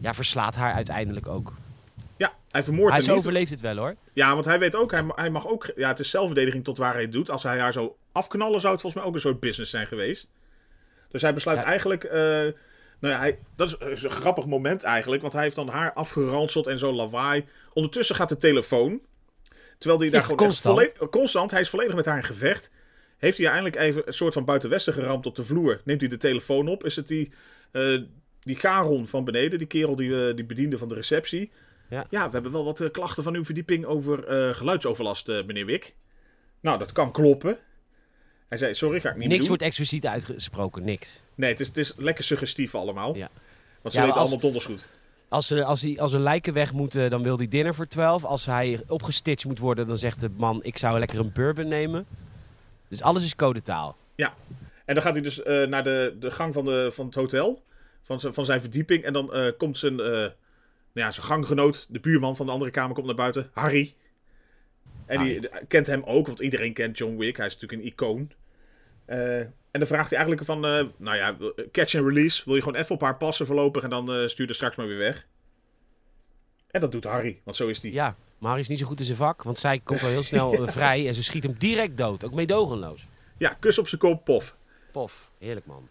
[0.00, 1.52] ja, verslaat haar uiteindelijk ook.
[2.50, 3.94] Hij vermoordt hij overleeft het wel hoor.
[4.12, 6.78] Ja, want hij weet ook, hij, ma- hij mag ook, ja, het is zelfverdediging tot
[6.78, 7.30] waar hij het doet.
[7.30, 10.30] Als hij haar zo afknallen, zou het volgens mij ook een soort business zijn geweest.
[11.08, 11.64] Dus hij besluit Ja.
[11.64, 12.20] eigenlijk, eh,
[13.00, 15.92] nou ja, hij, dat is, is een grappig moment eigenlijk, want hij heeft dan haar
[15.92, 17.44] afgeranseld en zo lawaai.
[17.72, 19.00] Ondertussen gaat de telefoon,
[19.78, 20.98] terwijl hij daar Ja, gewoon constant.
[21.10, 22.70] constant, hij is volledig met haar in gevecht.
[23.18, 25.80] Heeft hij eindelijk even een soort van buitenwesten geramd op de vloer.
[25.84, 27.32] Neemt hij de telefoon op, is het die,
[27.72, 27.98] eh,
[28.42, 31.50] die Caron van beneden, die kerel die, eh, die bediende van de receptie.
[31.90, 32.06] Ja.
[32.10, 35.66] Ja, we hebben wel wat eh, klachten van uw verdieping over eh, geluidsoverlast, eh, meneer
[35.66, 35.94] Wick.
[36.60, 37.58] Nou, dat kan kloppen.
[38.48, 39.48] Hij zei, sorry, ga ik niet meer Niks doen.
[39.48, 41.22] wordt expliciet uitgesproken, niks.
[41.34, 43.16] Nee, het is, het is lekker suggestief allemaal.
[43.16, 43.28] Ja.
[43.82, 44.88] Want ze Ja, weten als- allemaal donders goed.
[45.28, 48.24] Als, ze, als, hij, als er lijken weg moeten, dan wil hij dinner voor 12.
[48.24, 52.06] Als hij opgestitcht moet worden, dan zegt de man: Ik zou lekker een bourbon nemen.
[52.88, 53.96] Dus alles is codetaal.
[54.84, 57.62] En dan gaat hij dus naar de, de gang van, de, van het hotel,
[58.02, 59.04] van, zijn- van zijn verdieping.
[59.04, 59.96] En dan komt zijn,
[60.92, 63.50] nou ja, zijn ganggenoot, de buurman van de andere kamer, komt naar buiten.
[63.52, 63.94] Harry.
[65.06, 67.36] En die kent hem ook, want iedereen kent John Wick.
[67.36, 68.30] Hij is natuurlijk een icoon.
[69.04, 69.38] Eh,
[69.70, 71.36] En dan vraagt hij eigenlijk van, eh, nou ja,
[71.72, 72.42] catch and release.
[72.44, 74.86] Wil je gewoon even op haar passen voorlopig en dan eh stuur je straks maar
[74.86, 75.26] weer weg.
[76.70, 77.92] En dat doet Harry, want zo is die.
[77.92, 80.22] Ja, maar Harry is niet zo goed in zijn vak, want zij komt wel heel
[80.22, 82.24] snel eh, vrij en ze schiet hem direct dood.
[82.24, 83.06] Ook meedogenloos.
[83.38, 84.56] Ja, kus op zijn kop, pof.
[84.92, 85.88] Pof, heerlijk man.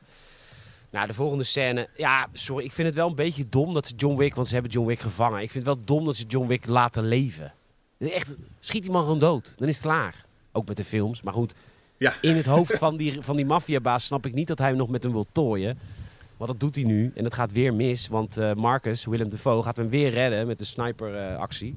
[0.92, 1.88] Nou, de volgende scène.
[1.96, 4.54] Ja, sorry, ik vind het wel een beetje dom dat ze John Wick, want ze
[4.54, 5.42] hebben John Wick gevangen.
[5.42, 7.54] Ik vind het wel dom dat ze John Wick laten leven.
[8.00, 9.54] Echt, schiet die man gewoon dood.
[9.58, 10.26] Dan is het klaar.
[10.52, 11.22] Ook met de films.
[11.22, 11.54] Maar goed,
[11.98, 12.14] Ja.
[12.22, 15.04] in het hoofd van die, van die maffiabaas snap ik niet dat hij nog met
[15.04, 15.80] hem wil tooien.
[16.38, 17.12] Maar dat doet hij nu.
[17.16, 18.08] En het gaat weer mis.
[18.08, 21.76] Want eh, Marcus, Willem Dafoe, gaat hem weer redden met de sniperactie.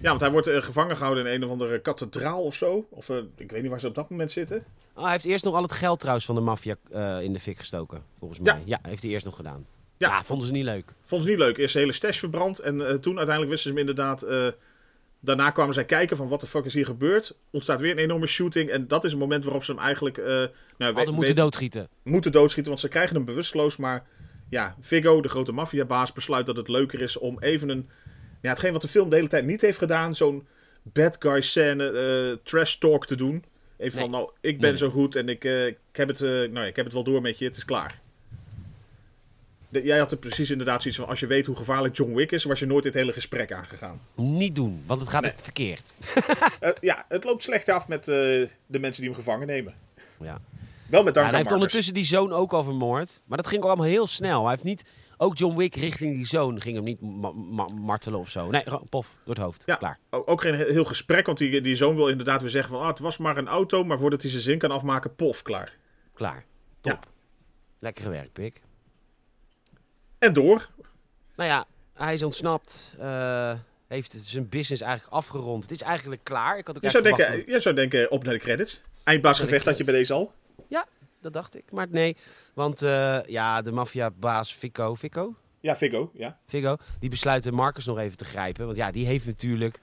[0.00, 2.86] Ja, want hij wordt eh, gevangen gehouden in een of andere kathedraal of zo.
[2.90, 4.64] Of eh, ik weet niet waar ze op dat moment zitten.
[4.94, 7.40] Oh, hij heeft eerst nog al het geld trouwens van de maffia eh, in de
[7.40, 8.02] fik gestoken.
[8.18, 8.54] Volgens Ja.
[8.54, 8.62] mij.
[8.64, 9.66] Ja, heeft hij eerst nog gedaan.
[9.96, 10.08] Ja.
[10.08, 10.92] Ja, vonden ze niet leuk.
[11.02, 11.56] Vonden ze niet leuk.
[11.56, 12.58] Eerst de hele stash verbrand.
[12.58, 14.26] En toen uiteindelijk wisten ze hem inderdaad...
[15.20, 17.36] daarna kwamen zij kijken van wat de fuck is hier gebeurd.
[17.50, 18.70] Ontstaat weer een enorme shooting.
[18.70, 20.16] En dat is het moment waarop ze hem eigenlijk...
[20.78, 21.88] nou, Hadden moeten doodschieten.
[22.02, 22.70] moeten doodschieten.
[22.72, 23.76] Want ze krijgen hem bewusteloos.
[23.76, 24.06] Maar
[24.50, 27.88] ja, Viggo, de grote maffiabaas, besluit dat het leuker is om even een...
[28.46, 30.14] Ja, hetgeen wat de film de hele tijd niet heeft gedaan.
[30.14, 30.46] Zo'n
[30.82, 33.44] bad guy scène, eh, trash talk te doen.
[33.76, 34.78] Even van, nou, ik ben Nee.
[34.78, 37.04] zo goed en ik, eh, ik, heb het, eh, nou, ja, ik heb het wel
[37.04, 37.44] door met je.
[37.44, 38.00] Het is klaar.
[39.68, 41.08] De- jij had er precies inderdaad zoiets van...
[41.08, 42.44] Als je weet hoe gevaarlijk John Wick is...
[42.44, 44.00] was je nooit dit hele gesprek aangegaan.
[44.14, 45.94] Niet doen, want het gaat ook verkeerd.
[46.80, 49.74] Ja, het loopt slecht af met de mensen die hem gevangen nemen.
[50.20, 50.40] Ja.
[50.90, 53.20] Wel met Ja, dank en hij heeft ondertussen die zoon ook al vermoord.
[53.24, 54.40] Maar dat ging ook allemaal heel snel.
[54.42, 54.84] Hij heeft niet...
[55.16, 58.50] Ook John Wick richting die zoon ging hem niet ma- ma- martelen of zo.
[58.50, 59.62] Nee, pof, door het hoofd.
[59.66, 59.74] Ja.
[59.76, 59.98] Klaar.
[60.10, 62.80] Ook geen he- heel gesprek, want die, die zoon wil inderdaad weer zeggen van...
[62.80, 65.76] Ah, het was maar een auto, maar voordat hij zijn zin kan afmaken, pof, klaar.
[66.14, 66.44] Klaar.
[66.80, 67.06] Top.
[67.78, 68.62] Lekker gewerkt, Pik.
[70.18, 70.68] En door.
[71.36, 71.64] Nou ja,
[71.94, 72.94] hij is ontsnapt.
[72.98, 73.54] eh,
[73.86, 75.62] heeft zijn business eigenlijk afgerond.
[75.62, 76.58] Het is eigenlijk klaar.
[76.58, 78.82] Ik had ook Je zou, denken, je zou denken, op naar de credits.
[79.04, 80.32] Eindbaasgevecht had je bij deze al.
[80.68, 80.86] dat-
[81.26, 81.72] Dat dacht ik.
[81.72, 82.16] Maar nee.
[82.54, 84.94] Want eh, ja, de maffiabaas Fico...
[84.94, 85.34] Fico?
[85.60, 86.38] Ja, Viggo, ja.
[86.46, 88.64] Figo, die besluit Marcus nog even te grijpen.
[88.64, 89.80] Want ja, die heeft natuurlijk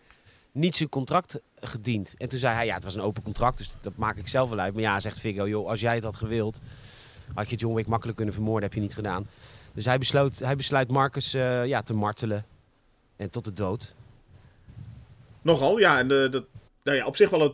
[0.52, 2.14] niet zijn contract gediend.
[2.18, 4.50] En toen zei hij, ja, het was een open contract, dus dat maak ik zelf
[4.50, 4.74] wel uit.
[4.74, 6.60] Maar ja, zegt Figo, joh, als jij het had gewild,
[7.34, 9.28] had je John Wick makkelijk kunnen vermoorden, heb je niet gedaan.
[9.74, 12.46] Dus hij, besloot, hij besluit Marcus eh, ja, te martelen.
[13.16, 13.94] En tot de dood.
[15.42, 16.00] Nogal, ja.
[16.00, 16.46] En de, dat,
[16.84, 17.54] nou ja, op zich wel een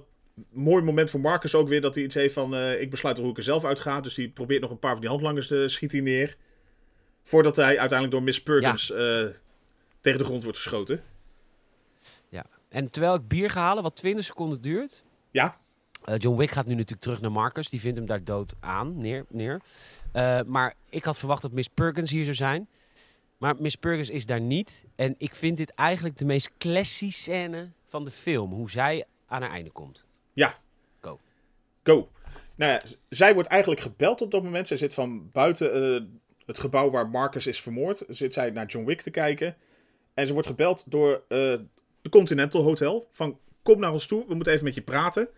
[0.49, 1.81] mooi moment voor Marcus ook weer.
[1.81, 4.01] Dat hij iets heeft van, eh, ik besluit hoe ik er zelf uit ga.
[4.01, 6.37] Dus die probeert nog een paar van die handlangers te schiet hij neer.
[7.23, 9.25] Voordat hij uiteindelijk door Miss Perkins eh,
[10.01, 11.03] tegen de grond wordt geschoten.
[12.29, 12.45] Ja.
[12.69, 15.03] En terwijl ik bier ga halen, wat 20 seconden duurt.
[15.31, 15.57] Ja,
[16.05, 17.69] Eh, John Wick gaat nu natuurlijk terug naar Marcus.
[17.69, 19.25] Die vindt hem daar dood aan, neer.
[19.29, 19.61] neer.
[20.45, 22.67] Maar ik had verwacht dat Miss Perkins hier zou zijn.
[23.37, 24.85] Maar Miss Perkins is daar niet.
[24.95, 28.51] En ik vind dit eigenlijk de meest classy scène van de film.
[28.51, 30.05] Hoe zij aan haar einde komt.
[30.39, 30.57] Ja.
[31.01, 31.19] Go.
[31.83, 32.09] Go.
[32.55, 34.67] Nou ja, zij wordt eigenlijk gebeld op dat moment.
[34.67, 36.01] Zij zit van buiten eh,
[36.45, 38.03] het gebouw waar Marcus is vermoord.
[38.07, 39.55] Zit zij naar John Wick te kijken.
[40.13, 41.37] En ze wordt gebeld door eh,
[42.01, 43.07] de Continental Hotel.
[43.11, 45.29] Van, kom naar ons toe, we moeten even met je praten.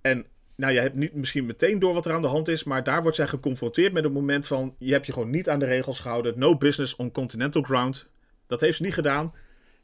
[0.00, 2.64] En nou, je hebt niet misschien meteen door wat er aan de hand is.
[2.64, 4.74] Maar daar wordt zij geconfronteerd met een moment van...
[4.78, 6.38] Je hebt je gewoon niet aan de regels gehouden.
[6.38, 8.06] No business on continental ground.
[8.46, 9.34] Dat heeft ze niet gedaan.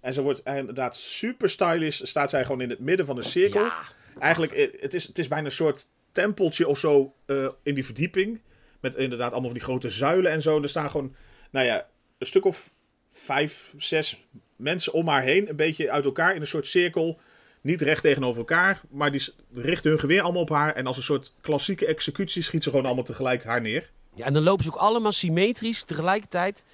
[0.00, 2.00] En ze wordt inderdaad super stylish.
[2.02, 3.64] Staat zij gewoon in het midden van een cirkel.
[3.64, 3.82] Ja,
[4.18, 7.84] Eigenlijk, eh, het is, het is bijna een soort tempeltje of zo eh, in die
[7.84, 8.40] verdieping.
[8.80, 10.62] Met inderdaad allemaal van die grote zuilen en zo.
[10.62, 11.14] Er staan gewoon,
[11.50, 11.86] nou ja,
[12.18, 12.70] een stuk of
[13.10, 15.48] vijf, zes mensen om haar heen.
[15.48, 17.18] Een beetje uit elkaar in een soort cirkel.
[17.62, 20.74] Niet recht tegenover elkaar, maar die richten hun geweer allemaal op haar.
[20.74, 23.90] En als een soort klassieke executie schiet ze gewoon allemaal tegelijk haar neer.
[24.14, 26.64] ja, en dan lopen ze ook allemaal symmetrisch tegelijkertijd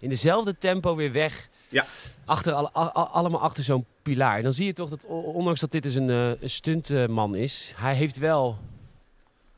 [0.00, 1.48] in dezelfde tempo weer weg.
[1.68, 1.86] Ja.
[2.24, 4.42] Achter alle, a- a- allemaal achter zo'n pilaar.
[4.42, 7.94] Dan zie je toch dat, ondanks dat dit dus een, eh, een stuntman is, hij
[7.94, 8.58] heeft wel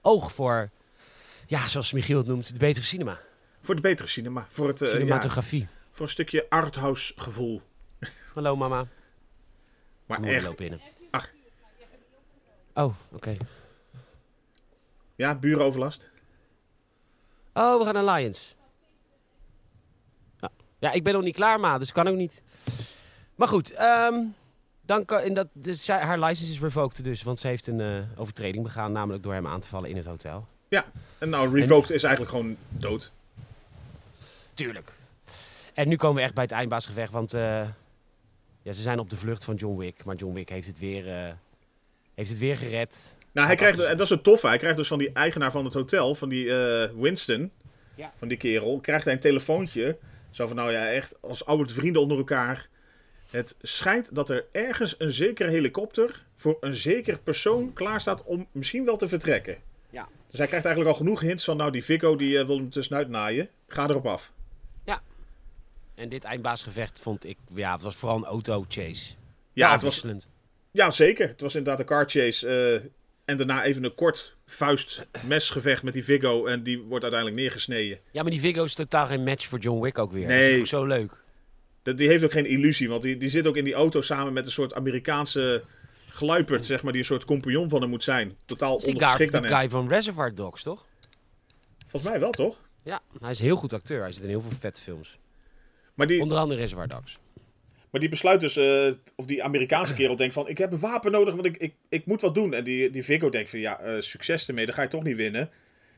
[0.01, 0.71] oog voor,
[1.47, 3.21] ja, zoals Michiel het noemt, de betere cinema.
[3.61, 4.47] Voor de betere cinema.
[4.51, 5.69] Voor, het, eh, ja, Cinematografie.
[5.93, 7.61] voor een stukje arthouse gevoel.
[8.35, 8.87] Hallo mama.
[10.07, 10.81] Maar echt, loopt binnen.
[11.11, 11.31] Ach.
[12.75, 13.37] Oh, oké.
[15.17, 16.09] ja, burenoverlast.
[17.53, 18.55] Oh, we gaan naar Lions.
[20.79, 22.43] Ja, ik ben nog niet klaar, ma, dus kan ook niet.
[23.41, 24.15] Maar goed, ehm,
[24.83, 27.81] dan kan, in dat, dus zij- haar license is revoked dus, want ze heeft een
[27.81, 30.47] eh, overtreding begaan, namelijk door hem aan te vallen in het hotel.
[31.19, 33.11] En nou, Revoked is eigenlijk gewoon dood.
[34.55, 34.93] Tuurlijk.
[35.75, 37.41] En nu komen we echt bij het eindbaasgevecht, want eh,
[38.63, 41.09] ja, ze zijn op de vlucht van John Wick, maar John Wick heeft het weer,
[41.09, 41.33] eh,
[42.15, 43.17] heeft het weer gered.
[43.33, 45.65] Nou, hij krijgt, en dat is het toffe, hij krijgt dus van die eigenaar van
[45.65, 46.53] het hotel, van die
[46.97, 47.51] Winston,
[47.95, 48.13] Ja.
[48.19, 49.97] van die kerel, krijgt hij een telefoontje.
[50.31, 52.69] Zo van, nou ja, echt als oude vrienden onder elkaar.
[53.31, 58.47] Het schijnt dat er ergens een zekere helikopter voor een zeker persoon klaar staat om
[58.53, 59.57] misschien wel te vertrekken.
[59.91, 60.09] Ja.
[60.29, 62.71] Dus hij krijgt eigenlijk al genoeg hints van, nou, die Vico die eh, wil hem
[62.71, 63.49] tussenuit naaien.
[63.69, 64.33] Ga erop af.
[66.01, 69.15] En dit eindbaasgevecht vond ik, ja, het was vooral een auto-chase.
[69.53, 70.05] Ja, het was,
[70.71, 71.29] ja, zeker.
[71.29, 72.49] Het was inderdaad een car chase.
[72.49, 72.91] eh,
[73.25, 76.47] en daarna even een kort vuist-mesgevecht met die Vigo.
[76.47, 77.99] En die wordt uiteindelijk neergesneden.
[78.11, 80.27] Ja, maar die Vigo is totaal geen match voor John Wick ook weer.
[80.27, 80.41] Nee.
[80.41, 81.23] Dat is ook zo leuk.
[81.83, 84.33] Dat- Die heeft ook geen illusie, want die, die zit ook in die auto samen
[84.33, 85.65] met een soort Amerikaanse
[86.09, 88.37] gluiperd, zeg maar, die een soort compagnon van hem moet zijn.
[88.45, 89.55] Totaal is ondergeschikt aan hem.
[89.55, 90.87] guy van Reservoir Dogs, toch?
[91.87, 92.57] Volgens mij wel, toch?
[92.83, 94.01] Ja, hij is een heel goed acteur.
[94.01, 95.19] Hij zit in heel veel vette films.
[95.95, 97.19] Maar die, Onder andere Reservoir Dogs.
[97.91, 101.13] maar die besluit dus, eh, of die Amerikaanse kerel denkt van, ik heb een wapen
[101.13, 102.55] nodig, want ik, ik, ik moet wat doen.
[102.55, 105.17] En die, die Vigo denkt van, ja, eh, succes ermee, dan ga je toch niet
[105.17, 105.51] winnen.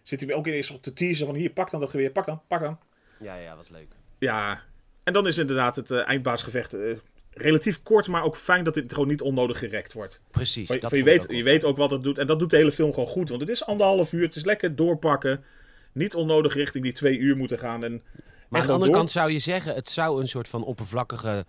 [0.03, 2.41] Zit hij ook ineens op te teasen van, hier, pak dan dat geweer, pak dan,
[2.49, 2.79] pak dan.
[3.21, 3.89] Ja, ja, was leuk.
[4.19, 4.63] Ja,
[5.05, 6.97] en dan is inderdaad het eh, eindbaasgevecht eh,
[7.31, 10.21] relatief kort, maar ook fijn dat dit gewoon niet onnodig gerekt wordt.
[10.31, 10.69] Precies.
[10.69, 12.19] Dat je weet, ook je weet ook wat het doet.
[12.19, 13.29] En dat doet de hele film gewoon goed.
[13.29, 14.23] Want het is anderhalf uur.
[14.23, 15.45] Het is lekker doorpakken.
[15.93, 17.85] Niet onnodig richting die twee uur moeten gaan.
[17.85, 18.03] En,
[18.49, 21.47] Maar aan de andere door- kant zou je zeggen, het zou een soort van oppervlakkige,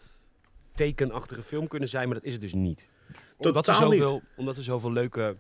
[0.74, 2.90] tekenachtige film kunnen zijn, maar dat is het dus niet.
[3.38, 4.00] Omdat ze Totaal niet.
[4.02, 5.36] zoveel, omdat ze zoveel leuke,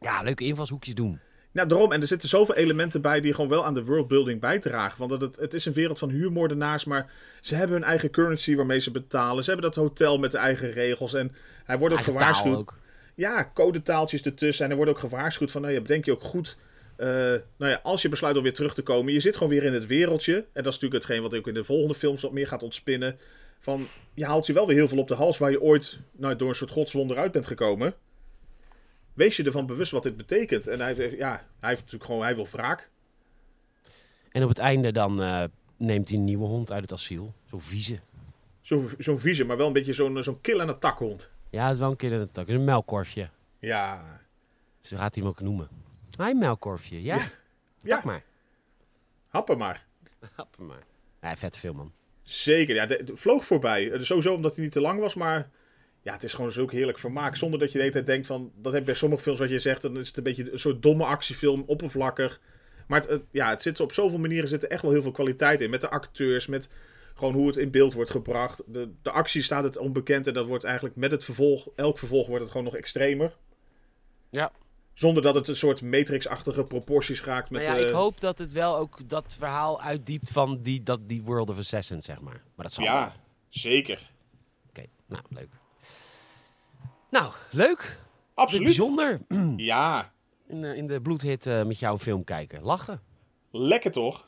[0.00, 1.20] ja, leuke invalshoekjes doen.
[1.52, 1.92] Nou, daarom.
[1.92, 5.08] En er zitten zoveel elementen bij die gewoon wel aan de worldbuilding bijdragen.
[5.08, 8.78] Want het, het is een wereld van huurmoordenaars, maar ze hebben hun eigen currency waarmee
[8.80, 9.44] ze betalen.
[9.44, 11.14] Ze hebben dat hotel met de eigen regels.
[11.14, 11.32] En
[11.64, 12.56] hij wordt ook Eigen gewaarschuwd.
[12.56, 12.78] ook.
[13.14, 14.64] Ja, codetaaltjes ertussen.
[14.64, 16.56] En er wordt ook gewaarschuwd van, nou ja, bedenk je ook goed.
[16.96, 17.06] eh,
[17.56, 19.72] nou ja, als je besluit om weer terug te komen, je zit gewoon weer in
[19.72, 20.34] het wereldje.
[20.34, 23.18] En dat is natuurlijk hetgeen wat ook in de volgende films wat meer gaat ontspinnen.
[23.60, 26.36] Van, je haalt je wel weer heel veel op de hals waar je ooit nou,
[26.36, 27.94] door een soort godswonder uit bent gekomen.
[29.14, 30.66] Wees je ervan bewust wat dit betekent.
[30.66, 31.30] En hij, ja,
[31.60, 32.90] hij heeft natuurlijk gewoon, hij wil wraak.
[34.30, 35.44] En op het einde dan eh,
[35.76, 37.34] neemt hij een nieuwe hond uit het asiel.
[37.44, 37.98] Zo'n vieze.
[38.60, 41.30] Zo- Zo'n vieze, maar wel een beetje zo'n zo'n kill- en attack-hond.
[41.50, 42.44] Ja, het is wel een keer in het tak.
[42.44, 43.28] Het is een melkkorfje.
[43.58, 44.20] Ja,
[44.80, 45.68] Zo gaat hij hem ook noemen.
[46.18, 47.02] Hi, melkkorfje.
[47.02, 47.28] Ja?
[47.82, 48.22] ja Pak maar.
[49.28, 49.86] happen maar.
[50.34, 50.82] Hap hem maar.
[51.22, 51.92] Ja, vet film, man.
[52.22, 53.90] Zeker, ja, de, de- vloog voorbij.
[53.92, 55.50] Eh, Sowieso omdat hij niet te lang was, maar
[56.02, 57.36] ja, het is gewoon zulk heerlijk vermaak.
[57.36, 59.50] Zonder dat je de hele tijd denkt van, dat heb je bij sommige films wat
[59.50, 62.40] je zegt, dan is het een beetje een soort domme actiefilm, oppervlakkig.
[62.86, 65.10] Maar het, het- ja, het zit op zoveel manieren zit er echt wel heel veel
[65.10, 65.70] kwaliteit in.
[65.70, 66.68] Met de acteurs, met
[67.14, 68.62] gewoon hoe het in beeld wordt gebracht.
[68.66, 72.26] De, de actie staat het onbekend en dat wordt eigenlijk met het vervolg, elk vervolg
[72.26, 73.36] wordt het gewoon nog extremer.
[74.30, 74.52] Ja.
[74.94, 77.50] Zonder dat het een soort Matrix-achtige proporties raakt.
[77.50, 81.00] Met, Maar ja, ik hoop dat het wel ook dat verhaal uitdiept van die, dat,
[81.08, 82.42] die World of Assassins, zeg maar.
[82.54, 82.92] Maar dat zal wel.
[82.92, 83.14] Ja,
[83.48, 84.10] zeker.
[84.68, 85.48] Oké, nou, leuk.
[87.10, 87.98] Nou, leuk.
[88.34, 88.64] Absoluut.
[88.64, 89.18] Bijzonder.
[89.56, 90.12] Ja,
[90.48, 92.62] In, de- in de bloedhit eh, met jou een film kijken.
[92.62, 93.00] Lachen.
[93.50, 94.24] lekker toch?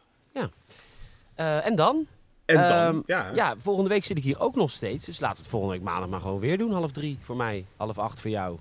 [1.34, 2.06] Eh, en dan?
[2.44, 3.30] En dan, Ehm, ja.
[3.34, 5.04] Ja, volgende week zit ik hier ook nog steeds.
[5.04, 6.72] Dus we het volgende week maandag maar gewoon weer doen.
[6.72, 8.58] Half drie voor mij, half acht voor jou.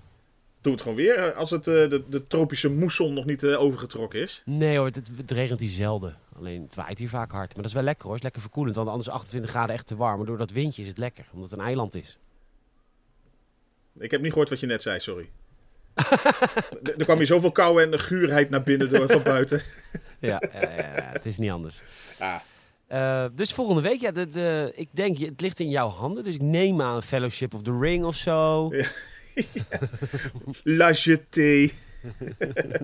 [0.61, 3.61] Doe het gewoon weer eh, als het, eh, de, de tropische moesson nog niet eh,
[3.61, 4.41] overgetrokken is.
[4.45, 6.17] Nee hoor, het, het regent hier zelden.
[6.37, 7.47] Alleen het waait hier vaak hard.
[7.47, 8.13] Maar dat is wel lekker hoor.
[8.13, 8.75] Het is lekker verkoelend.
[8.75, 10.17] Want anders is 28 graden echt te warm.
[10.17, 11.25] Maar door dat windje is het lekker.
[11.33, 12.17] Omdat het een eiland is.
[13.99, 15.29] Ik heb niet gehoord wat je net zei, sorry.
[15.93, 19.61] er, er kwam hier zoveel kou en guurheid naar binnen door van buiten.
[20.19, 21.81] Ja, ja, ja, het is niet anders.
[22.19, 22.41] Ja,
[22.87, 26.23] Eh, dus volgende week, ja, dat, eh, ik denk, het ligt in jouw handen.
[26.23, 28.69] Dus ik neem aan Fellowship of the Ring of zo.
[28.75, 28.85] Ja.
[30.63, 31.73] La Jetée.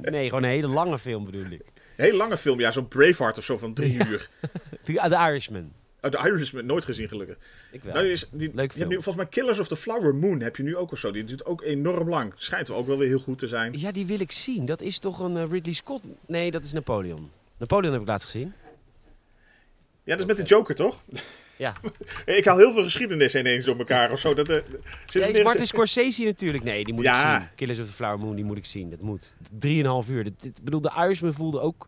[0.02, 1.62] Nee, gewoon een hele lange film bedoel ik.
[1.96, 4.30] Heel lange film, ja, zo'n Braveheart of zo van drie uur.
[4.84, 5.72] The, The Irishman.
[6.16, 7.38] Oh, de Irishman, nooit gezien gelukkig.
[7.72, 7.94] Ik wel.
[7.94, 8.88] Nou, is, die, Leuk je hebt film.
[8.90, 11.12] nu volgens mij Killers of the Flower Moon heb je nu ook of zo.
[11.12, 12.34] Die duurt ook enorm lang.
[12.36, 13.74] Schijnt wel ook wel weer heel goed te zijn.
[13.80, 14.66] Ja, die wil ik zien.
[14.66, 16.04] Dat is toch een eh, Ridley Scott?
[16.28, 17.30] Nee, dat is Napoleon.
[17.58, 18.54] Napoleon heb ik laatst gezien.
[20.04, 21.04] Ja, dat is met de Joker, toch?
[21.58, 21.74] Ja.
[22.26, 24.34] Ik haal heel veel geschiedenis ineens door elkaar of zo.
[24.34, 24.58] Dat, eh,
[25.08, 26.64] zit Ja, is Martin Scorsese natuurlijk.
[26.64, 27.36] Nee, die moet Ja.
[27.36, 27.50] ik zien.
[27.56, 28.90] Killers of the Flower Moon, die moet ik zien.
[28.90, 29.36] Dat moet.
[29.60, 30.24] Drieënhalf uur.
[30.24, 31.88] Dat, dit- bedoel, de Irishman voelde ook...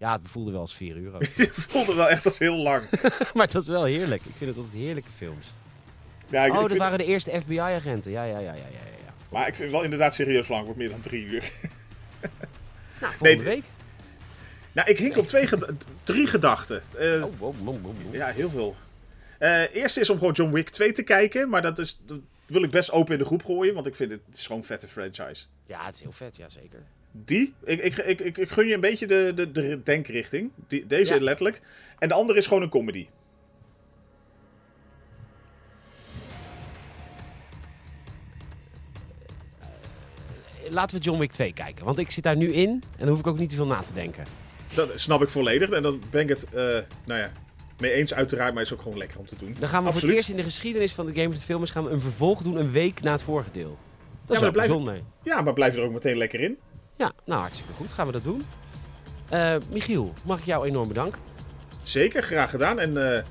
[0.00, 1.22] Ja, het voelde wel als vier uur ook.
[1.36, 2.82] Je voelde wel echt als heel lang.
[3.34, 4.22] maar het was wel heerlijk.
[4.24, 5.46] Ik vind het altijd heerlijke films.
[6.28, 8.10] Ja, ik, Oh, ik dat vind- waren de eerste FBI-agenten.
[8.10, 8.62] Ja, ja, ja, ja, ja,
[9.04, 9.12] ja.
[9.28, 10.64] Maar ik vind het wel inderdaad serieus lang.
[10.64, 11.50] Wordt meer dan drie uur.
[13.00, 13.64] Nou, volgende Nee, week.
[14.72, 15.48] Nou, ik hink op twee
[16.02, 16.82] drie gedachten.
[16.98, 18.14] Eh, Oh, wow, wow, wow, wow.
[18.14, 18.76] Ja, heel veel.
[19.38, 21.48] Eh eerst is om gewoon John Wick 2 te kijken.
[21.48, 23.74] Maar dat, is, dat wil ik best open in de groep gooien.
[23.74, 25.44] Want ik vind het, het is gewoon een vette franchise.
[25.66, 26.82] Ja, het is heel vet, ja zeker.
[27.12, 30.50] Die, ik, ik, ik, ik, ik gun je een beetje de, de, de denkrichting.
[30.68, 31.20] Die, deze Ja.
[31.20, 31.60] letterlijk.
[31.98, 33.06] En de andere is gewoon een comedy.
[40.70, 41.84] Laten we John Wick 2 kijken.
[41.84, 43.82] Want ik zit daar nu in en dan hoef ik ook niet te veel na
[43.82, 44.24] te denken.
[44.74, 45.70] Dat snap ik volledig.
[45.70, 46.60] En dan ben ik het, eh,
[47.04, 47.32] nou ja,
[47.78, 48.50] mee eens uiteraard.
[48.54, 49.56] Maar het is ook gewoon lekker om te doen.
[49.58, 51.70] Dan gaan we voor het eerst in de geschiedenis van de Game of the Filmers
[51.70, 53.68] gaan we een vervolg doen een week na het vorige deel.
[53.68, 53.78] Dat
[54.26, 55.00] is maar wel blijf- bijzonder.
[55.22, 56.58] Ja, maar blijf er ook meteen lekker in.
[57.00, 57.92] Ja, nou hartstikke goed.
[57.92, 58.42] Gaan we dat doen.
[59.28, 61.20] Eh, Michiel, mag ik jou enorm bedanken?
[61.82, 62.78] Zeker, graag gedaan.
[62.78, 63.22] En eh,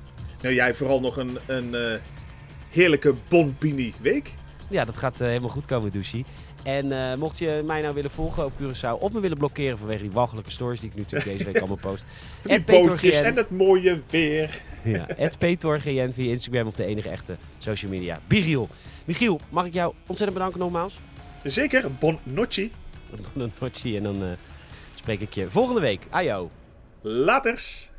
[0.42, 1.98] nou, jij vooral nog een, een eh,
[2.70, 4.32] heerlijke Bonpini week.
[4.68, 6.24] Ja, dat gaat helemaal goed komen, Douchie.
[6.62, 10.10] En mocht je mij nou willen volgen op Curaçao of me willen blokkeren vanwege die
[10.10, 12.04] walgelijke stories die ik nu natuurlijk deze week allemaal post.
[12.42, 14.62] Die bootjes en het mooie weer.
[14.84, 15.06] Ja,
[15.38, 18.20] @petorgn via Instagram of de enige echte social media.
[18.28, 18.68] Michiel,
[19.04, 21.00] Michiel, mag ik jou ontzettend bedanken nogmaals.
[21.42, 22.18] Zeker, Bon.
[23.96, 24.30] En dan eh,
[24.94, 26.06] spreek ik je volgende week.
[26.10, 26.50] Ajo.
[27.00, 27.89] Laters.